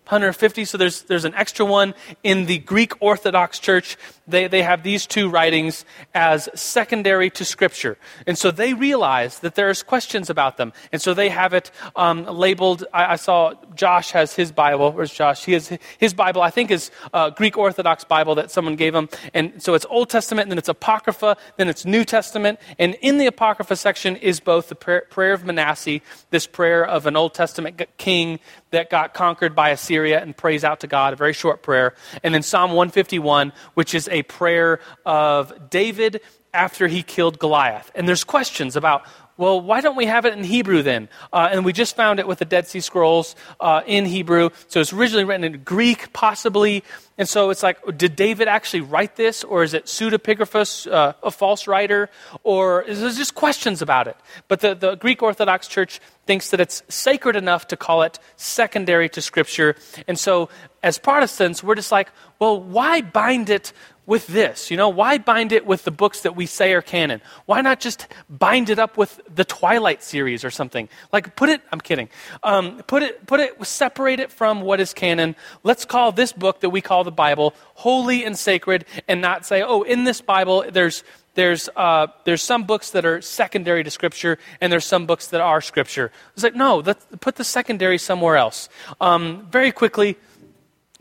150, 0.05 0.65
so 0.65 0.77
there's, 0.77 1.03
there's 1.03 1.25
an 1.25 1.33
extra 1.35 1.65
one. 1.65 1.93
In 2.23 2.45
the 2.45 2.57
Greek 2.57 2.93
Orthodox 3.01 3.59
Church, 3.59 3.97
they, 4.27 4.47
they 4.47 4.61
have 4.61 4.83
these 4.83 5.05
two 5.05 5.29
writings 5.29 5.85
as 6.13 6.49
secondary 6.53 7.29
to 7.31 7.45
Scripture. 7.45 7.97
And 8.25 8.37
so 8.37 8.51
they 8.51 8.73
realize 8.73 9.39
that 9.39 9.55
there's 9.55 9.83
questions 9.83 10.29
about 10.29 10.57
them. 10.57 10.73
And 10.91 11.01
so 11.01 11.13
they 11.13 11.29
have 11.29 11.53
it 11.53 11.71
um, 11.95 12.25
labeled. 12.25 12.83
I, 12.93 13.13
I, 13.13 13.15
saw 13.15 13.53
Josh 13.75 14.11
has 14.11 14.35
his 14.35 14.51
Bible. 14.51 14.91
Where's 14.91 15.13
Josh? 15.13 15.45
He 15.45 15.53
has 15.53 15.77
his 15.97 16.13
Bible, 16.13 16.41
I 16.41 16.49
think, 16.49 16.71
is 16.71 16.91
uh, 17.13 17.29
Greek 17.29 17.57
Orthodox 17.57 18.03
Bible 18.03 18.35
that 18.35 18.51
someone 18.51 18.75
gave 18.75 18.95
him. 18.95 19.07
And 19.33 19.61
so 19.61 19.75
it's 19.75 19.85
Old 19.89 20.09
Testament, 20.09 20.49
then 20.49 20.57
it's 20.57 20.69
Apocrypha, 20.69 21.37
then 21.57 21.69
it's 21.69 21.85
New 21.85 22.03
Testament. 22.03 22.59
And 22.79 22.95
in 23.01 23.17
the 23.17 23.27
Apocrypha 23.27 23.75
section 23.75 24.15
is 24.17 24.39
both 24.39 24.69
the 24.69 24.75
prayer, 24.75 25.05
prayer 25.09 25.33
of 25.33 25.45
Manasseh, 25.45 26.01
this 26.31 26.47
prayer 26.47 26.85
of 26.85 27.05
an 27.05 27.15
Old 27.15 27.33
Testament 27.33 27.81
king 27.97 28.39
that 28.71 28.89
got 28.89 29.13
conquered 29.13 29.55
by 29.55 29.69
Assyria 29.69 30.21
and 30.21 30.35
prays 30.35 30.63
out 30.63 30.79
to 30.81 30.87
God, 30.87 31.13
a 31.13 31.15
very 31.15 31.33
short 31.33 31.61
prayer. 31.61 31.93
And 32.23 32.33
then 32.33 32.41
Psalm 32.41 32.71
151, 32.71 33.53
which 33.73 33.93
is 33.93 34.07
a 34.09 34.23
prayer 34.23 34.79
of 35.05 35.69
David 35.69 36.21
after 36.53 36.87
he 36.87 37.03
killed 37.03 37.39
Goliath. 37.39 37.91
And 37.95 38.07
there's 38.07 38.23
questions 38.23 38.75
about 38.75 39.05
well, 39.37 39.59
why 39.59 39.81
don't 39.81 39.95
we 39.95 40.05
have 40.05 40.25
it 40.25 40.37
in 40.37 40.43
Hebrew 40.43 40.83
then? 40.83 41.09
Uh, 41.33 41.49
and 41.51 41.65
we 41.65 41.73
just 41.73 41.95
found 41.95 42.19
it 42.19 42.27
with 42.27 42.37
the 42.37 42.45
Dead 42.45 42.67
Sea 42.67 42.79
Scrolls 42.79 43.35
uh, 43.59 43.81
in 43.87 44.05
Hebrew. 44.05 44.51
So 44.67 44.81
it's 44.81 44.93
originally 44.93 45.23
written 45.23 45.43
in 45.43 45.63
Greek, 45.63 46.13
possibly. 46.13 46.83
And 47.17 47.27
so 47.27 47.49
it's 47.49 47.61
like, 47.61 47.77
did 47.97 48.15
David 48.15 48.47
actually 48.47 48.81
write 48.81 49.15
this? 49.15 49.43
Or 49.43 49.63
is 49.63 49.73
it 49.73 49.85
pseudepigraphus, 49.85 50.91
uh, 50.91 51.13
a 51.21 51.31
false 51.31 51.67
writer? 51.67 52.09
Or 52.43 52.81
is 52.81 53.01
there 53.01 53.11
just 53.11 53.35
questions 53.35 53.81
about 53.81 54.07
it? 54.07 54.17
But 54.47 54.61
the, 54.61 54.73
the 54.73 54.95
Greek 54.95 55.21
Orthodox 55.21 55.67
Church 55.67 55.99
thinks 56.25 56.49
that 56.49 56.59
it's 56.59 56.83
sacred 56.87 57.35
enough 57.35 57.67
to 57.67 57.77
call 57.77 58.01
it 58.03 58.17
secondary 58.37 59.09
to 59.09 59.21
Scripture. 59.21 59.75
And 60.07 60.17
so 60.17 60.49
as 60.81 60.97
Protestants, 60.97 61.63
we're 61.63 61.75
just 61.75 61.91
like, 61.91 62.09
well, 62.39 62.59
why 62.59 63.01
bind 63.01 63.49
it 63.49 63.73
with 64.05 64.27
this? 64.27 64.71
You 64.71 64.77
know, 64.77 64.89
why 64.89 65.19
bind 65.19 65.51
it 65.51 65.65
with 65.65 65.83
the 65.83 65.91
books 65.91 66.21
that 66.21 66.35
we 66.35 66.45
say 66.45 66.73
are 66.73 66.81
canon? 66.81 67.21
Why 67.45 67.61
not 67.61 67.79
just 67.79 68.07
bind 68.29 68.69
it 68.69 68.79
up 68.79 68.97
with 68.97 69.21
the 69.33 69.45
Twilight 69.45 70.03
series 70.03 70.43
or 70.43 70.49
something? 70.49 70.89
Like, 71.13 71.35
put 71.35 71.49
it, 71.49 71.61
I'm 71.71 71.79
kidding. 71.79 72.09
Um, 72.43 72.81
put 72.87 73.03
it, 73.03 73.25
put 73.27 73.39
it, 73.39 73.65
separate 73.65 74.19
it 74.19 74.31
from 74.31 74.61
what 74.61 74.79
is 74.79 74.93
canon. 74.93 75.35
Let's 75.63 75.85
call 75.85 76.11
this 76.11 76.33
book 76.33 76.61
that 76.61 76.71
we 76.71 76.81
call 76.81 77.00
the 77.03 77.11
Bible 77.11 77.53
holy 77.75 78.23
and 78.23 78.37
sacred 78.37 78.85
and 79.07 79.21
not 79.21 79.45
say, 79.45 79.61
oh, 79.61 79.81
in 79.83 80.03
this 80.03 80.21
Bible, 80.21 80.65
there's, 80.69 81.03
there's, 81.35 81.69
uh, 81.75 82.07
there's 82.25 82.41
some 82.41 82.63
books 82.63 82.91
that 82.91 83.05
are 83.05 83.21
secondary 83.21 83.83
to 83.83 83.91
Scripture, 83.91 84.37
and 84.59 84.71
there's 84.71 84.85
some 84.85 85.05
books 85.05 85.27
that 85.27 85.41
are 85.41 85.61
Scripture. 85.61 86.11
It's 86.33 86.43
like, 86.43 86.55
no, 86.55 86.81
put 86.81 87.35
the 87.35 87.43
secondary 87.43 87.97
somewhere 87.97 88.35
else. 88.37 88.69
Um, 88.99 89.47
very 89.49 89.71
quickly, 89.71 90.17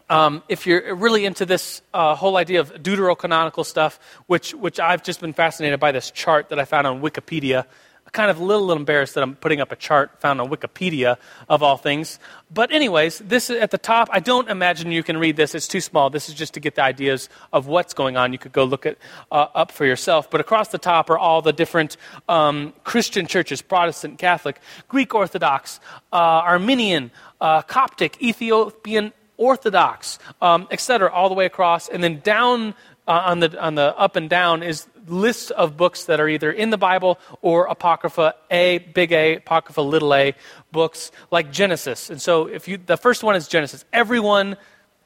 um, 0.09 0.43
if 0.49 0.67
you're 0.67 0.95
really 0.95 1.25
into 1.25 1.47
this 1.47 1.83
uh, 1.95 2.17
whole 2.17 2.37
idea 2.37 2.61
of 2.61 2.73
deuterocanonical 2.75 3.65
stuff, 3.65 4.01
which, 4.27 4.55
which 4.55 4.81
I've 4.81 5.03
just 5.03 5.21
been 5.21 5.33
fascinated 5.33 5.79
by 5.79 5.93
this 5.93 6.11
chart 6.11 6.49
that 6.49 6.59
I 6.59 6.65
found 6.65 6.87
on 6.87 7.01
Wikipedia. 7.01 7.67
Kind 8.13 8.31
of 8.31 8.41
a 8.41 8.45
little, 8.45 8.67
little 8.67 8.81
embarrassed 8.81 9.15
that 9.15 9.23
I'm 9.23 9.37
putting 9.37 9.61
up 9.61 9.71
a 9.71 9.77
chart 9.77 10.21
found 10.21 10.41
on 10.41 10.51
Wikipedia 10.51 11.17
of 11.49 11.63
all 11.63 11.77
things. 11.77 12.19
But, 12.53 12.73
anyways, 12.73 13.19
this 13.21 13.51
at 13.51 13.71
the 13.71 13.79
top, 13.79 14.09
I 14.11 14.21
don't 14.21 14.49
imagine 14.49 14.91
you 14.91 15.03
can 15.03 15.17
read 15.19 15.37
this. 15.37 15.55
It's 15.55 15.69
too 15.69 15.81
small. 15.81 16.11
This 16.11 16.29
is 16.29 16.35
just 16.35 16.55
to 16.55 16.61
get 16.61 16.75
the 16.75 16.83
ideas 16.83 17.29
of 17.53 17.67
what's 17.67 17.95
going 17.95 18.17
on. 18.17 18.33
You 18.33 18.39
could 18.39 18.53
go 18.53 18.65
look 18.65 18.87
it 18.87 18.99
uh, 19.31 19.47
up 19.55 19.71
for 19.71 19.85
yourself. 19.85 20.31
But 20.31 20.41
across 20.41 20.69
the 20.69 20.79
top 20.79 21.11
are 21.11 21.19
all 21.19 21.43
the 21.43 21.53
different 21.53 21.97
um, 22.29 22.73
Christian 22.85 23.27
churches 23.27 23.63
Protestant, 23.63 24.19
Catholic, 24.19 24.61
Greek 24.89 25.15
Orthodox, 25.15 25.79
uh, 26.13 26.17
Armenian, 26.17 27.11
uh, 27.41 27.63
Coptic, 27.63 28.21
Ethiopian 28.21 29.13
Orthodox, 29.37 30.19
um, 30.43 30.69
etc., 30.71 31.11
all 31.11 31.29
the 31.29 31.35
way 31.35 31.47
across. 31.47 31.89
And 31.89 32.05
then 32.05 32.21
down 32.21 32.75
uh, 33.09 33.23
on, 33.27 33.41
the, 33.41 33.61
on 33.61 33.75
the 33.75 33.97
up 33.97 34.17
and 34.17 34.29
down 34.29 34.63
is 34.63 34.87
lists 35.11 35.51
of 35.51 35.77
books 35.77 36.05
that 36.05 36.21
are 36.21 36.29
either 36.29 36.51
in 36.51 36.71
the 36.71 36.79
Bible 36.79 37.19
or 37.43 37.67
Apocrypha 37.67 38.35
A, 38.51 38.79
big 38.79 39.13
A, 39.13 39.37
Apocrypha 39.37 39.81
little 39.81 40.15
a 40.15 40.35
books 40.73 41.11
like 41.31 41.53
Genesis. 41.53 42.11
And 42.11 42.21
so 42.21 42.47
if 42.47 42.69
you, 42.69 42.79
the 42.79 42.97
first 42.97 43.23
one 43.23 43.37
is 43.37 43.49
Genesis. 43.49 43.85
Everyone 43.93 44.57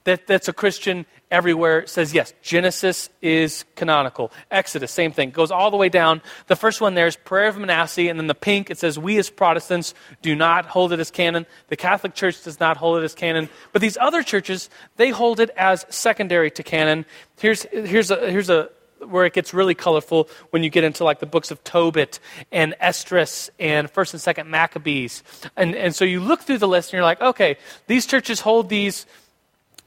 that, 0.05 0.27
that's 0.27 0.49
a 0.49 0.53
Christian 0.53 1.07
everywhere 1.31 1.87
says 1.87 2.15
yes, 2.15 2.33
Genesis 2.43 3.09
is 3.23 3.65
canonical. 3.75 4.31
Exodus, 4.51 4.93
same 4.93 5.13
thing, 5.13 5.31
goes 5.31 5.51
all 5.51 5.71
the 5.71 5.77
way 5.77 5.89
down. 5.89 6.23
The 6.47 6.57
first 6.57 6.81
one 6.81 6.95
there 6.95 7.07
is 7.07 7.17
Prayer 7.17 7.49
of 7.49 7.59
Manasseh, 7.59 8.09
and 8.09 8.19
then 8.19 8.27
the 8.27 8.35
pink, 8.35 8.71
it 8.71 8.79
says, 8.79 8.99
We 8.99 9.19
as 9.19 9.31
Protestants 9.31 9.95
do 10.23 10.37
not 10.37 10.67
hold 10.67 10.93
it 10.93 11.01
as 11.01 11.11
canon. 11.11 11.47
The 11.69 11.77
Catholic 11.77 12.15
Church 12.15 12.45
does 12.45 12.61
not 12.61 12.77
hold 12.77 12.99
it 12.99 13.05
as 13.05 13.15
canon. 13.15 13.49
But 13.73 13.81
these 13.81 13.97
other 13.99 14.23
churches, 14.23 14.69
they 14.97 15.09
hold 15.09 15.41
it 15.41 15.51
as 15.57 15.87
secondary 15.89 16.51
to 16.53 16.63
canon. 16.63 17.07
Here's, 17.39 17.63
here's, 17.63 18.11
a, 18.11 18.31
here's 18.31 18.51
a, 18.51 18.69
where 19.09 19.25
it 19.25 19.33
gets 19.33 19.55
really 19.55 19.75
colorful 19.75 20.29
when 20.51 20.63
you 20.63 20.71
get 20.71 20.85
into 20.85 21.05
like 21.05 21.21
the 21.21 21.27
books 21.27 21.51
of 21.51 21.63
Tobit 21.65 22.21
and 22.51 22.75
Esdras 22.81 23.51
and 23.59 23.91
First 23.91 24.15
and 24.15 24.21
Second 24.21 24.51
Maccabees. 24.51 25.23
And, 25.57 25.75
and 25.75 25.95
so 25.95 26.05
you 26.05 26.21
look 26.21 26.41
through 26.43 26.59
the 26.59 26.69
list 26.69 26.91
and 26.91 26.95
you're 26.95 27.03
like, 27.03 27.21
okay, 27.21 27.57
these 27.87 28.07
churches 28.07 28.41
hold 28.41 28.69
these 28.69 29.07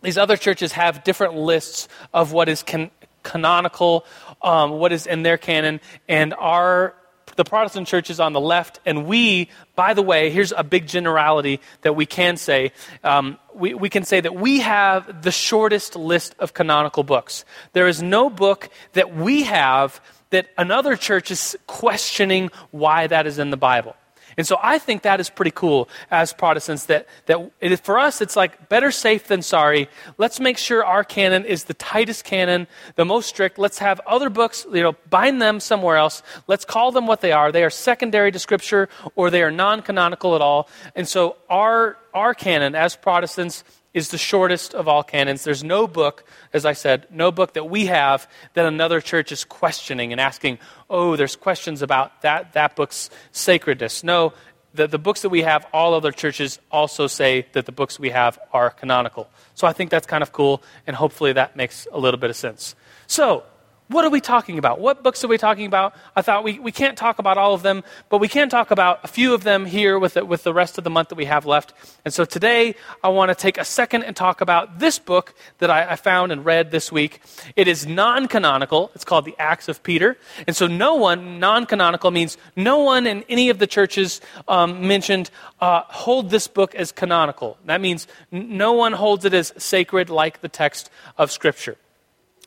these 0.03 0.17
other 0.17 0.38
churches 0.38 0.73
have 0.73 1.03
different 1.03 1.36
lists 1.36 1.88
of 2.13 2.32
what 2.32 2.49
is 2.49 2.62
can- 2.62 2.91
canonical, 3.23 4.06
um, 4.41 4.71
what 4.71 4.91
is 4.91 5.08
in 5.08 5.23
their 5.23 5.38
canon, 5.38 5.82
and 6.08 6.34
our 6.36 6.93
the 7.38 7.45
Protestant 7.45 7.88
church 7.88 8.10
is 8.10 8.19
on 8.19 8.34
the 8.34 8.41
left, 8.41 8.80
and 8.86 9.06
we, 9.06 9.50
by 9.76 9.93
the 9.93 10.02
way, 10.02 10.30
here's 10.30 10.52
a 10.52 10.63
big 10.63 10.88
generality 10.88 11.62
that 11.84 11.93
we 11.95 12.06
can 12.06 12.36
say. 12.36 12.73
Um, 13.04 13.38
we, 13.54 13.73
we 13.73 13.89
can 13.89 14.04
say 14.04 14.19
that 14.19 14.36
we 14.36 14.60
have 14.60 15.21
the 15.21 15.32
shortest 15.32 15.95
list 15.95 16.36
of 16.39 16.54
canonical 16.54 17.04
books. 17.04 17.45
There 17.73 17.88
is 17.88 18.02
no 18.02 18.30
book 18.30 18.69
that 18.93 19.15
we 19.15 19.43
have 19.43 20.02
that 20.32 20.50
another 20.58 20.95
church 20.95 21.32
is 21.32 21.56
questioning 21.67 22.52
why 22.71 23.08
that 23.08 23.26
is 23.28 23.39
in 23.39 23.52
the 23.52 23.58
Bible. 23.58 23.95
And 24.38 24.45
so 24.45 24.58
I 24.62 24.78
think 24.78 25.02
that 25.02 25.19
is 25.19 25.30
pretty 25.30 25.52
cool 25.52 25.89
as 26.12 26.32
Protestants 26.32 26.86
that, 26.86 27.08
that 27.26 27.52
it, 27.60 27.80
for 27.80 27.97
us, 27.97 28.21
it's 28.21 28.36
like 28.36 28.69
better 28.69 28.91
safe 28.91 29.28
than 29.28 29.41
sorry. 29.41 29.89
Let's 30.19 30.39
make 30.39 30.60
sure 30.60 30.86
our 30.86 31.04
canon 31.04 31.43
is 31.43 31.63
the 31.63 31.73
tightest 31.73 32.23
canon, 32.23 32.67
the 32.95 33.06
most 33.06 33.28
strict. 33.28 33.58
Let's 33.58 33.80
have 33.80 34.00
other 34.06 34.30
books, 34.30 34.65
you 34.71 34.84
know, 34.84 34.95
bind 35.10 35.41
them 35.41 35.60
somewhere 35.60 35.97
else. 35.97 36.21
Let's 36.45 36.65
call 36.65 36.91
them 36.91 37.08
what 37.08 37.21
they 37.21 37.32
are. 37.32 37.52
They 37.52 37.63
are 37.63 37.71
secondary 37.71 38.32
to 38.32 38.38
Scripture 38.38 38.89
or 39.15 39.32
they 39.32 39.41
are 39.41 39.52
non 39.52 39.82
canonical 39.82 40.36
at 40.36 40.41
all. 40.41 40.69
And 40.95 41.08
so 41.08 41.38
our, 41.50 41.97
our 42.13 42.36
canon 42.36 42.76
as 42.76 42.95
Protestants 42.95 43.63
is 43.97 44.10
the 44.10 44.17
shortest 44.17 44.75
of 44.75 44.88
all 44.88 45.01
canons. 45.01 45.43
There's 45.43 45.63
no 45.63 45.88
book, 45.88 46.23
as 46.53 46.65
I 46.67 46.73
said, 46.73 47.07
no 47.10 47.31
book 47.31 47.53
that 47.53 47.63
we 47.63 47.88
have 47.88 48.29
that 48.53 48.67
another 48.67 49.01
church 49.01 49.31
is 49.31 49.43
questioning 49.43 50.12
and 50.12 50.21
asking, 50.21 50.60
oh, 50.88 51.15
there's 51.15 51.36
questions 51.36 51.81
about 51.81 52.21
that, 52.21 52.53
that 52.53 52.75
book's 52.75 53.10
sacredness. 53.31 54.03
No, 54.03 54.33
the, 54.75 54.86
the 54.86 54.99
books 54.99 55.23
that 55.23 55.29
we 55.29 55.41
have, 55.41 55.65
all 55.73 55.95
other 55.95 56.12
churches 56.12 56.60
also 56.71 57.07
say 57.07 57.47
that 57.53 57.65
the 57.65 57.71
books 57.71 57.99
we 57.99 58.12
have 58.12 58.38
are 58.53 58.69
canonical. 58.69 59.27
So 59.55 59.65
I 59.65 59.73
think 59.73 59.89
that's 59.89 60.05
kind 60.05 60.21
of 60.21 60.31
cool, 60.31 60.62
and 60.86 60.95
hopefully 60.95 61.33
that 61.33 61.55
makes 61.55 61.88
a 61.91 61.97
little 61.97 62.19
bit 62.19 62.29
of 62.29 62.36
sense. 62.36 62.75
So, 63.07 63.45
what 63.89 64.04
are 64.04 64.10
we 64.10 64.19
talking 64.19 64.58
about? 64.58 64.80
What 64.80 65.02
books 65.02 65.23
are 65.23 65.30
we 65.30 65.38
talking 65.38 65.65
about? 65.65 65.95
I 66.15 66.21
thought 66.21 66.43
we, 66.43 66.60
we 66.60 66.73
can't 66.73 66.97
talk 66.97 67.19
about 67.19 67.38
all 67.38 67.54
of 67.54 67.62
them, 67.63 67.84
but 68.10 68.17
we 68.17 68.28
can 68.28 68.50
talk 68.50 68.69
about 68.69 69.00
a 69.04 69.08
few 69.08 69.34
of 69.34 69.43
them 69.43 69.65
here 69.65 69.97
with 69.97 70.15
the, 70.15 70.26
with 70.26 70.43
the 70.43 70.54
rest 70.54 70.78
of 70.78 70.84
the 70.84 70.89
month 70.89 71.10
that 71.10 71.15
we 71.15 71.26
have 71.26 71.45
left. 71.45 71.73
And 72.04 72.13
so 72.13 72.26
today, 72.26 72.76
I 73.02 73.10
want 73.10 73.30
to 73.30 73.36
take 73.36 73.58
a 73.58 73.63
second 73.63 74.04
and 74.04 74.13
talk 74.13 74.41
about 74.41 74.80
this 74.80 75.00
book 75.00 75.34
that 75.60 75.69
I, 75.69 75.91
I 75.91 75.95
found 75.95 76.34
and 76.34 76.43
read 76.43 76.69
this 76.69 76.91
week. 76.91 77.21
It 77.56 77.69
is 77.69 77.88
non 77.88 78.28
canonical. 78.28 78.91
It's 78.93 79.06
called 79.06 79.23
the 79.23 79.36
Acts 79.39 79.69
of 79.69 79.82
Peter. 79.84 80.17
And 80.45 80.56
so, 80.56 80.67
no 80.67 80.95
one, 80.95 81.39
non 81.39 81.65
canonical 81.65 82.12
means 82.12 82.38
no 82.58 82.80
one 82.80 83.08
in 83.08 83.23
any 83.30 83.50
of 83.50 83.60
the 83.60 83.67
churches 83.67 84.19
um, 84.50 84.86
mentioned 84.86 85.30
uh, 85.62 85.84
hold 85.88 86.30
this 86.30 86.47
book 86.47 86.76
as 86.76 86.91
canonical. 86.91 87.58
That 87.65 87.80
means 87.80 88.08
no 88.32 88.73
one 88.73 88.91
holds 88.91 89.23
it 89.23 89.34
as 89.34 89.54
sacred 89.58 90.10
like 90.10 90.41
the 90.41 90.50
text 90.50 90.89
of 91.17 91.32
Scripture. 91.32 91.78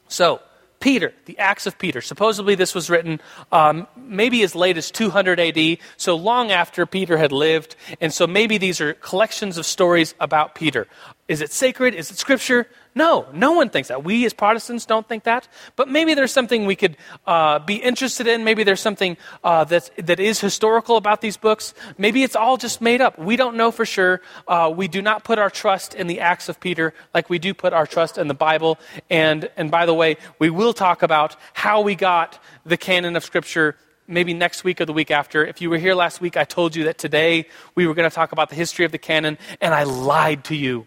So, 0.09 0.41
Peter, 0.81 1.13
the 1.27 1.39
Acts 1.39 1.67
of 1.67 1.79
Peter. 1.79 2.01
Supposedly, 2.01 2.55
this 2.55 2.75
was 2.75 2.89
written 2.89 3.21
um, 3.53 3.87
maybe 3.97 4.43
as 4.43 4.55
late 4.55 4.79
as 4.79 4.91
200 4.91 5.39
AD, 5.39 5.79
so 5.99 6.17
long 6.17 6.51
after 6.51 6.87
Peter 6.87 7.19
had 7.19 7.33
lived. 7.33 7.77
And 8.01 8.13
so 8.13 8.27
maybe 8.27 8.57
these 8.57 8.81
are 8.81 8.95
collections 8.95 9.59
of 9.59 9.67
stories 9.67 10.15
about 10.19 10.55
Peter. 10.55 10.89
Is 11.29 11.43
it 11.43 11.53
sacred? 11.53 11.95
Is 11.95 12.11
it 12.11 12.17
scripture? 12.17 12.67
No, 12.95 13.27
no 13.33 13.53
one 13.53 13.71
thinks 13.71 13.89
that. 13.89 14.03
We 14.03 14.27
as 14.27 14.33
Protestants 14.33 14.85
don't 14.85 15.07
think 15.07 15.25
that. 15.25 15.47
But 15.77 15.89
maybe 15.89 16.15
there's 16.15 16.33
something 16.33 16.67
we 16.67 16.75
could 16.75 16.97
uh, 17.27 17.61
be 17.61 17.77
interested 17.77 18.27
in. 18.27 18.43
Maybe 18.43 18.65
there's 18.65 18.81
something 18.81 19.17
uh, 19.45 19.65
that's, 19.65 19.91
that 19.97 20.19
is 20.19 20.41
historical 20.41 20.97
about 20.97 21.21
these 21.21 21.37
books. 21.37 21.73
Maybe 21.99 22.25
it's 22.25 22.35
all 22.35 22.57
just 22.57 22.81
made 22.81 23.01
up. 23.01 23.17
We 23.19 23.37
don't 23.37 23.57
know 23.57 23.71
for 23.71 23.87
sure. 23.87 24.23
Uh, 24.49 24.73
we 24.75 24.89
do 24.89 25.03
not 25.03 25.23
put 25.23 25.39
our 25.39 25.51
trust 25.51 25.95
in 25.95 26.09
the 26.09 26.21
Acts 26.21 26.49
of 26.49 26.59
Peter 26.59 26.93
like 27.15 27.31
we 27.31 27.39
do 27.39 27.55
put 27.55 27.73
our 27.73 27.87
trust 27.87 28.19
in 28.19 28.27
the 28.27 28.35
Bible. 28.35 28.79
And, 29.09 29.49
and 29.57 29.71
by 29.71 29.87
the 29.87 29.95
way, 29.95 30.17
we 30.41 30.51
will 30.51 30.73
talk 30.73 31.03
about 31.03 31.37
how 31.53 31.83
we 31.83 31.95
got 31.95 32.43
the 32.67 32.77
canon 32.77 33.15
of 33.15 33.25
Scripture 33.25 33.77
maybe 34.09 34.35
next 34.35 34.65
week 34.65 34.81
or 34.81 34.85
the 34.85 34.93
week 34.93 35.13
after. 35.13 35.47
If 35.47 35.61
you 35.61 35.71
were 35.71 35.79
here 35.79 35.95
last 35.95 36.21
week, 36.21 36.37
I 36.37 36.43
told 36.43 36.75
you 36.75 36.85
that 36.85 36.99
today 36.99 37.47
we 37.77 37.87
were 37.87 37.95
going 37.95 38.11
to 38.11 38.15
talk 38.15 38.33
about 38.33 38.51
the 38.51 38.57
history 38.57 38.85
of 38.85 38.91
the 38.91 38.99
canon, 38.99 39.39
and 39.61 39.73
I 39.73 39.85
lied 39.85 40.43
to 40.45 40.57
you. 40.57 40.87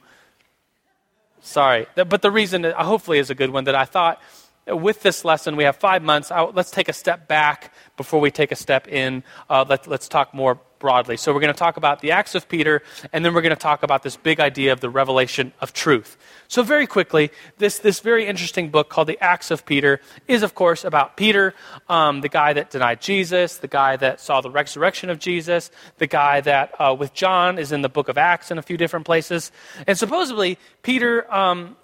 Sorry. 1.44 1.88
But 1.96 2.22
the 2.22 2.32
reason, 2.32 2.64
hopefully, 2.64 3.20
is 3.20 3.30
a 3.30 3.36
good 3.36 3.50
one 3.50 3.66
that 3.66 3.76
I 3.76 3.86
thought 3.86 4.22
with 4.66 5.02
this 5.02 5.26
lesson, 5.26 5.56
we 5.56 5.66
have 5.66 5.76
five 5.76 6.02
months. 6.02 6.32
let's 6.54 6.72
take 6.72 6.88
a 6.88 6.94
step 6.94 7.28
back 7.28 7.74
before 7.98 8.22
we 8.22 8.32
take 8.32 8.52
a 8.52 8.56
step 8.56 8.88
in. 8.88 9.24
Uh, 9.50 9.66
let, 9.68 9.88
let's 9.88 10.08
talk 10.08 10.34
more 10.34 10.60
broadly. 10.84 11.16
So, 11.16 11.34
we're 11.34 11.40
going 11.40 11.54
to 11.54 11.58
talk 11.58 11.78
about 11.78 12.02
the 12.02 12.12
Acts 12.12 12.36
of 12.36 12.50
Peter, 12.50 12.84
and 13.14 13.24
then 13.24 13.34
we're 13.34 13.42
going 13.42 13.56
to 13.56 13.66
talk 13.70 13.84
about 13.84 14.04
this 14.04 14.18
big 14.18 14.42
idea 14.42 14.74
of 14.74 14.82
the 14.82 14.90
revelation 14.90 15.54
of 15.62 15.72
truth. 15.72 16.18
So, 16.50 16.62
very 16.62 16.86
quickly, 16.86 17.32
this, 17.58 17.80
this 17.80 18.02
very 18.02 18.26
interesting 18.28 18.70
book 18.70 18.90
called 18.90 19.08
The 19.08 19.18
Acts 19.24 19.50
of 19.50 19.66
Peter 19.66 20.02
is, 20.28 20.44
of 20.44 20.56
course, 20.56 20.84
about 20.84 21.16
Peter, 21.16 21.54
um, 21.88 22.20
the 22.20 22.28
guy 22.28 22.52
that 22.52 22.70
denied 22.70 23.00
Jesus, 23.00 23.60
the 23.60 23.70
guy 23.70 23.96
that 23.96 24.20
saw 24.20 24.42
the 24.42 24.52
resurrection 24.52 25.10
of 25.10 25.20
Jesus, 25.20 25.72
the 26.00 26.08
guy 26.08 26.42
that, 26.42 26.76
uh, 26.82 26.94
with 27.00 27.14
John, 27.14 27.58
is 27.58 27.72
in 27.72 27.82
the 27.82 27.88
book 27.88 28.10
of 28.10 28.18
Acts 28.18 28.52
in 28.52 28.58
a 28.58 28.62
few 28.62 28.76
different 28.76 29.06
places. 29.06 29.54
And 29.88 29.98
supposedly, 29.98 30.60
Peter 30.82 31.34
um, 31.34 31.78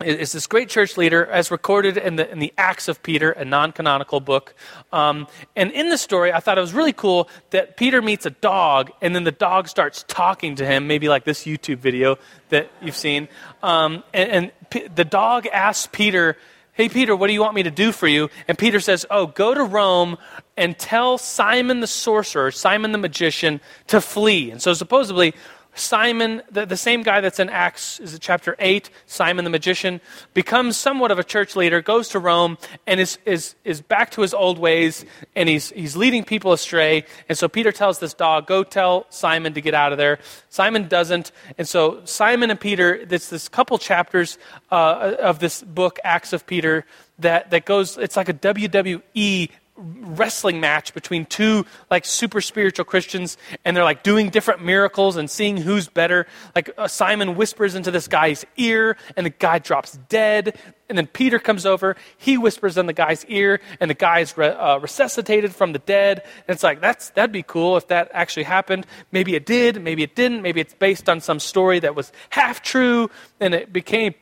is 0.00 0.32
this 0.32 0.46
great 0.46 0.68
church 0.68 0.96
leader, 0.96 1.26
as 1.26 1.50
recorded 1.50 1.96
in 1.96 2.16
the, 2.16 2.30
in 2.30 2.38
the 2.38 2.52
Acts 2.58 2.88
of 2.88 3.02
Peter, 3.02 3.30
a 3.32 3.44
non 3.44 3.72
canonical 3.72 4.20
book. 4.20 4.54
Um, 4.92 5.28
and 5.54 5.70
in 5.70 5.90
the 5.90 5.98
story, 5.98 6.32
I 6.32 6.40
thought 6.40 6.58
it 6.58 6.62
was 6.62 6.72
really 6.72 6.92
cool 6.92 7.28
that 7.50 7.76
Peter 7.76 8.02
meets 8.02 8.26
a 8.26 8.30
dog, 8.30 8.90
and 9.00 9.14
then 9.14 9.24
the 9.24 9.32
dog 9.32 9.68
starts 9.68 10.04
talking 10.08 10.56
to 10.56 10.66
him, 10.66 10.86
maybe 10.86 11.08
like 11.08 11.24
this 11.24 11.44
YouTube 11.44 11.78
video 11.78 12.18
that 12.48 12.70
you've 12.80 12.96
seen. 12.96 13.28
Um, 13.62 14.02
and, 14.12 14.30
and 14.30 14.52
P- 14.70 14.88
the 14.88 15.04
dog 15.04 15.46
asks 15.46 15.88
Peter, 15.92 16.36
Hey, 16.74 16.88
Peter, 16.88 17.14
what 17.14 17.26
do 17.26 17.34
you 17.34 17.40
want 17.42 17.54
me 17.54 17.64
to 17.64 17.70
do 17.70 17.92
for 17.92 18.08
you? 18.08 18.30
And 18.48 18.56
Peter 18.56 18.80
says, 18.80 19.04
Oh, 19.10 19.26
go 19.26 19.52
to 19.52 19.62
Rome 19.62 20.16
and 20.56 20.76
tell 20.78 21.18
Simon 21.18 21.80
the 21.80 21.86
sorcerer, 21.86 22.50
Simon 22.50 22.92
the 22.92 22.98
magician, 22.98 23.60
to 23.88 24.00
flee. 24.00 24.50
And 24.50 24.60
so 24.60 24.72
supposedly, 24.72 25.34
Simon, 25.74 26.42
the, 26.50 26.66
the 26.66 26.76
same 26.76 27.02
guy 27.02 27.20
that's 27.20 27.40
in 27.40 27.48
Acts, 27.48 27.98
is 28.00 28.12
it 28.12 28.20
chapter 28.20 28.54
8, 28.58 28.90
Simon 29.06 29.44
the 29.44 29.50
magician, 29.50 30.00
becomes 30.34 30.76
somewhat 30.76 31.10
of 31.10 31.18
a 31.18 31.24
church 31.24 31.56
leader, 31.56 31.80
goes 31.80 32.08
to 32.10 32.18
Rome, 32.18 32.58
and 32.86 33.00
is, 33.00 33.18
is, 33.24 33.54
is 33.64 33.80
back 33.80 34.10
to 34.10 34.20
his 34.20 34.34
old 34.34 34.58
ways, 34.58 35.06
and 35.34 35.48
he's, 35.48 35.70
he's 35.70 35.96
leading 35.96 36.24
people 36.24 36.52
astray. 36.52 37.04
And 37.28 37.38
so 37.38 37.48
Peter 37.48 37.72
tells 37.72 38.00
this 38.00 38.12
dog, 38.12 38.46
Go 38.46 38.64
tell 38.64 39.06
Simon 39.08 39.54
to 39.54 39.60
get 39.62 39.72
out 39.72 39.92
of 39.92 39.98
there. 39.98 40.18
Simon 40.50 40.88
doesn't. 40.88 41.32
And 41.56 41.66
so 41.66 42.02
Simon 42.04 42.50
and 42.50 42.60
Peter, 42.60 42.94
it's 42.94 43.30
this 43.30 43.48
couple 43.48 43.78
chapters 43.78 44.36
uh, 44.70 45.14
of 45.20 45.38
this 45.38 45.62
book, 45.62 45.98
Acts 46.04 46.34
of 46.34 46.46
Peter, 46.46 46.84
that, 47.18 47.50
that 47.50 47.64
goes, 47.64 47.96
it's 47.96 48.16
like 48.16 48.28
a 48.28 48.34
WWE 48.34 49.50
wrestling 49.76 50.60
match 50.60 50.92
between 50.92 51.24
two 51.24 51.64
like 51.90 52.04
super 52.04 52.40
spiritual 52.40 52.84
Christians 52.84 53.38
and 53.64 53.76
they're 53.76 53.84
like 53.84 54.02
doing 54.02 54.28
different 54.28 54.62
miracles 54.62 55.16
and 55.16 55.30
seeing 55.30 55.56
who's 55.56 55.88
better. 55.88 56.26
Like 56.54 56.70
uh, 56.76 56.88
Simon 56.88 57.36
whispers 57.36 57.74
into 57.74 57.90
this 57.90 58.06
guy's 58.06 58.44
ear 58.56 58.96
and 59.16 59.24
the 59.24 59.30
guy 59.30 59.58
drops 59.58 59.98
dead. 60.08 60.58
And 60.88 60.98
then 60.98 61.06
Peter 61.06 61.38
comes 61.38 61.64
over, 61.64 61.96
he 62.18 62.36
whispers 62.36 62.76
in 62.76 62.84
the 62.84 62.92
guy's 62.92 63.24
ear 63.24 63.60
and 63.80 63.88
the 63.90 63.94
guy's 63.94 64.36
re- 64.36 64.48
uh, 64.48 64.78
resuscitated 64.78 65.54
from 65.54 65.72
the 65.72 65.78
dead. 65.78 66.22
And 66.46 66.54
it's 66.54 66.62
like, 66.62 66.82
that's, 66.82 67.08
that'd 67.10 67.32
be 67.32 67.42
cool 67.42 67.78
if 67.78 67.88
that 67.88 68.10
actually 68.12 68.42
happened. 68.42 68.86
Maybe 69.10 69.34
it 69.34 69.46
did, 69.46 69.82
maybe 69.82 70.02
it 70.02 70.14
didn't. 70.14 70.42
Maybe 70.42 70.60
it's 70.60 70.74
based 70.74 71.08
on 71.08 71.20
some 71.20 71.40
story 71.40 71.78
that 71.78 71.94
was 71.94 72.12
half 72.28 72.62
true 72.62 73.10
and 73.40 73.54
it 73.54 73.72
became 73.72 74.14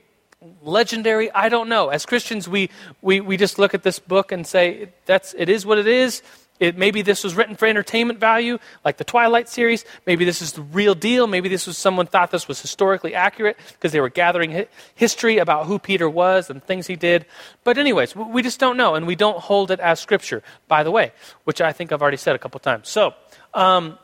legendary? 0.62 1.30
I 1.32 1.48
don't 1.48 1.68
know. 1.68 1.88
As 1.88 2.06
Christians, 2.06 2.48
we, 2.48 2.70
we, 3.02 3.20
we 3.20 3.36
just 3.36 3.58
look 3.58 3.74
at 3.74 3.82
this 3.82 3.98
book 3.98 4.32
and 4.32 4.46
say, 4.46 4.88
that's, 5.06 5.34
it 5.36 5.48
is 5.48 5.66
what 5.66 5.78
it 5.78 5.86
is. 5.86 6.22
It, 6.58 6.76
maybe 6.76 7.00
this 7.00 7.24
was 7.24 7.34
written 7.34 7.56
for 7.56 7.66
entertainment 7.66 8.20
value, 8.20 8.58
like 8.84 8.98
the 8.98 9.04
Twilight 9.04 9.48
series. 9.48 9.86
Maybe 10.06 10.26
this 10.26 10.42
is 10.42 10.52
the 10.52 10.60
real 10.60 10.94
deal. 10.94 11.26
Maybe 11.26 11.48
this 11.48 11.66
was 11.66 11.78
someone 11.78 12.06
thought 12.06 12.30
this 12.30 12.46
was 12.46 12.60
historically 12.60 13.14
accurate 13.14 13.56
because 13.72 13.92
they 13.92 14.00
were 14.00 14.10
gathering 14.10 14.52
hi- 14.52 14.68
history 14.94 15.38
about 15.38 15.64
who 15.64 15.78
Peter 15.78 16.08
was 16.08 16.50
and 16.50 16.62
things 16.62 16.86
he 16.86 16.96
did. 16.96 17.24
But, 17.64 17.78
anyways, 17.78 18.14
we, 18.14 18.42
just 18.42 18.60
don't 18.60 18.76
know, 18.76 18.94
and 18.94 19.06
we 19.06 19.16
don't 19.16 19.38
hold 19.38 19.70
it 19.70 19.80
as 19.80 20.00
scripture, 20.00 20.42
by 20.68 20.82
the 20.82 20.90
way, 20.90 21.12
which 21.44 21.62
I 21.62 21.72
think 21.72 21.92
I've 21.92 22.02
already 22.02 22.18
said 22.18 22.34
a 22.34 22.38
couple 22.38 22.60
times. 22.60 22.90
So, 22.90 23.14
um, 23.54 23.98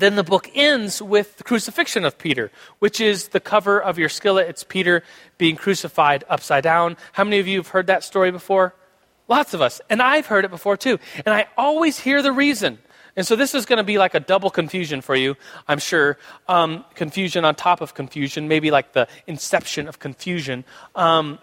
then 0.00 0.16
the 0.16 0.24
book 0.24 0.50
ends 0.54 1.02
with 1.02 1.36
the 1.36 1.44
crucifixion 1.44 2.04
of 2.04 2.18
Peter, 2.18 2.50
which 2.78 3.00
is 3.00 3.28
the 3.28 3.40
cover 3.40 3.80
of 3.80 3.98
your 3.98 4.08
skillet. 4.08 4.48
It's 4.48 4.64
Peter 4.64 5.02
being 5.38 5.56
crucified 5.56 6.24
upside 6.28 6.64
down. 6.64 6.96
How 7.12 7.24
many 7.24 7.38
of 7.38 7.46
you 7.46 7.58
have 7.58 7.68
heard 7.68 7.86
that 7.88 8.02
story 8.02 8.30
before? 8.30 8.74
Lots 9.28 9.54
of 9.54 9.60
us. 9.60 9.80
And 9.90 10.00
I've 10.02 10.26
heard 10.26 10.44
it 10.44 10.50
before 10.50 10.76
too. 10.76 10.98
And 11.26 11.34
I 11.34 11.46
always 11.56 11.98
hear 11.98 12.22
the 12.22 12.32
reason. 12.32 12.78
And 13.16 13.26
so 13.26 13.36
this 13.36 13.54
is 13.54 13.66
going 13.66 13.76
to 13.76 13.84
be 13.84 13.98
like 13.98 14.14
a 14.14 14.20
double 14.20 14.48
confusion 14.48 15.02
for 15.02 15.14
you, 15.14 15.36
I'm 15.68 15.78
sure. 15.78 16.16
Um, 16.48 16.84
confusion 16.94 17.44
on 17.44 17.54
top 17.54 17.82
of 17.82 17.94
confusion, 17.94 18.48
maybe 18.48 18.70
like 18.70 18.94
the 18.94 19.06
inception 19.26 19.86
of 19.88 19.98
confusion. 19.98 20.64
Um, 20.94 21.38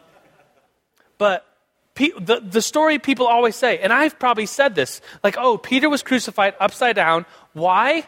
but 1.20 1.46
the, 1.96 2.42
the 2.44 2.62
story 2.62 2.98
people 2.98 3.28
always 3.28 3.56
say, 3.56 3.78
and 3.80 3.94
I've 3.94 4.18
probably 4.18 4.46
said 4.46 4.74
this, 4.74 5.02
like, 5.24 5.38
oh, 5.38 5.58
Peter 5.58 5.90
was 5.90 6.02
crucified 6.02 6.56
upside 6.60 6.96
down. 6.96 7.26
Why? 7.54 8.08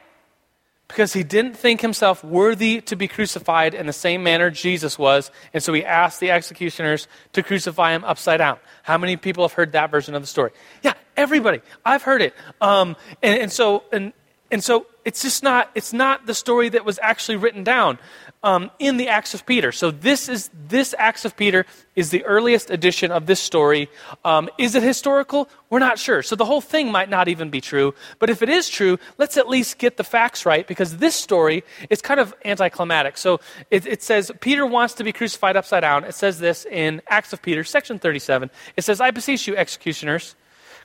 Because 0.91 1.13
he 1.13 1.23
didn't 1.23 1.54
think 1.54 1.80
himself 1.80 2.21
worthy 2.21 2.82
to 2.82 2.97
be 2.97 3.08
crucified 3.08 3.73
in 3.73 3.86
the 3.86 3.93
same 3.93 4.23
manner 4.23 4.49
Jesus 4.49 4.99
was, 4.99 5.32
and 5.54 5.63
so 5.63 5.71
he 5.71 5.86
asked 5.86 6.19
the 6.19 6.32
executioners 6.32 7.08
to 7.32 7.41
crucify 7.41 7.93
him 7.93 8.04
upside 8.04 8.39
down. 8.39 8.60
How 8.84 8.97
many 8.97 9.15
people 9.15 9.45
have 9.45 9.54
heard 9.54 9.71
that 9.71 9.89
version 9.89 10.15
of 10.15 10.21
the 10.21 10.27
story? 10.27 10.51
Yeah, 10.84 10.93
everybody. 11.15 11.62
I've 11.86 12.04
heard 12.04 12.21
it. 12.21 12.34
Um, 12.60 12.97
and, 13.23 13.39
and, 13.39 13.51
so, 13.51 13.84
and, 13.93 14.12
and 14.51 14.62
so 14.62 14.86
it's 15.04 15.22
just 15.22 15.44
not, 15.44 15.72
it's 15.76 15.94
not 15.94 16.26
the 16.26 16.34
story 16.34 16.70
that 16.70 16.86
was 16.86 17.00
actually 17.02 17.38
written 17.38 17.64
down 17.64 18.00
um, 18.44 18.72
in 18.80 18.98
the 18.98 19.08
Acts 19.08 19.34
of 19.34 19.46
Peter. 19.46 19.72
So 19.72 19.92
this 19.92 20.28
is 20.28 20.50
this 20.68 20.96
Acts 20.98 21.26
of 21.26 21.36
Peter 21.38 21.66
is 21.96 22.10
the 22.10 22.24
earliest 22.26 22.70
edition 22.72 23.12
of 23.12 23.26
this 23.26 23.40
story. 23.40 23.90
Um, 24.26 24.50
is 24.58 24.76
it 24.76 24.84
historical? 24.84 25.50
We're 25.70 25.80
not 25.80 26.00
sure. 26.00 26.24
So 26.24 26.36
the 26.36 26.46
whole 26.46 26.62
thing 26.62 26.92
might 26.92 27.10
not 27.10 27.28
even 27.28 27.50
be 27.50 27.62
true. 27.62 27.94
But 28.20 28.30
if 28.30 28.42
it 28.42 28.50
is 28.50 28.70
true, 28.70 28.98
let's 29.18 29.38
at 29.38 29.48
least 29.48 29.78
get 29.78 29.98
the 29.98 30.04
facts 30.04 30.46
right 30.46 30.66
because 30.66 30.98
this 30.98 31.16
story 31.16 31.64
is 31.90 32.02
kind 32.02 32.20
of 32.20 32.34
anticlimactic. 32.44 33.18
So 33.18 33.40
it, 33.70 33.86
it 33.86 34.02
says 34.02 34.32
Peter 34.40 34.66
wants 34.66 34.96
to 34.96 35.04
be 35.04 35.12
crucified 35.12 35.56
upside 35.56 35.82
down. 35.82 36.04
It 36.04 36.16
says 36.16 36.40
this 36.40 36.66
in 36.66 37.02
Acts 37.08 37.34
of 37.34 37.42
Peter, 37.42 37.64
section 37.64 38.00
37. 38.00 38.50
It 38.76 38.84
says, 38.84 39.02
"I 39.02 39.12
beseech 39.12 39.48
you, 39.48 39.56
executioners, 39.56 40.36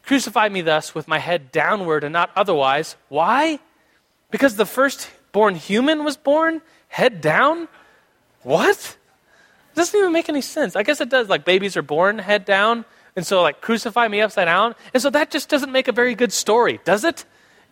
crucify 0.03 0.49
me 0.49 0.61
thus 0.61 0.95
with 0.95 1.09
my 1.09 1.19
head 1.19 1.53
downward 1.53 2.05
and 2.05 2.13
not 2.13 2.31
otherwise." 2.37 2.97
Why? 3.09 3.61
Because 4.31 4.57
the 4.57 4.67
firstborn 4.67 5.55
human 5.55 6.05
was 6.05 6.17
born 6.17 6.63
head 6.89 7.21
down? 7.21 7.69
What? 8.43 8.97
It 9.73 9.77
doesn't 9.77 9.99
even 9.99 10.13
make 10.13 10.29
any 10.29 10.41
sense. 10.41 10.77
I 10.77 10.83
guess 10.83 11.01
it 11.01 11.09
does. 11.09 11.29
Like 11.29 11.45
babies 11.45 11.77
are 11.77 11.83
born 11.83 12.19
head 12.19 12.45
down, 12.45 12.85
and 13.15 13.27
so 13.27 13.43
like 13.43 13.61
crucify 13.61 14.09
me 14.09 14.21
upside 14.21 14.47
down. 14.47 14.75
And 14.95 15.03
so 15.03 15.11
that 15.11 15.31
just 15.31 15.49
doesn't 15.49 15.71
make 15.71 15.89
a 15.89 15.93
very 15.93 16.15
good 16.15 16.33
story, 16.33 16.81
does 16.85 17.05
it? 17.05 17.25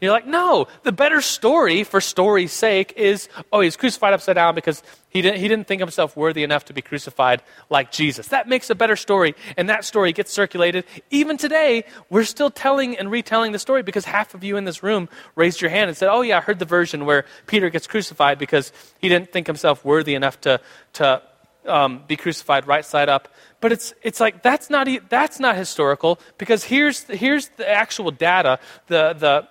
You're 0.05 0.13
like, 0.13 0.27
no, 0.27 0.69
the 0.83 0.93
better 0.93 1.21
story 1.21 1.83
for 1.83 2.01
story's 2.01 2.53
sake 2.53 2.93
is, 2.97 3.29
oh, 3.53 3.61
he's 3.61 3.77
crucified 3.77 4.13
upside 4.13 4.35
down 4.37 4.55
because 4.55 4.83
he 5.09 5.23
didn't, 5.23 5.41
he 5.41 5.49
didn't 5.49 5.67
think 5.67 5.81
himself 5.81 6.17
worthy 6.17 6.43
enough 6.43 6.67
to 6.67 6.73
be 6.73 6.83
crucified 6.83 7.43
like 7.71 7.91
Jesus. 7.91 8.29
That 8.29 8.49
makes 8.49 8.69
a 8.69 8.75
better 8.75 8.97
story, 8.97 9.35
and 9.57 9.69
that 9.71 9.85
story 9.85 10.13
gets 10.13 10.33
circulated. 10.33 10.85
Even 11.11 11.37
today, 11.37 11.85
we're 12.11 12.25
still 12.25 12.51
telling 12.51 12.99
and 12.99 13.11
retelling 13.11 13.53
the 13.53 13.59
story 13.59 13.83
because 13.83 14.05
half 14.05 14.35
of 14.35 14.45
you 14.45 14.57
in 14.57 14.65
this 14.65 14.83
room 14.83 15.09
raised 15.37 15.61
your 15.61 15.71
hand 15.71 15.89
and 15.89 15.97
said, 15.97 16.11
oh, 16.11 16.21
yeah, 16.21 16.39
I 16.39 16.41
heard 16.41 16.59
the 16.59 16.65
version 16.65 17.07
where 17.07 17.25
Peter 17.47 17.71
gets 17.71 17.87
crucified 17.87 18.39
because 18.39 18.73
he 18.99 19.09
didn't 19.09 19.33
think 19.33 19.47
himself 19.47 19.85
worthy 19.85 20.15
enough 20.15 20.41
to, 20.43 20.61
to 20.95 21.23
um, 21.67 22.05
be 22.07 22.17
crucified 22.17 22.67
right 22.67 22.85
side 22.85 23.09
up. 23.09 23.29
But 23.61 23.73
it's, 23.73 23.95
it's 24.03 24.21
like, 24.21 24.43
that's 24.43 24.69
not, 24.69 24.87
that's 25.09 25.41
not 25.41 25.57
historical 25.57 26.21
because 26.37 26.65
here's, 26.65 27.05
here's 27.05 27.49
the 27.51 27.67
actual 27.67 28.11
data, 28.11 28.59
the, 28.89 29.15
the, 29.15 29.49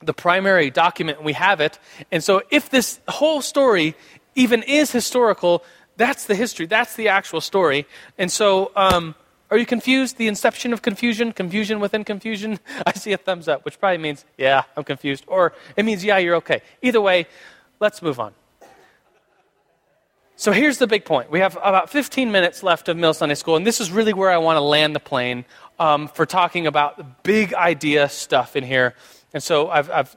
the 0.00 0.14
primary 0.14 0.70
document, 0.70 1.18
and 1.18 1.26
we 1.26 1.32
have 1.32 1.60
it. 1.60 1.78
And 2.12 2.22
so, 2.22 2.42
if 2.50 2.70
this 2.70 3.00
whole 3.08 3.42
story 3.42 3.94
even 4.34 4.62
is 4.62 4.92
historical, 4.92 5.64
that's 5.96 6.26
the 6.26 6.34
history. 6.34 6.66
That's 6.66 6.94
the 6.94 7.08
actual 7.08 7.40
story. 7.40 7.86
And 8.16 8.30
so, 8.30 8.70
um, 8.76 9.14
are 9.50 9.58
you 9.58 9.66
confused? 9.66 10.16
The 10.16 10.28
inception 10.28 10.72
of 10.72 10.82
confusion, 10.82 11.32
confusion 11.32 11.80
within 11.80 12.04
confusion? 12.04 12.60
I 12.86 12.92
see 12.92 13.12
a 13.12 13.16
thumbs 13.16 13.48
up, 13.48 13.64
which 13.64 13.80
probably 13.80 13.98
means, 13.98 14.24
yeah, 14.36 14.62
I'm 14.76 14.84
confused. 14.84 15.24
Or 15.26 15.54
it 15.76 15.84
means, 15.84 16.04
yeah, 16.04 16.18
you're 16.18 16.36
okay. 16.36 16.62
Either 16.82 17.00
way, 17.00 17.26
let's 17.80 18.02
move 18.02 18.20
on. 18.20 18.32
So 20.36 20.52
here's 20.52 20.78
the 20.78 20.86
big 20.86 21.04
point. 21.04 21.32
We 21.32 21.40
have 21.40 21.56
about 21.56 21.90
15 21.90 22.30
minutes 22.30 22.62
left 22.62 22.88
of 22.88 22.96
Mill 22.96 23.12
Sunday 23.12 23.34
School, 23.34 23.56
and 23.56 23.66
this 23.66 23.80
is 23.80 23.90
really 23.90 24.12
where 24.12 24.30
I 24.30 24.36
want 24.36 24.56
to 24.56 24.60
land 24.60 24.94
the 24.94 25.00
plane 25.00 25.44
um, 25.80 26.06
for 26.06 26.26
talking 26.26 26.68
about 26.68 26.96
the 26.96 27.04
big 27.24 27.54
idea 27.54 28.08
stuff 28.08 28.54
in 28.54 28.62
here. 28.62 28.94
And 29.32 29.42
so 29.42 29.68
I've, 29.68 29.90
I've, 29.90 30.16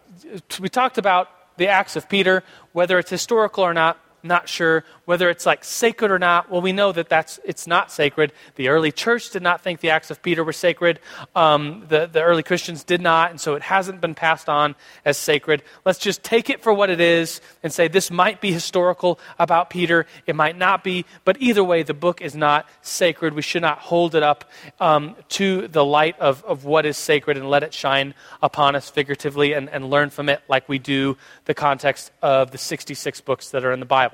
we 0.60 0.70
talked 0.70 0.98
about 0.98 1.30
the 1.58 1.68
Acts 1.68 1.96
of 1.96 2.08
Peter, 2.08 2.44
whether 2.72 2.98
it's 2.98 3.10
historical 3.10 3.64
or 3.64 3.74
not 3.74 4.00
not 4.24 4.50
sure 4.50 4.84
whether 5.06 5.30
it's 5.30 5.46
like 5.46 5.64
sacred 5.64 6.12
or 6.12 6.20
not. 6.20 6.50
Well, 6.50 6.62
we 6.62 6.72
know 6.72 6.92
that 6.92 7.10
that's 7.10 7.40
it's 7.44 7.68
not 7.68 7.92
sacred. 7.92 8.32
The 8.56 8.70
early 8.70 8.92
church 8.92 9.32
did 9.32 9.42
not 9.42 9.62
think 9.62 9.80
the 9.80 9.90
Acts 9.90 10.12
of 10.12 10.22
Peter 10.22 10.44
were 10.44 10.54
sacred. 10.54 11.00
Um, 11.36 11.86
the 11.90 12.08
the 12.08 12.22
early 12.22 12.44
Christians 12.44 12.84
did 12.84 13.02
not, 13.02 13.32
and 13.32 13.40
so 13.40 13.56
it 13.56 13.62
hasn't 13.62 14.02
been 14.02 14.16
passed 14.16 14.50
on 14.50 14.76
as 15.06 15.18
sacred. 15.18 15.64
Let's 15.86 16.00
just 16.00 16.24
take 16.24 16.50
it 16.50 16.64
for 16.64 16.74
what 16.74 16.90
it 16.90 17.02
is 17.02 17.42
and 17.64 17.74
say 17.74 17.88
this 17.88 18.12
might 18.12 18.42
be 18.42 18.52
historical 18.52 19.20
about 19.40 19.70
Peter. 19.70 20.06
It 20.26 20.36
might 20.36 20.58
not 20.58 20.84
be, 20.84 21.06
but 21.26 21.38
either 21.42 21.64
way, 21.64 21.84
the 21.84 21.94
book 21.94 22.22
is 22.22 22.36
not 22.36 22.70
sacred. 22.82 23.34
We 23.34 23.42
should 23.42 23.62
not 23.62 23.80
hold 23.80 24.16
it 24.16 24.24
up 24.24 24.50
um, 24.80 25.16
to 25.30 25.68
the 25.68 25.84
light 25.84 26.20
of 26.20 26.44
of 26.46 26.66
what 26.66 26.86
is 26.86 26.98
sacred 26.98 27.38
and 27.38 27.50
let 27.50 27.64
it 27.64 27.74
shine 27.74 28.14
upon 28.42 28.76
us 28.76 28.90
figuratively 28.90 29.54
and, 29.54 29.70
and 29.70 29.90
learn 29.90 30.10
from 30.10 30.30
it 30.30 30.42
like 30.48 30.68
we 30.70 30.80
do 30.80 31.18
the 31.46 31.54
context 31.54 32.12
of 32.22 32.52
the 32.52 32.58
66 32.58 33.22
books 33.22 33.50
that 33.50 33.66
are 33.66 33.72
in 33.72 33.80
the 33.80 33.86
Bible. 33.86 34.11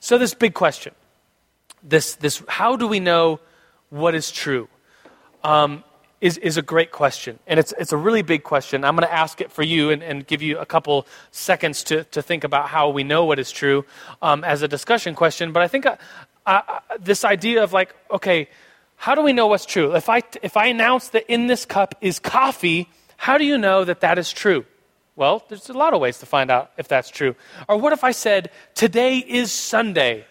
So, 0.00 0.18
this 0.18 0.34
big 0.34 0.54
question 0.54 0.94
this, 1.82 2.14
this 2.16 2.42
how 2.48 2.76
do 2.76 2.86
we 2.86 3.00
know 3.00 3.40
what 3.90 4.14
is 4.14 4.30
true? 4.30 4.68
Um, 5.42 5.84
is, 6.20 6.36
is 6.36 6.58
a 6.58 6.62
great 6.62 6.90
question. 6.90 7.38
And 7.46 7.58
it's, 7.58 7.72
it's 7.78 7.92
a 7.92 7.96
really 7.96 8.20
big 8.20 8.42
question. 8.42 8.84
I'm 8.84 8.94
going 8.94 9.08
to 9.08 9.12
ask 9.12 9.40
it 9.40 9.50
for 9.50 9.62
you 9.62 9.90
and, 9.90 10.02
and 10.02 10.26
give 10.26 10.42
you 10.42 10.58
a 10.58 10.66
couple 10.66 11.06
seconds 11.30 11.82
to, 11.84 12.04
to 12.04 12.20
think 12.20 12.44
about 12.44 12.68
how 12.68 12.90
we 12.90 13.04
know 13.04 13.24
what 13.24 13.38
is 13.38 13.50
true 13.50 13.86
um, 14.20 14.44
as 14.44 14.60
a 14.60 14.68
discussion 14.68 15.14
question. 15.14 15.52
But 15.52 15.62
I 15.62 15.68
think 15.68 15.86
uh, 16.44 16.62
this 16.98 17.24
idea 17.24 17.64
of 17.64 17.72
like, 17.72 17.94
okay, 18.10 18.48
how 18.96 19.14
do 19.14 19.22
we 19.22 19.32
know 19.32 19.46
what's 19.46 19.64
true? 19.64 19.94
If 19.96 20.10
I, 20.10 20.22
if 20.42 20.58
I 20.58 20.66
announce 20.66 21.08
that 21.08 21.30
in 21.32 21.46
this 21.46 21.64
cup 21.64 21.94
is 22.02 22.18
coffee, 22.18 22.90
how 23.16 23.38
do 23.38 23.46
you 23.46 23.56
know 23.56 23.84
that 23.84 24.00
that 24.00 24.18
is 24.18 24.30
true? 24.30 24.66
Well, 25.16 25.44
there's 25.48 25.68
a 25.68 25.74
lot 25.74 25.92
of 25.92 26.00
ways 26.00 26.18
to 26.18 26.26
find 26.26 26.50
out 26.50 26.70
if 26.76 26.88
that's 26.88 27.10
true. 27.10 27.34
Or 27.68 27.76
what 27.76 27.92
if 27.92 28.04
I 28.04 28.12
said, 28.12 28.50
today 28.74 29.18
is 29.18 29.52
Sunday? 29.52 30.24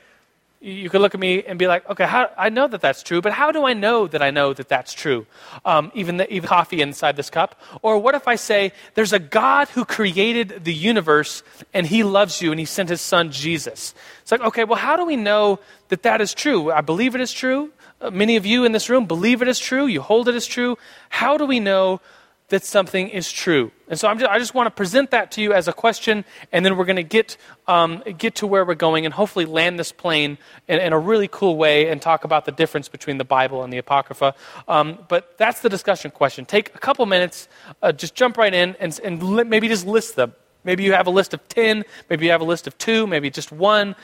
You 0.61 0.89
could 0.89 0.99
look 0.99 1.13
at 1.13 1.21
me 1.21 1.41
and 1.43 1.57
be 1.57 1.67
like, 1.67 1.89
okay, 1.89 2.05
how, 2.05 2.29
I 2.37 2.49
know 2.49 2.67
that 2.67 2.81
that's 2.81 3.01
true, 3.01 3.21
but 3.21 3.31
how 3.31 3.53
do 3.53 3.65
I 3.65 3.71
know 3.71 4.07
that 4.07 4.21
I 4.21 4.29
know 4.29 4.51
that 4.53 4.67
that's 4.67 4.93
true? 4.93 5.25
Um, 5.63 5.89
even 5.95 6.17
the 6.17 6.29
even 6.33 6.49
coffee 6.49 6.81
inside 6.81 7.15
this 7.15 7.29
cup. 7.29 7.61
Or 7.81 7.97
what 7.97 8.13
if 8.13 8.27
I 8.27 8.35
say, 8.35 8.73
there's 8.95 9.13
a 9.13 9.19
God 9.19 9.69
who 9.69 9.85
created 9.85 10.65
the 10.65 10.73
universe 10.73 11.43
and 11.73 11.87
he 11.87 12.03
loves 12.03 12.41
you 12.41 12.51
and 12.51 12.59
he 12.59 12.65
sent 12.65 12.89
his 12.89 12.99
son 12.99 13.31
Jesus? 13.31 13.93
It's 14.21 14.33
like, 14.33 14.41
okay, 14.41 14.65
well, 14.65 14.79
how 14.79 14.97
do 14.97 15.05
we 15.05 15.15
know 15.15 15.59
that 15.87 16.03
that 16.03 16.19
is 16.19 16.33
true? 16.33 16.73
I 16.73 16.81
believe 16.81 17.15
it 17.15 17.21
is 17.21 17.31
true. 17.31 17.71
Uh, 18.01 18.11
many 18.11 18.35
of 18.35 18.45
you 18.45 18.65
in 18.65 18.73
this 18.73 18.89
room 18.89 19.05
believe 19.05 19.41
it 19.41 19.47
is 19.47 19.59
true. 19.59 19.85
You 19.85 20.01
hold 20.01 20.27
it 20.27 20.35
as 20.35 20.45
true. 20.45 20.77
How 21.07 21.37
do 21.37 21.45
we 21.45 21.61
know 21.61 22.01
that 22.49 22.63
something 22.63 23.09
is 23.09 23.31
true. 23.31 23.71
And 23.87 23.99
so 23.99 24.13
just, 24.13 24.29
i 24.29 24.37
just, 24.37 24.53
want 24.53 24.67
to 24.67 24.71
present 24.71 25.11
that 25.11 25.31
to 25.31 25.41
you 25.41 25.53
as 25.53 25.67
a 25.67 25.73
question, 25.73 26.25
and 26.51 26.65
then 26.65 26.77
we're 26.77 26.85
going 26.85 26.95
to 26.95 27.03
get, 27.03 27.37
um, 27.67 28.03
get 28.17 28.35
to 28.35 28.47
where 28.47 28.65
we're 28.65 28.75
going 28.75 29.05
and 29.05 29.13
hopefully 29.13 29.45
land 29.45 29.79
this 29.79 29.91
plane 29.91 30.37
in, 30.67 30.79
in, 30.79 30.93
a 30.93 30.99
really 30.99 31.27
cool 31.27 31.55
way 31.55 31.89
and 31.89 32.01
talk 32.01 32.23
about 32.23 32.45
the 32.45 32.51
difference 32.51 32.89
between 32.89 33.17
the 33.17 33.23
Bible 33.23 33.63
and 33.63 33.71
the 33.71 33.77
Apocrypha. 33.77 34.35
Um, 34.67 34.99
but 35.07 35.37
that's 35.37 35.61
the 35.61 35.69
discussion 35.69 36.11
question. 36.11 36.45
Take 36.45 36.75
a 36.75 36.79
couple 36.79 37.05
minutes, 37.05 37.47
uh, 37.81 37.91
just 37.91 38.15
jump 38.15 38.37
right 38.37 38.53
in, 38.53 38.75
and, 38.79 38.99
and 39.03 39.23
li- 39.23 39.43
maybe 39.43 39.67
just 39.67 39.85
list 39.85 40.15
them. 40.15 40.33
Maybe 40.63 40.83
you 40.83 40.93
have 40.93 41.07
a 41.07 41.11
list 41.11 41.33
of 41.33 41.47
10, 41.49 41.85
maybe 42.09 42.25
you 42.25 42.31
have 42.31 42.41
a 42.41 42.45
list 42.45 42.67
of 42.67 42.77
two, 42.77 43.07
maybe 43.07 43.29
just 43.29 43.51
one. 43.51 43.95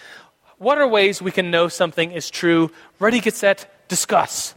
What 0.57 0.77
are 0.77 0.87
ways 0.87 1.21
we 1.21 1.31
can 1.31 1.51
know 1.51 1.67
something 1.67 2.11
is 2.11 2.29
true? 2.29 2.71
Ready, 2.99 3.19
get 3.19 3.35
set, 3.35 3.87
discuss. 3.89 4.55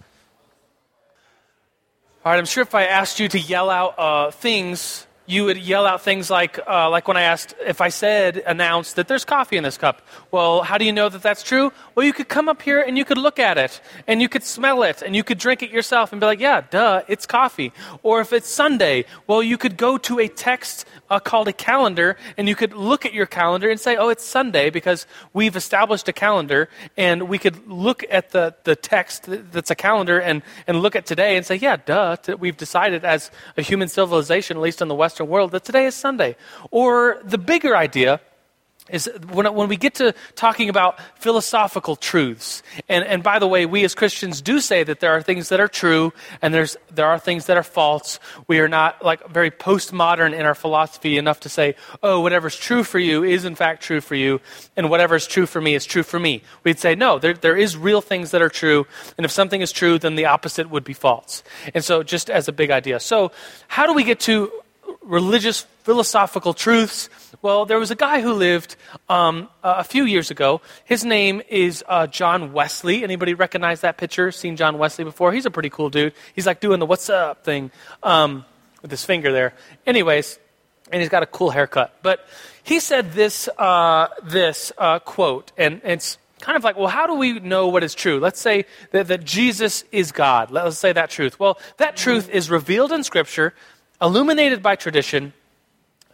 All 2.24 2.32
right, 2.32 2.38
I'm 2.38 2.46
sure 2.46 2.62
if 2.62 2.74
I 2.74 2.84
asked 2.84 3.20
you 3.20 3.28
to 3.28 3.38
yell 3.38 3.70
out 3.70 3.96
uh, 3.96 4.30
things, 4.32 5.06
you 5.28 5.44
would 5.44 5.58
yell 5.58 5.84
out 5.84 6.00
things 6.00 6.30
like, 6.30 6.58
uh, 6.66 6.88
like 6.88 7.06
when 7.06 7.18
I 7.18 7.22
asked, 7.22 7.54
if 7.60 7.82
I 7.82 7.90
said, 7.90 8.42
announced 8.46 8.96
that 8.96 9.08
there's 9.08 9.26
coffee 9.26 9.58
in 9.58 9.62
this 9.62 9.76
cup. 9.76 10.00
Well, 10.30 10.62
how 10.62 10.78
do 10.78 10.86
you 10.86 10.92
know 10.92 11.10
that 11.10 11.20
that's 11.20 11.42
true? 11.42 11.70
Well, 11.94 12.06
you 12.06 12.14
could 12.14 12.28
come 12.30 12.48
up 12.48 12.62
here 12.62 12.80
and 12.80 12.96
you 12.96 13.04
could 13.04 13.18
look 13.18 13.38
at 13.38 13.58
it, 13.58 13.82
and 14.06 14.22
you 14.22 14.28
could 14.30 14.42
smell 14.42 14.82
it, 14.82 15.02
and 15.02 15.14
you 15.14 15.22
could 15.22 15.36
drink 15.36 15.62
it 15.62 15.70
yourself 15.70 16.12
and 16.12 16.20
be 16.20 16.26
like, 16.26 16.40
yeah, 16.40 16.62
duh, 16.70 17.02
it's 17.08 17.26
coffee. 17.26 17.74
Or 18.02 18.22
if 18.22 18.32
it's 18.32 18.48
Sunday, 18.48 19.04
well, 19.26 19.42
you 19.42 19.58
could 19.58 19.76
go 19.76 19.98
to 19.98 20.18
a 20.18 20.28
text 20.28 20.86
uh, 21.10 21.20
called 21.20 21.46
a 21.46 21.52
calendar, 21.52 22.16
and 22.38 22.48
you 22.48 22.56
could 22.56 22.72
look 22.72 23.04
at 23.04 23.12
your 23.12 23.26
calendar 23.26 23.68
and 23.68 23.78
say, 23.78 23.96
oh, 23.96 24.08
it's 24.08 24.24
Sunday 24.24 24.70
because 24.70 25.06
we've 25.34 25.56
established 25.56 26.08
a 26.08 26.12
calendar, 26.14 26.70
and 26.96 27.28
we 27.28 27.36
could 27.36 27.68
look 27.68 28.02
at 28.10 28.30
the, 28.30 28.54
the 28.64 28.74
text 28.74 29.26
that's 29.26 29.70
a 29.70 29.74
calendar 29.74 30.18
and, 30.18 30.40
and 30.66 30.80
look 30.80 30.96
at 30.96 31.04
today 31.04 31.36
and 31.36 31.44
say, 31.44 31.56
yeah, 31.56 31.76
duh, 31.76 32.16
we've 32.38 32.56
decided 32.56 33.04
as 33.04 33.30
a 33.58 33.62
human 33.62 33.88
civilization, 33.88 34.56
at 34.56 34.62
least 34.62 34.80
in 34.80 34.88
the 34.88 34.94
World, 35.24 35.52
that 35.52 35.64
today 35.64 35.86
is 35.86 35.94
Sunday. 35.94 36.36
Or 36.70 37.20
the 37.24 37.38
bigger 37.38 37.76
idea 37.76 38.20
is 38.90 39.10
when, 39.30 39.52
when 39.54 39.68
we 39.68 39.76
get 39.76 39.94
to 39.96 40.14
talking 40.34 40.68
about 40.68 40.98
philosophical 41.16 41.96
truths, 41.96 42.62
and, 42.88 43.04
and 43.04 43.22
by 43.22 43.38
the 43.38 43.46
way, 43.46 43.66
we 43.66 43.84
as 43.84 43.94
Christians 43.94 44.40
do 44.40 44.60
say 44.60 44.82
that 44.82 45.00
there 45.00 45.12
are 45.12 45.22
things 45.22 45.50
that 45.50 45.60
are 45.60 45.68
true 45.68 46.12
and 46.42 46.52
there's, 46.54 46.76
there 46.90 47.06
are 47.06 47.18
things 47.18 47.46
that 47.46 47.56
are 47.56 47.62
false. 47.62 48.18
We 48.46 48.60
are 48.60 48.68
not 48.68 49.04
like 49.04 49.28
very 49.28 49.50
postmodern 49.50 50.32
in 50.32 50.46
our 50.46 50.54
philosophy 50.54 51.18
enough 51.18 51.40
to 51.40 51.48
say, 51.48 51.76
oh, 52.02 52.20
whatever's 52.20 52.56
true 52.56 52.84
for 52.84 52.98
you 52.98 53.24
is 53.24 53.44
in 53.44 53.54
fact 53.54 53.82
true 53.82 54.00
for 54.00 54.14
you, 54.14 54.40
and 54.76 54.90
whatever's 54.90 55.26
true 55.26 55.46
for 55.46 55.60
me 55.60 55.74
is 55.74 55.84
true 55.84 56.02
for 56.02 56.18
me. 56.18 56.42
We'd 56.64 56.78
say, 56.78 56.94
no, 56.94 57.18
there, 57.18 57.34
there 57.34 57.56
is 57.56 57.76
real 57.76 58.00
things 58.00 58.30
that 58.30 58.42
are 58.42 58.48
true, 58.48 58.86
and 59.16 59.24
if 59.24 59.30
something 59.30 59.60
is 59.60 59.72
true, 59.72 59.98
then 59.98 60.14
the 60.14 60.26
opposite 60.26 60.70
would 60.70 60.84
be 60.84 60.92
false. 60.92 61.42
And 61.74 61.84
so, 61.84 62.02
just 62.02 62.30
as 62.30 62.48
a 62.48 62.52
big 62.52 62.70
idea. 62.70 63.00
So, 63.00 63.32
how 63.66 63.86
do 63.86 63.92
we 63.92 64.04
get 64.04 64.20
to 64.20 64.50
religious 65.08 65.62
philosophical 65.82 66.52
truths. 66.54 67.08
Well, 67.40 67.64
there 67.64 67.78
was 67.78 67.90
a 67.90 67.96
guy 67.96 68.20
who 68.20 68.34
lived 68.34 68.76
um, 69.08 69.48
a 69.62 69.82
few 69.82 70.04
years 70.04 70.30
ago. 70.30 70.60
His 70.84 71.04
name 71.04 71.42
is 71.48 71.82
uh, 71.88 72.06
John 72.06 72.52
Wesley. 72.52 73.02
Anybody 73.02 73.34
recognize 73.34 73.80
that 73.80 73.96
picture? 73.96 74.30
Seen 74.30 74.56
John 74.56 74.78
Wesley 74.78 75.04
before? 75.04 75.32
He's 75.32 75.46
a 75.46 75.50
pretty 75.50 75.70
cool 75.70 75.88
dude. 75.88 76.12
He's 76.34 76.46
like 76.46 76.60
doing 76.60 76.78
the 76.78 76.86
"What's 76.86 77.08
up" 77.08 77.44
thing 77.44 77.70
um, 78.02 78.44
with 78.82 78.90
his 78.90 79.04
finger 79.04 79.32
there. 79.32 79.54
Anyways, 79.86 80.38
and 80.92 81.00
he's 81.00 81.10
got 81.10 81.22
a 81.22 81.26
cool 81.26 81.50
haircut. 81.50 81.96
But 82.02 82.26
he 82.62 82.78
said 82.78 83.12
this 83.12 83.48
uh, 83.56 84.08
this 84.22 84.72
uh, 84.76 84.98
quote, 84.98 85.52
and 85.56 85.80
it's 85.84 86.18
kind 86.40 86.56
of 86.56 86.64
like, 86.64 86.76
well, 86.76 86.88
how 86.88 87.06
do 87.06 87.14
we 87.14 87.40
know 87.40 87.68
what 87.68 87.82
is 87.82 87.94
true? 87.94 88.20
Let's 88.20 88.40
say 88.40 88.66
that, 88.92 89.08
that 89.08 89.24
Jesus 89.24 89.84
is 89.90 90.12
God. 90.12 90.50
Let's 90.50 90.78
say 90.78 90.92
that 90.92 91.10
truth. 91.10 91.40
Well, 91.40 91.58
that 91.78 91.96
truth 91.96 92.28
is 92.30 92.50
revealed 92.50 92.92
in 92.92 93.02
Scripture 93.02 93.54
illuminated 94.00 94.62
by 94.62 94.76
tradition, 94.76 95.32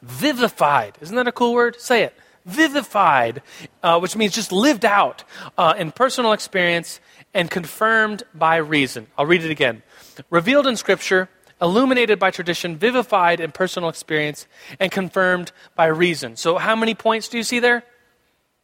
vivified. 0.03 0.97
Isn't 1.01 1.17
that 1.17 1.29
a 1.29 1.33
cool 1.33 1.55
word? 1.55 1.81
Say 1.81 2.03
it. 2.03 2.15
Vivified, 2.45 3.43
uh, 3.83 3.99
which 3.99 4.17
means 4.17 4.35
just 4.35 4.53
lived 4.53 4.85
out 4.85 5.25
uh, 5.57 5.75
in 5.79 5.93
personal 5.93 6.33
experience 6.33 7.01
and 7.33 7.51
confirmed 7.51 8.23
by 8.35 8.57
reason. 8.57 9.07
I'll 9.17 9.27
read 9.27 9.45
it 9.45 9.51
again. 9.51 9.83
Revealed 10.31 10.67
in 10.67 10.77
Scripture, 10.77 11.29
illuminated 11.61 12.19
by 12.19 12.31
tradition, 12.31 12.77
vivified 12.77 13.41
in 13.41 13.51
personal 13.51 13.89
experience, 13.89 14.47
and 14.79 14.93
confirmed 14.93 15.53
by 15.75 15.87
reason. 15.87 16.37
So, 16.37 16.59
how 16.59 16.77
many 16.77 16.95
points 16.95 17.29
do 17.29 17.39
you 17.39 17.43
see 17.43 17.61
there? 17.61 17.83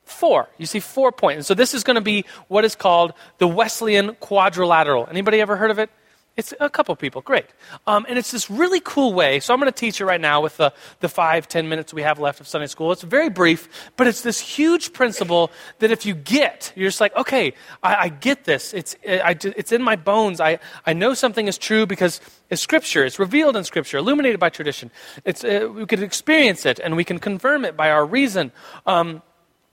Four. 0.05 0.49
You 0.59 0.67
see 0.67 0.81
four 0.81 1.11
points. 1.11 1.37
And 1.37 1.47
so, 1.47 1.55
this 1.55 1.73
is 1.73 1.83
going 1.83 1.97
to 1.97 2.01
be 2.03 2.25
what 2.49 2.65
is 2.65 2.77
called 2.77 3.15
the 3.39 3.49
Wesleyan 3.49 4.15
quadrilateral. 4.17 5.09
Anybody 5.11 5.41
ever 5.41 5.57
heard 5.57 5.71
of 5.71 5.79
it? 5.79 5.91
It's 6.37 6.55
a 6.59 6.71
couple 6.71 6.95
people, 6.97 7.21
great. 7.21 7.47
Um, 7.87 8.07
and 8.09 8.17
it's 8.17 8.31
this 8.31 8.49
really 8.49 8.81
cool 8.81 9.13
way. 9.13 9.41
So 9.41 9.53
I'm 9.53 9.61
going 9.61 9.71
to 9.71 9.79
teach 9.79 10.01
you 10.01 10.07
right 10.07 10.21
now 10.21 10.41
with 10.41 10.57
the, 10.57 10.73
the 11.01 11.09
five, 11.09 11.49
ten 11.49 11.69
minutes 11.69 11.93
we 11.93 12.03
have 12.03 12.19
left 12.19 12.41
of 12.41 12.49
Sunday 12.49 12.69
school. 12.69 12.93
It's 12.93 13.03
very 13.03 13.29
brief, 13.29 13.69
but 13.97 14.07
it's 14.07 14.23
this 14.23 14.41
huge 14.41 14.93
principle 14.93 15.51
that 15.81 15.91
if 15.91 16.07
you 16.07 16.15
get, 16.15 16.73
you're 16.77 16.89
just 16.89 17.01
like, 17.01 17.15
okay, 17.17 17.53
I, 17.83 17.95
I 17.97 18.09
get 18.09 18.45
this. 18.45 18.73
It's, 18.73 18.97
I, 19.07 19.37
it's 19.43 19.73
in 19.73 19.83
my 19.83 19.97
bones. 19.97 20.41
I, 20.41 20.61
I 20.87 20.95
know 20.95 21.15
something 21.15 21.47
is 21.47 21.59
true 21.59 21.85
because 21.85 22.21
it's 22.49 22.63
Scripture. 22.63 23.05
It's 23.05 23.19
revealed 23.19 23.57
in 23.57 23.65
Scripture, 23.65 23.99
illuminated 23.99 24.41
by 24.41 24.49
tradition. 24.49 24.91
It's, 25.25 25.45
uh, 25.45 25.69
we 25.75 25.85
can 25.85 26.03
experience 26.03 26.65
it 26.65 26.79
and 26.79 26.97
we 26.97 27.05
can 27.05 27.19
confirm 27.19 27.65
it 27.65 27.77
by 27.77 27.91
our 27.91 28.07
reason. 28.07 28.53
Um, 28.87 29.23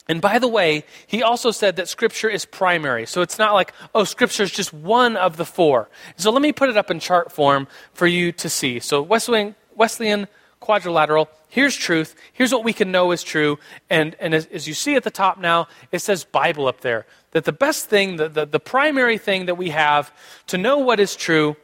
and 0.09 0.21
by 0.21 0.39
the 0.39 0.47
way, 0.47 0.85
he 1.05 1.21
also 1.21 1.51
said 1.51 1.75
that 1.75 1.87
Scripture 1.89 2.29
is 2.29 2.45
primary. 2.45 3.05
So 3.05 3.21
it's 3.21 3.37
not 3.37 3.53
like, 3.53 3.73
oh, 3.93 4.05
Scripture 4.05 4.43
is 4.43 4.51
just 4.51 4.73
one 4.73 5.17
of 5.17 5.37
the 5.37 5.45
four. 5.45 5.89
So 6.15 6.31
let 6.31 6.41
me 6.41 6.53
put 6.53 6.69
it 6.69 6.77
up 6.77 6.89
in 6.89 6.99
chart 6.99 7.31
form 7.31 7.67
for 7.93 8.07
you 8.07 8.31
to 8.33 8.49
see. 8.49 8.79
So 8.79 9.01
Wesleyan, 9.01 9.55
Wesleyan 9.75 10.27
quadrilateral, 10.59 11.29
here's 11.49 11.75
truth. 11.75 12.15
Here's 12.31 12.53
what 12.53 12.63
we 12.63 12.73
can 12.73 12.91
know 12.91 13.11
is 13.11 13.21
true. 13.21 13.59
And, 13.89 14.15
and 14.19 14.33
as, 14.33 14.45
as, 14.47 14.67
you 14.67 14.73
see 14.73 14.95
at 14.95 15.03
the 15.03 15.11
top 15.11 15.39
now, 15.39 15.67
it 15.91 15.99
says 15.99 16.23
Bible 16.23 16.67
up 16.67 16.81
there. 16.81 17.05
That 17.31 17.45
the 17.45 17.51
best 17.51 17.89
thing, 17.89 18.15
the, 18.15 18.29
the, 18.29 18.45
the 18.45 18.59
primary 18.59 19.17
thing 19.17 19.45
that 19.47 19.55
we 19.55 19.69
have 19.71 20.11
to 20.47 20.57
know 20.57 20.77
what 20.77 20.99
is 20.99 21.15
true 21.15 21.57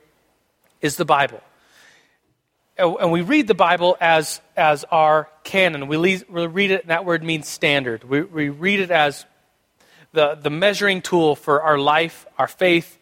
is 0.82 0.98
the 0.98 1.06
Bible 1.06 1.42
and 2.78 3.12
we 3.12 3.22
read 3.22 3.48
the 3.48 3.54
Bible 3.54 3.98
as, 4.02 4.42
as 4.58 4.84
our 4.86 5.30
canon. 5.44 5.88
We, 5.88 5.98
we 5.98 6.48
read 6.48 6.72
it, 6.72 6.82
and 6.82 6.90
that 6.90 7.06
word 7.06 7.24
means 7.24 7.48
standard. 7.48 8.04
We, 8.04 8.22
we 8.22 8.50
read 8.50 8.80
it 8.80 8.90
as 8.90 9.26
the, 10.12 10.36
the 10.36 10.50
measuring 10.50 11.02
tool 11.02 11.36
for 11.36 11.62
our 11.62 11.78
life, 11.78 12.26
our 12.38 12.48
faith, 12.48 12.98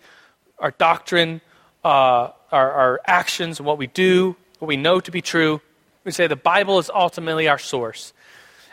our 0.59 0.72
doctrine, 0.72 1.41
uh, 1.84 2.32
our, 2.51 2.72
our 2.72 3.01
actions, 3.05 3.61
what 3.61 3.78
we 3.78 3.88
do, 3.88 4.36
what 4.59 4.67
we 4.67 4.78
know 4.78 4.99
to 4.99 5.11
be 5.11 5.22
true. 5.22 5.61
We 6.03 6.11
say 6.11 6.28
the 6.28 6.36
Bible 6.36 6.80
is 6.80 6.89
ultimately 6.93 7.47
our 7.47 7.59
source. 7.59 8.13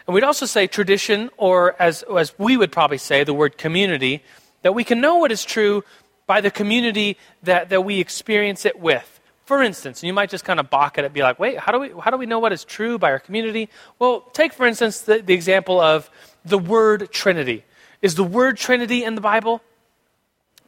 And 0.06 0.14
we'd 0.14 0.24
also 0.24 0.46
say 0.46 0.66
tradition, 0.66 1.30
or 1.36 1.80
as, 1.80 2.02
as 2.02 2.36
we 2.38 2.56
would 2.56 2.72
probably 2.72 2.98
say, 2.98 3.24
the 3.24 3.34
word 3.34 3.58
community, 3.58 4.22
that 4.62 4.74
we 4.74 4.82
can 4.82 5.00
know 5.00 5.16
what 5.16 5.30
is 5.30 5.44
true 5.44 5.84
by 6.26 6.40
the 6.40 6.50
community 6.50 7.18
that, 7.42 7.68
that 7.68 7.82
we 7.82 8.00
experience 8.00 8.64
it 8.64 8.80
with. 8.80 9.17
For 9.48 9.62
instance, 9.62 10.02
you 10.02 10.12
might 10.12 10.28
just 10.28 10.44
kind 10.44 10.60
of 10.60 10.68
balk 10.68 10.98
at 10.98 11.06
it, 11.06 11.14
be 11.14 11.22
like, 11.22 11.38
wait, 11.38 11.58
how 11.58 11.72
do 11.72 11.78
we, 11.78 11.88
how 11.98 12.10
do 12.10 12.18
we 12.18 12.26
know 12.26 12.38
what 12.38 12.52
is 12.52 12.64
true 12.64 12.98
by 12.98 13.10
our 13.10 13.18
community? 13.18 13.70
Well, 13.98 14.20
take, 14.34 14.52
for 14.52 14.66
instance, 14.66 15.00
the, 15.00 15.22
the 15.22 15.32
example 15.32 15.80
of 15.80 16.10
the 16.44 16.58
word 16.58 17.10
Trinity. 17.12 17.64
Is 18.02 18.14
the 18.14 18.24
word 18.24 18.58
Trinity 18.58 19.04
in 19.04 19.14
the 19.14 19.22
Bible? 19.22 19.62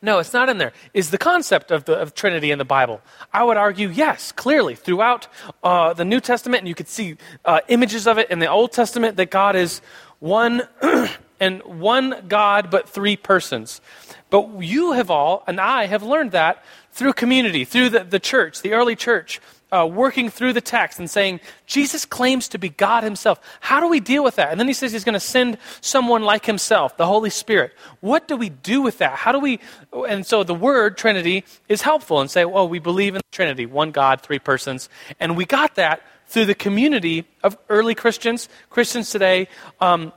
No, 0.01 0.19
it's 0.19 0.33
not 0.33 0.49
in 0.49 0.57
there. 0.57 0.73
Is 0.95 1.11
the 1.11 1.19
concept 1.19 1.71
of 1.71 1.85
the 1.85 1.93
of 1.93 2.15
Trinity 2.15 2.53
in 2.53 2.59
the 2.59 2.65
Bible? 2.65 3.03
I 3.35 3.45
would 3.45 3.59
argue 3.59 3.91
yes, 3.91 4.33
clearly 4.33 4.77
throughout 4.77 5.29
uh, 5.63 5.93
the 5.93 6.07
New 6.07 6.21
Testament, 6.21 6.63
and 6.63 6.69
you 6.69 6.75
could 6.75 6.89
see 6.89 7.19
uh, 7.45 7.61
images 7.69 8.07
of 8.07 8.17
it 8.17 8.31
in 8.31 8.39
the 8.39 8.49
Old 8.49 8.73
Testament 8.73 9.19
that 9.19 9.31
God 9.31 9.57
is 9.57 9.83
one 10.21 10.63
and 11.41 11.63
one 11.63 12.27
God, 12.29 12.71
but 12.71 12.89
three 12.89 13.17
persons. 13.17 13.81
But 14.29 14.61
you 14.61 14.93
have 14.93 15.11
all, 15.11 15.43
and 15.47 15.61
I 15.61 15.87
have 15.87 16.03
learned 16.03 16.33
that 16.33 16.63
through 16.93 17.15
community, 17.15 17.65
through 17.65 17.89
the, 17.89 18.05
the 18.05 18.21
church, 18.21 18.63
the 18.63 18.75
early 18.75 18.95
church, 18.95 19.41
uh, 19.73 19.87
working 19.87 20.31
through 20.31 20.53
the 20.53 20.61
text 20.61 20.99
and 20.99 21.09
saying, 21.09 21.41
Jesus 21.67 22.05
claims 22.05 22.49
to 22.49 22.59
be 22.59 22.69
God 22.69 23.05
himself. 23.05 23.41
How 23.61 23.81
do 23.81 23.89
we 23.89 24.01
deal 24.01 24.25
with 24.25 24.37
that? 24.37 24.51
And 24.51 24.59
then 24.59 24.67
he 24.67 24.73
says 24.75 24.93
he's 24.93 25.05
going 25.05 25.15
to 25.15 25.21
send 25.21 25.59
someone 25.81 26.23
like 26.23 26.47
himself, 26.47 26.97
the 26.97 27.07
Holy 27.07 27.31
Spirit. 27.31 27.73
What 28.01 28.27
do 28.27 28.37
we 28.37 28.49
do 28.49 28.83
with 28.83 28.99
that? 28.99 29.13
How 29.13 29.33
do 29.33 29.39
we. 29.39 29.61
And 29.93 30.27
so 30.27 30.43
the 30.43 30.55
word 30.55 30.97
Trinity 30.97 31.45
is 31.69 31.83
helpful 31.83 32.21
and 32.21 32.31
say, 32.31 32.45
well, 32.45 32.69
we 32.69 32.79
believe 32.79 33.15
in 33.15 33.21
the 33.21 33.37
Trinity, 33.37 33.67
one 33.67 33.93
God, 33.93 34.21
three 34.23 34.39
persons. 34.39 34.89
And 35.21 35.37
we 35.37 35.45
got 35.45 35.77
that 35.77 36.03
through 36.27 36.47
the 36.47 36.55
community 36.55 37.27
of 37.43 37.57
early 37.69 37.95
Christians, 37.95 38.49
Christians 38.71 39.11
today. 39.11 39.49
Um, 39.81 40.13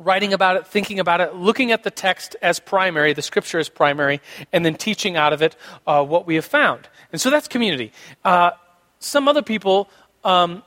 writing 0.00 0.32
about 0.32 0.56
it, 0.56 0.66
thinking 0.66 0.98
about 0.98 1.20
it, 1.20 1.36
looking 1.36 1.70
at 1.70 1.84
the 1.84 1.90
text 1.90 2.34
as 2.42 2.58
primary, 2.58 3.12
the 3.12 3.22
scripture 3.22 3.58
as 3.58 3.68
primary, 3.68 4.20
and 4.52 4.64
then 4.64 4.74
teaching 4.74 5.16
out 5.16 5.32
of 5.32 5.42
it 5.42 5.54
uh, 5.86 6.02
what 6.04 6.26
we 6.26 6.34
have 6.34 6.44
found. 6.44 6.88
And 7.12 7.20
so 7.20 7.30
that's 7.30 7.46
community. 7.46 7.92
Uh, 8.24 8.50
some 8.98 9.28
other 9.28 9.42
people 9.42 9.88
um, 10.24 10.62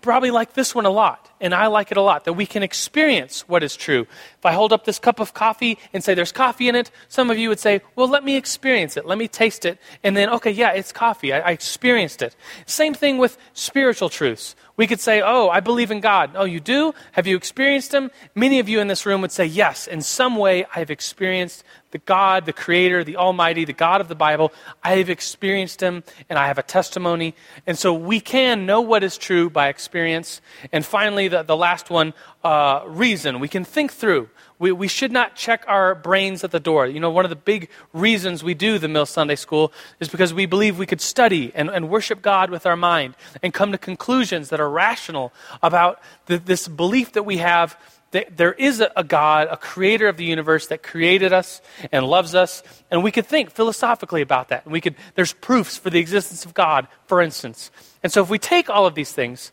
probably 0.00 0.30
like 0.30 0.54
this 0.54 0.74
one 0.74 0.86
a 0.86 0.90
lot, 0.90 1.29
and 1.40 1.54
I 1.54 1.66
like 1.68 1.90
it 1.90 1.96
a 1.96 2.02
lot, 2.02 2.24
that 2.24 2.34
we 2.34 2.46
can 2.46 2.62
experience 2.62 3.48
what 3.48 3.62
is 3.62 3.76
true. 3.76 4.02
If 4.38 4.46
I 4.46 4.52
hold 4.52 4.72
up 4.72 4.84
this 4.84 4.98
cup 4.98 5.20
of 5.20 5.34
coffee 5.34 5.78
and 5.92 6.04
say 6.04 6.14
there's 6.14 6.32
coffee 6.32 6.68
in 6.68 6.74
it, 6.74 6.90
some 7.08 7.30
of 7.30 7.38
you 7.38 7.48
would 7.48 7.60
say, 7.60 7.80
well, 7.96 8.08
let 8.08 8.24
me 8.24 8.36
experience 8.36 8.96
it, 8.96 9.06
let 9.06 9.18
me 9.18 9.28
taste 9.28 9.64
it, 9.64 9.78
and 10.02 10.16
then, 10.16 10.28
okay, 10.30 10.50
yeah, 10.50 10.72
it's 10.72 10.92
coffee. 10.92 11.32
I, 11.32 11.40
I 11.40 11.50
experienced 11.50 12.22
it. 12.22 12.36
Same 12.66 12.94
thing 12.94 13.18
with 13.18 13.38
spiritual 13.54 14.08
truths. 14.08 14.54
We 14.80 14.86
could 14.86 15.00
say, 15.00 15.20
Oh, 15.20 15.50
I 15.50 15.60
believe 15.60 15.90
in 15.90 16.00
God. 16.00 16.30
Oh, 16.34 16.46
you 16.46 16.58
do? 16.58 16.94
Have 17.12 17.26
you 17.26 17.36
experienced 17.36 17.92
Him? 17.92 18.10
Many 18.34 18.60
of 18.60 18.68
you 18.70 18.80
in 18.80 18.88
this 18.88 19.04
room 19.04 19.20
would 19.20 19.30
say, 19.30 19.44
Yes, 19.44 19.86
in 19.86 20.00
some 20.00 20.36
way 20.36 20.64
I 20.74 20.78
have 20.78 20.90
experienced 20.90 21.64
the 21.90 21.98
God, 21.98 22.46
the 22.46 22.54
Creator, 22.54 23.04
the 23.04 23.18
Almighty, 23.18 23.66
the 23.66 23.74
God 23.74 24.00
of 24.00 24.08
the 24.08 24.14
Bible. 24.14 24.54
I 24.82 24.92
have 24.92 25.10
experienced 25.10 25.82
Him 25.82 26.02
and 26.30 26.38
I 26.38 26.46
have 26.46 26.56
a 26.56 26.62
testimony. 26.62 27.34
And 27.66 27.78
so 27.78 27.92
we 27.92 28.20
can 28.20 28.64
know 28.64 28.80
what 28.80 29.04
is 29.04 29.18
true 29.18 29.50
by 29.50 29.68
experience. 29.68 30.40
And 30.72 30.82
finally, 30.82 31.28
the, 31.30 31.42
the 31.42 31.56
last 31.56 31.88
one 31.88 32.12
uh, 32.44 32.82
reason. 32.86 33.40
We 33.40 33.48
can 33.48 33.64
think 33.64 33.92
through. 33.92 34.28
We, 34.58 34.72
we 34.72 34.88
should 34.88 35.10
not 35.10 35.36
check 35.36 35.64
our 35.66 35.94
brains 35.94 36.44
at 36.44 36.50
the 36.50 36.60
door. 36.60 36.86
You 36.86 37.00
know, 37.00 37.10
one 37.10 37.24
of 37.24 37.30
the 37.30 37.36
big 37.36 37.70
reasons 37.94 38.44
we 38.44 38.52
do 38.52 38.78
the 38.78 38.88
Mill 38.88 39.06
Sunday 39.06 39.36
School 39.36 39.72
is 40.00 40.08
because 40.08 40.34
we 40.34 40.44
believe 40.44 40.78
we 40.78 40.86
could 40.86 41.00
study 41.00 41.50
and, 41.54 41.70
and 41.70 41.88
worship 41.88 42.20
God 42.20 42.50
with 42.50 42.66
our 42.66 42.76
mind 42.76 43.14
and 43.42 43.54
come 43.54 43.72
to 43.72 43.78
conclusions 43.78 44.50
that 44.50 44.60
are 44.60 44.68
rational 44.68 45.32
about 45.62 46.02
the, 46.26 46.38
this 46.38 46.68
belief 46.68 47.12
that 47.12 47.22
we 47.22 47.38
have 47.38 47.78
that 48.10 48.36
there 48.36 48.52
is 48.52 48.80
a, 48.80 48.90
a 48.96 49.04
God, 49.04 49.48
a 49.50 49.56
creator 49.56 50.08
of 50.08 50.16
the 50.16 50.24
universe 50.24 50.66
that 50.68 50.82
created 50.82 51.32
us 51.32 51.62
and 51.92 52.04
loves 52.04 52.34
us. 52.34 52.62
And 52.90 53.04
we 53.04 53.12
could 53.12 53.26
think 53.26 53.50
philosophically 53.50 54.20
about 54.22 54.48
that. 54.48 54.64
And 54.64 54.72
we 54.72 54.80
could, 54.80 54.96
there's 55.14 55.32
proofs 55.32 55.76
for 55.76 55.90
the 55.90 56.00
existence 56.00 56.44
of 56.44 56.54
God, 56.54 56.88
for 57.06 57.20
instance. 57.20 57.70
And 58.02 58.12
so 58.12 58.22
if 58.22 58.30
we 58.30 58.38
take 58.38 58.68
all 58.68 58.86
of 58.86 58.94
these 58.94 59.12
things, 59.12 59.52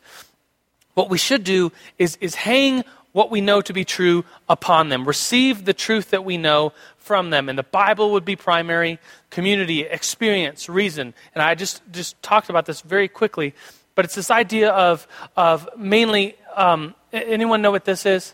what 0.97 1.11
we 1.11 1.19
should 1.19 1.43
do 1.43 1.71
is, 1.99 2.17
is 2.21 2.33
hang 2.33 2.83
what 3.11 3.29
we 3.29 3.39
know 3.39 3.61
to 3.61 3.71
be 3.71 3.85
true 3.85 4.25
upon 4.49 4.89
them. 4.89 5.07
Receive 5.07 5.63
the 5.63 5.73
truth 5.73 6.09
that 6.09 6.25
we 6.25 6.37
know 6.37 6.73
from 6.97 7.29
them. 7.29 7.49
And 7.49 7.57
the 7.57 7.61
Bible 7.61 8.13
would 8.13 8.25
be 8.25 8.35
primary, 8.35 8.97
community, 9.29 9.81
experience, 9.81 10.67
reason. 10.67 11.13
And 11.35 11.43
I 11.43 11.53
just, 11.53 11.83
just 11.91 12.19
talked 12.23 12.49
about 12.49 12.65
this 12.65 12.81
very 12.81 13.07
quickly, 13.07 13.53
but 13.93 14.05
it's 14.05 14.15
this 14.15 14.31
idea 14.31 14.71
of, 14.71 15.07
of 15.35 15.69
mainly, 15.77 16.35
um, 16.55 16.95
anyone 17.13 17.61
know 17.61 17.69
what 17.69 17.85
this 17.85 18.07
is? 18.07 18.33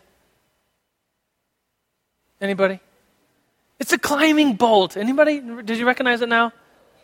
Anybody? 2.39 2.79
It's 3.77 3.91
a 3.91 3.97
climbing 3.97 4.53
bolt. 4.53 4.95
Anybody? 4.95 5.41
Did 5.41 5.77
you 5.77 5.85
recognize 5.85 6.21
it 6.21 6.29
now? 6.29 6.53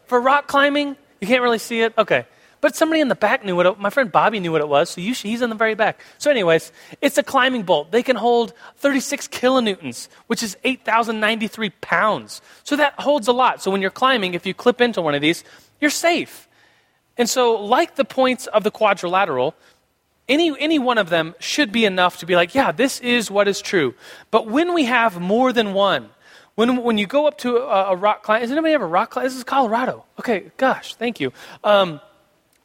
For 0.05 0.22
rock 0.22 0.47
climbing? 0.47 0.95
You 1.20 1.28
can't 1.28 1.41
really 1.41 1.60
see 1.60 1.82
it? 1.82 1.93
Okay. 1.97 2.26
But 2.62 2.76
somebody 2.76 2.99
in 2.99 3.07
the 3.07 3.16
back 3.16 3.45
knew 3.45 3.55
what 3.55 3.66
it, 3.66 3.80
my 3.80 3.89
friend 3.89 4.12
Bobby 4.12 4.39
knew 4.39 4.51
what 4.51 4.62
it 4.62 4.68
was, 4.68 4.89
so 4.89 5.01
you, 5.01 5.14
he's 5.14 5.41
in 5.41 5.49
the 5.49 5.55
very 5.55 5.76
back. 5.76 6.01
So, 6.18 6.30
anyways, 6.30 6.72
it's 7.01 7.18
a 7.18 7.24
climbing 7.24 7.64
bolt. 7.64 7.91
They 7.91 8.03
can 8.03 8.18
hold 8.18 8.53
36 8.78 9.30
kilonewtons, 9.30 10.10
which 10.28 10.43
is 10.43 10.57
8,093 10.64 11.70
pounds. 11.82 12.41
So 12.64 12.76
that 12.76 12.99
holds 12.99 13.28
a 13.28 13.34
lot. 13.34 13.64
So 13.64 13.72
when 13.72 13.82
you're 13.82 13.91
climbing, 13.91 14.34
if 14.34 14.45
you 14.45 14.53
clip 14.53 14.82
into 14.82 15.01
one 15.01 15.16
of 15.16 15.22
these, 15.22 15.43
you're 15.80 15.89
safe. 15.89 16.49
And 17.18 17.30
so, 17.30 17.62
like 17.62 17.95
the 17.95 18.05
points 18.05 18.47
of 18.47 18.64
the 18.64 18.72
quadrilateral, 18.72 19.55
any, 20.28 20.53
any 20.60 20.80
one 20.80 20.97
of 20.97 21.10
them 21.10 21.36
should 21.39 21.72
be 21.72 21.86
enough 21.86 22.18
to 22.20 22.26
be 22.26 22.36
like, 22.36 22.53
yeah, 22.53 22.72
this 22.72 22.99
is 22.99 23.32
what 23.32 23.47
is 23.47 23.62
true. 23.62 23.95
But 24.32 24.47
when 24.47 24.74
we 24.74 24.86
have 24.86 25.20
more 25.20 25.51
than 25.51 25.74
one, 25.74 26.10
when, 26.55 26.84
when 26.84 26.97
you 26.97 27.07
go 27.07 27.26
up 27.26 27.38
to 27.39 27.57
a, 27.57 27.91
a 27.91 27.95
rock 27.95 28.24
climb, 28.24 28.41
has 28.41 28.51
anybody 28.51 28.74
ever 28.74 28.86
a 28.86 28.88
rock 28.88 29.12
climb? 29.12 29.26
This 29.26 29.36
is 29.36 29.43
Colorado. 29.43 30.05
Okay, 30.20 30.51
gosh, 30.57 30.95
thank 30.95 31.20
you. 31.20 31.32
Um, 31.64 32.01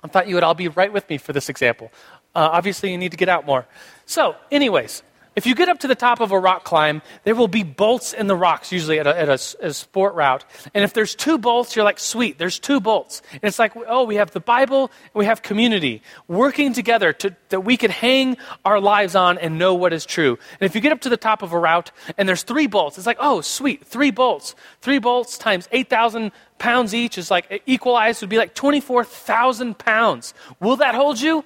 I 0.05 0.09
thought 0.09 0.28
you 0.28 0.34
would 0.34 0.44
all 0.44 0.55
be 0.55 0.68
right 0.68 0.92
with 0.92 1.09
me 1.09 1.16
for 1.16 1.32
this 1.32 1.48
example. 1.48 1.90
Uh, 2.34 2.50
obviously, 2.52 2.92
you 2.92 2.98
need 2.98 3.11
to 3.12 3.16
get 3.16 3.30
out 3.30 3.46
more. 3.46 3.66
So, 4.05 4.36
anyways, 4.50 5.02
if 5.37 5.47
you 5.47 5.55
get 5.55 5.68
up 5.68 5.80
to 5.80 5.89
the 5.89 5.95
top 5.95 6.20
of 6.20 6.30
a 6.32 6.39
rock 6.39 6.64
climb, 6.64 7.03
there 7.24 7.35
will 7.35 7.49
be 7.49 7.62
bolts 7.62 8.12
in 8.12 8.26
the 8.26 8.37
rocks, 8.37 8.70
usually 8.70 8.99
at 8.99 9.07
a, 9.07 9.18
at 9.18 9.28
a, 9.28 9.66
a, 9.66 9.72
sport 9.72 10.14
route. 10.14 10.45
And 10.74 10.85
if 10.85 10.93
there's 10.93 11.14
two 11.14 11.39
bolts, 11.39 11.74
you're 11.74 11.85
like, 11.85 11.99
sweet, 11.99 12.39
there's 12.39 12.59
two 12.59 12.80
bolts. 12.80 13.22
And 13.32 13.45
it's 13.45 13.59
like, 13.59 13.72
oh, 13.89 14.05
we 14.05 14.16
have 14.16 14.30
the 14.30 14.41
Bible 14.41 14.85
and 14.85 15.14
we 15.14 15.24
have 15.24 15.43
community 15.43 16.03
working 16.28 16.72
together 16.72 17.12
to, 17.14 17.35
that 17.49 17.61
we 17.61 17.76
can 17.76 17.91
hang 17.91 18.37
our 18.64 18.80
lives 18.80 19.14
on 19.14 19.39
and 19.39 19.59
know 19.59 19.74
what 19.74 19.93
is 19.93 20.07
true. 20.07 20.39
And 20.61 20.66
if 20.66 20.74
you 20.74 20.80
get 20.80 20.93
up 20.93 21.01
to 21.03 21.09
the 21.09 21.16
top 21.16 21.43
of 21.43 21.53
a 21.53 21.59
route 21.59 21.91
and 22.16 22.28
there's 22.28 22.43
three 22.43 22.66
bolts, 22.66 22.97
it's 22.97 23.07
like, 23.07 23.18
oh, 23.20 23.41
sweet, 23.41 23.85
three 23.85 24.11
bolts. 24.11 24.55
Three 24.80 24.99
bolts 24.99 25.37
times 25.37 25.68
8,000 25.72 26.32
pounds 26.59 26.95
each 26.95 27.18
is 27.18 27.30
like 27.30 27.62
equalized 27.66 28.20
would 28.20 28.30
be 28.30 28.39
like 28.39 28.55
24,000 28.55 29.76
pounds. 29.78 30.35
Will 30.61 30.76
that 30.76 30.95
hold 30.95 31.20
you? 31.20 31.45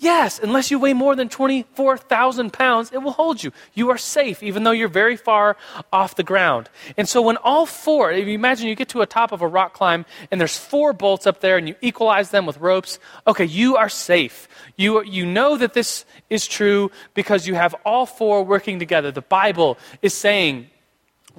Yes, 0.00 0.40
unless 0.42 0.70
you 0.70 0.78
weigh 0.78 0.94
more 0.94 1.14
than 1.14 1.28
24,000 1.28 2.54
pounds, 2.54 2.90
it 2.90 3.02
will 3.02 3.10
hold 3.10 3.44
you. 3.44 3.52
You 3.74 3.90
are 3.90 3.98
safe, 3.98 4.42
even 4.42 4.64
though 4.64 4.70
you're 4.70 4.88
very 4.88 5.14
far 5.14 5.58
off 5.92 6.16
the 6.16 6.22
ground. 6.22 6.70
And 6.96 7.06
so, 7.06 7.20
when 7.20 7.36
all 7.36 7.66
four, 7.66 8.10
if 8.10 8.26
you 8.26 8.32
imagine 8.32 8.66
you 8.66 8.74
get 8.74 8.88
to 8.90 9.02
a 9.02 9.06
top 9.06 9.30
of 9.30 9.42
a 9.42 9.46
rock 9.46 9.74
climb 9.74 10.06
and 10.30 10.40
there's 10.40 10.56
four 10.56 10.94
bolts 10.94 11.26
up 11.26 11.40
there 11.40 11.58
and 11.58 11.68
you 11.68 11.74
equalize 11.82 12.30
them 12.30 12.46
with 12.46 12.56
ropes, 12.56 12.98
okay, 13.26 13.44
you 13.44 13.76
are 13.76 13.90
safe. 13.90 14.48
You, 14.74 15.04
you 15.04 15.26
know 15.26 15.58
that 15.58 15.74
this 15.74 16.06
is 16.30 16.46
true 16.46 16.90
because 17.12 17.46
you 17.46 17.54
have 17.54 17.74
all 17.84 18.06
four 18.06 18.42
working 18.42 18.78
together. 18.78 19.10
The 19.10 19.20
Bible 19.20 19.76
is 20.00 20.14
saying, 20.14 20.69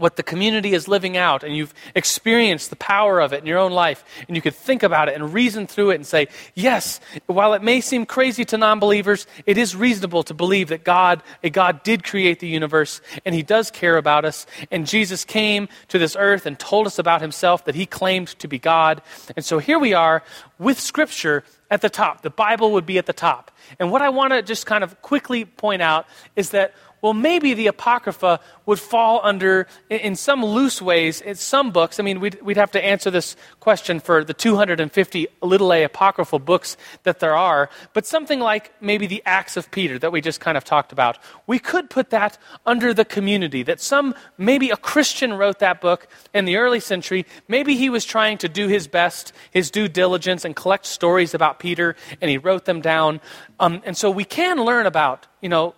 what 0.02 0.16
the 0.16 0.24
community 0.24 0.74
is 0.74 0.88
living 0.88 1.16
out 1.18 1.44
and 1.44 1.56
you've 1.56 1.74
experienced 1.96 2.70
the 2.70 2.76
power 2.76 3.20
of 3.20 3.34
it 3.34 3.42
in 3.42 3.46
your 3.46 3.60
own 3.60 3.72
life 3.72 4.04
and 4.28 4.36
you 4.36 4.42
could 4.42 4.56
think 4.56 4.84
about 4.84 5.08
it 5.08 5.16
and 5.16 5.34
reason 5.34 5.68
through 5.68 5.92
it 5.92 5.96
and 5.96 6.06
say 6.06 6.28
yes 6.56 7.00
while 7.28 7.54
it 7.54 7.64
may 7.64 7.80
seem 7.80 8.06
crazy 8.06 8.44
to 8.44 8.58
non-believers 8.58 9.28
it 9.46 9.58
is 9.58 9.76
reasonable 9.76 10.24
to 10.24 10.34
believe 10.34 10.70
that 10.70 10.84
god 10.84 11.22
a 11.44 11.50
god 11.50 11.84
did 11.84 12.04
create 12.04 12.40
the 12.40 12.48
universe 12.48 13.02
and 13.26 13.36
he 13.36 13.44
does 13.44 13.72
care 13.72 13.98
about 13.98 14.26
us 14.26 14.46
and 14.72 14.88
jesus 14.88 15.24
came 15.24 15.70
to 15.88 15.98
this 15.98 16.16
earth 16.20 16.46
and 16.46 16.60
told 16.60 16.88
us 16.88 17.00
about 17.00 17.22
himself 17.22 17.66
that 17.66 17.76
he 17.76 17.86
claimed 17.86 18.28
to 18.28 18.48
be 18.48 18.60
god. 18.60 19.02
And 19.36 19.46
so 19.46 19.60
here 19.60 19.80
we 19.80 19.94
are 19.94 20.24
with 20.60 20.80
scripture 20.80 21.44
at 21.70 21.82
the 21.82 21.90
top. 21.90 22.22
The 22.22 22.30
bible 22.30 22.72
would 22.74 22.86
be 22.86 22.98
at 22.98 23.06
the 23.06 23.14
top. 23.14 23.52
And 23.80 23.92
what 23.92 24.02
i 24.02 24.10
want 24.10 24.34
to 24.34 24.42
just 24.42 24.66
kind 24.66 24.84
of 24.84 25.02
quickly 25.02 25.46
point 25.46 25.82
out 25.82 26.06
is 26.36 26.50
that 26.52 26.74
well, 27.02 27.14
maybe 27.14 27.54
the 27.54 27.68
Apocrypha 27.68 28.40
would 28.66 28.80
fall 28.80 29.22
under, 29.24 29.68
in 29.90 30.16
some 30.16 30.46
loose 30.46 30.82
ways, 30.82 31.20
in 31.20 31.36
some 31.36 31.72
books. 31.72 32.00
I 32.00 32.04
mean, 32.04 32.20
we'd, 32.20 32.42
we'd 32.42 32.58
have 32.58 32.72
to 32.72 32.84
answer 32.84 33.10
this 33.10 33.36
question 33.60 34.00
for 34.00 34.24
the 34.24 34.34
250 34.34 35.28
little 35.42 35.74
a 35.74 35.84
apocryphal 35.84 36.40
books 36.40 36.78
that 37.04 37.20
there 37.20 37.36
are, 37.36 37.70
but 37.94 38.06
something 38.06 38.40
like 38.40 38.72
maybe 38.82 39.08
the 39.08 39.24
Acts 39.26 39.58
of 39.58 39.72
Peter 39.72 39.98
that 40.00 40.12
we 40.12 40.22
just 40.22 40.40
kind 40.40 40.58
of 40.58 40.64
talked 40.64 40.92
about. 40.92 41.18
We 41.48 41.58
could 41.58 41.90
put 41.90 42.12
that 42.12 42.38
under 42.66 42.94
the 42.94 43.06
community, 43.06 43.64
that 43.64 43.82
some, 43.82 44.14
maybe 44.38 44.70
a 44.70 44.78
Christian 44.78 45.34
wrote 45.34 45.60
that 45.60 45.82
book 45.82 46.08
in 46.34 46.46
the 46.46 46.58
early 46.58 46.80
century. 46.80 47.26
Maybe 47.48 47.76
he 47.76 47.90
was 47.90 48.06
trying 48.06 48.38
to 48.40 48.50
do 48.50 48.68
his 48.68 48.88
best, 48.88 49.34
his 49.50 49.72
due 49.72 49.88
diligence, 49.88 50.46
and 50.46 50.56
collect 50.56 50.86
stories 50.86 51.34
about 51.34 51.60
Peter, 51.60 51.96
and 52.22 52.30
he 52.30 52.38
wrote 52.38 52.66
them 52.66 52.82
down. 52.82 53.22
Um, 53.60 53.82
and 53.86 53.98
so 53.98 54.12
we 54.12 54.24
can 54.24 54.64
learn 54.64 54.86
about, 54.86 55.28
you 55.42 55.50
know, 55.50 55.74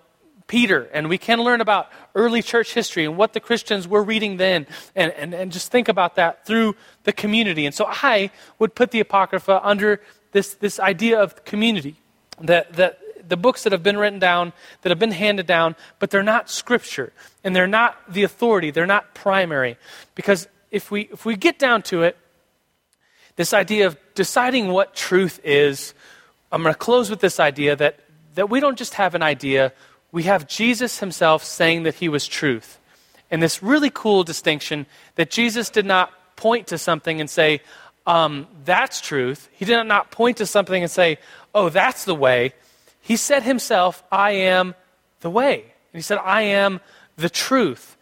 Peter, 0.48 0.90
and 0.94 1.10
we 1.10 1.18
can 1.18 1.42
learn 1.42 1.62
about 1.62 1.90
early 2.16 2.42
church 2.42 2.74
history 2.74 3.06
and 3.06 3.18
what 3.18 3.34
the 3.34 3.40
Christians 3.40 3.88
were 3.88 4.04
reading 4.04 4.38
then, 4.38 4.68
and, 4.96 5.12
and, 5.14 5.34
and 5.34 5.52
just 5.52 5.72
think 5.72 5.88
about 5.88 6.16
that 6.16 6.46
through 6.46 6.76
the 7.04 7.14
community. 7.14 7.66
And 7.66 7.74
so 7.74 7.86
I 7.88 8.30
would 8.60 8.76
put 8.76 8.92
the 8.92 9.00
Apocrypha 9.00 9.62
under 9.64 10.02
this, 10.32 10.56
this 10.56 10.80
idea 10.80 11.22
of 11.22 11.46
community, 11.46 11.96
that, 12.42 12.74
that 12.74 13.00
the 13.28 13.38
books 13.38 13.64
that 13.64 13.72
have 13.72 13.84
been 13.84 13.98
written 13.98 14.20
down, 14.20 14.54
that 14.82 14.90
have 14.90 15.00
been 15.00 15.12
handed 15.12 15.46
down, 15.48 15.76
but 16.00 16.10
they're 16.10 16.24
not 16.24 16.50
scripture, 16.50 17.14
and 17.44 17.56
they're 17.56 17.68
not 17.68 17.98
the 18.12 18.24
authority, 18.24 18.72
they're 18.72 18.86
not 18.86 19.14
primary. 19.14 19.78
Because 20.16 20.48
if 20.72 20.92
we, 20.92 21.04
if 21.12 21.26
we 21.26 21.36
get 21.36 21.58
down 21.58 21.82
to 21.84 22.04
it, 22.04 22.18
this 23.36 23.54
idea 23.54 23.88
of 23.88 23.98
deciding 24.14 24.68
what 24.68 24.94
truth 24.94 25.40
is, 25.44 25.94
I'm 26.52 26.62
going 26.62 26.74
to 26.74 26.78
close 26.78 27.10
with 27.10 27.20
this 27.20 27.40
idea 27.40 27.76
that, 27.76 28.00
that 28.36 28.50
we 28.50 28.60
don't 28.60 28.78
just 28.78 28.96
have 28.96 29.16
an 29.16 29.24
idea, 29.24 29.74
we 30.14 30.24
have 30.24 30.48
Jesus 30.48 31.00
himself 31.00 31.44
saying 31.44 31.84
that 31.84 31.96
he 31.96 32.08
was 32.08 32.28
truth. 32.28 32.80
And 33.32 33.42
this 33.42 33.64
really 33.64 33.90
cool 33.90 34.24
distinction 34.24 34.86
that 35.16 35.32
Jesus 35.32 35.72
did 35.72 35.88
not 35.88 36.14
point 36.36 36.68
to 36.68 36.78
something 36.78 37.20
and 37.20 37.28
say, 37.28 37.62
um, 38.06 38.48
that's 38.64 39.02
truth. 39.02 39.50
He 39.54 39.66
did 39.66 39.84
not 39.86 40.12
point 40.12 40.38
to 40.38 40.46
something 40.46 40.84
and 40.84 40.92
say, 40.92 41.18
oh, 41.56 41.70
that's 41.70 42.06
the 42.06 42.14
way. 42.14 42.54
He 43.02 43.18
said 43.18 43.42
himself, 43.42 44.04
I 44.12 44.32
am 44.32 44.76
the 45.22 45.32
way. 45.32 45.62
And 45.62 45.98
he 45.98 46.02
said, 46.02 46.20
I 46.20 46.44
am 46.44 46.80
the 47.16 47.30
truth. 47.30 47.98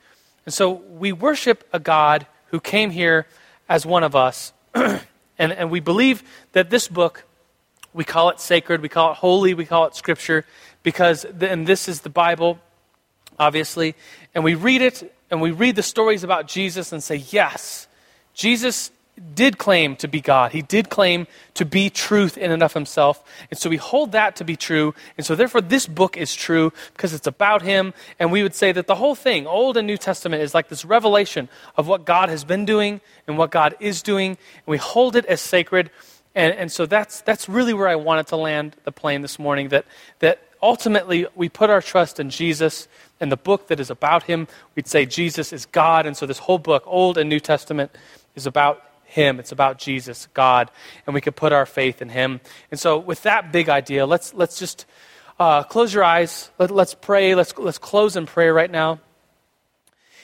And 0.45 0.53
so 0.53 0.69
we 0.69 1.13
worship 1.13 1.65
a 1.71 1.79
God 1.79 2.27
who 2.47 2.59
came 2.59 2.91
here 2.91 3.25
as 3.69 3.85
one 3.85 4.03
of 4.03 4.17
us. 4.17 4.51
and, 4.73 5.01
and 5.39 5.71
we 5.71 5.79
believe 5.79 6.23
that 6.51 6.69
this 6.69 6.89
book, 6.89 7.23
we 7.93 8.03
call 8.03 8.31
it 8.31 8.41
sacred, 8.41 8.81
we 8.81 8.89
call 8.89 9.11
it 9.11 9.17
holy, 9.17 9.53
we 9.53 9.65
call 9.65 9.85
it 9.85 9.95
scripture, 9.95 10.45
because, 10.83 11.25
and 11.25 11.67
this 11.67 11.87
is 11.87 12.01
the 12.01 12.09
Bible, 12.09 12.59
obviously, 13.39 13.95
and 14.33 14.43
we 14.43 14.55
read 14.55 14.81
it 14.81 15.13
and 15.29 15.41
we 15.41 15.51
read 15.51 15.75
the 15.75 15.83
stories 15.83 16.23
about 16.23 16.47
Jesus 16.47 16.91
and 16.91 17.01
say, 17.01 17.15
yes, 17.15 17.87
Jesus 18.33 18.91
did 19.35 19.57
claim 19.57 19.95
to 19.97 20.07
be 20.07 20.19
God. 20.19 20.51
He 20.51 20.61
did 20.61 20.89
claim 20.89 21.27
to 21.53 21.65
be 21.65 21.89
truth 21.89 22.37
in 22.37 22.51
and 22.51 22.63
of 22.63 22.73
himself. 22.73 23.23
And 23.49 23.59
so 23.59 23.69
we 23.69 23.77
hold 23.77 24.13
that 24.13 24.35
to 24.37 24.43
be 24.43 24.55
true. 24.55 24.93
And 25.17 25.25
so 25.25 25.35
therefore 25.35 25.61
this 25.61 25.85
book 25.85 26.17
is 26.17 26.33
true 26.35 26.73
because 26.93 27.13
it's 27.13 27.27
about 27.27 27.61
him. 27.61 27.93
And 28.19 28.31
we 28.31 28.41
would 28.41 28.55
say 28.55 28.71
that 28.71 28.87
the 28.87 28.95
whole 28.95 29.15
thing, 29.15 29.47
Old 29.47 29.77
and 29.77 29.85
New 29.85 29.97
Testament, 29.97 30.41
is 30.41 30.53
like 30.53 30.69
this 30.69 30.85
revelation 30.85 31.49
of 31.75 31.87
what 31.87 32.05
God 32.05 32.29
has 32.29 32.43
been 32.43 32.65
doing 32.65 33.01
and 33.27 33.37
what 33.37 33.51
God 33.51 33.75
is 33.79 34.01
doing. 34.01 34.31
And 34.31 34.67
we 34.67 34.77
hold 34.77 35.15
it 35.15 35.25
as 35.25 35.39
sacred. 35.39 35.91
And, 36.33 36.53
and 36.55 36.71
so 36.71 36.85
that's, 36.85 37.21
that's 37.21 37.47
really 37.47 37.73
where 37.73 37.87
I 37.87 37.95
wanted 37.95 38.27
to 38.27 38.37
land 38.37 38.75
the 38.85 38.91
plane 38.91 39.21
this 39.21 39.37
morning, 39.37 39.69
that, 39.69 39.85
that 40.19 40.41
ultimately 40.61 41.27
we 41.35 41.49
put 41.49 41.69
our 41.69 41.81
trust 41.81 42.19
in 42.19 42.29
Jesus 42.29 42.87
and 43.19 43.31
the 43.31 43.37
book 43.37 43.67
that 43.67 43.79
is 43.79 43.89
about 43.89 44.23
him. 44.23 44.47
We'd 44.75 44.87
say 44.87 45.05
Jesus 45.05 45.53
is 45.53 45.65
God. 45.65 46.05
And 46.05 46.15
so 46.15 46.25
this 46.25 46.39
whole 46.39 46.57
book, 46.57 46.83
Old 46.85 47.17
and 47.17 47.29
New 47.29 47.39
Testament, 47.39 47.91
is 48.35 48.45
about 48.45 48.83
him. 49.03 49.39
It's 49.39 49.51
about 49.51 49.77
Jesus, 49.77 50.27
God. 50.33 50.71
And 51.05 51.13
we 51.13 51.21
could 51.21 51.35
put 51.35 51.51
our 51.51 51.65
faith 51.65 52.01
in 52.01 52.09
him. 52.09 52.39
And 52.71 52.79
so 52.79 52.97
with 52.97 53.23
that 53.23 53.51
big 53.51 53.69
idea, 53.69 54.05
let's, 54.05 54.33
let's 54.33 54.57
just 54.57 54.85
uh, 55.39 55.63
close 55.63 55.93
your 55.93 56.03
eyes. 56.03 56.49
Let, 56.57 56.71
let's 56.71 56.93
pray. 56.93 57.35
Let's, 57.35 57.53
let's 57.57 57.77
close 57.77 58.15
in 58.15 58.25
prayer 58.25 58.53
right 58.53 58.71
now. 58.71 58.99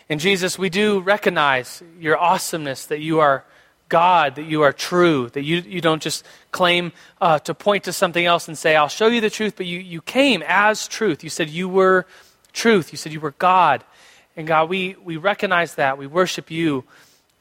And 0.09 0.19
Jesus, 0.19 0.57
we 0.57 0.69
do 0.69 1.01
recognize 1.01 1.83
your 1.99 2.17
awesomeness 2.17 2.85
that 2.85 3.01
you 3.01 3.19
are 3.19 3.43
God, 3.89 4.35
that 4.35 4.43
you 4.43 4.63
are 4.63 4.73
true, 4.73 5.29
that 5.29 5.43
you, 5.43 5.57
you 5.57 5.81
don't 5.81 6.01
just 6.01 6.25
claim 6.51 6.91
uh, 7.21 7.39
to 7.39 7.53
point 7.53 7.85
to 7.85 7.93
something 7.93 8.25
else 8.25 8.47
and 8.47 8.57
say, 8.57 8.75
I'll 8.75 8.87
show 8.87 9.07
you 9.07 9.21
the 9.21 9.29
truth, 9.29 9.55
but 9.55 9.65
you, 9.65 9.79
you 9.79 10.01
came 10.01 10.43
as 10.45 10.87
truth. 10.87 11.23
You 11.23 11.29
said 11.29 11.49
you 11.49 11.69
were 11.69 12.05
truth. 12.53 12.91
You 12.91 12.97
said 12.97 13.13
you 13.13 13.19
were 13.19 13.31
God. 13.31 13.83
And 14.35 14.47
God, 14.47 14.69
we, 14.69 14.95
we 15.03 15.17
recognize 15.17 15.75
that. 15.75 15.97
We 15.97 16.07
worship 16.07 16.51
you 16.51 16.83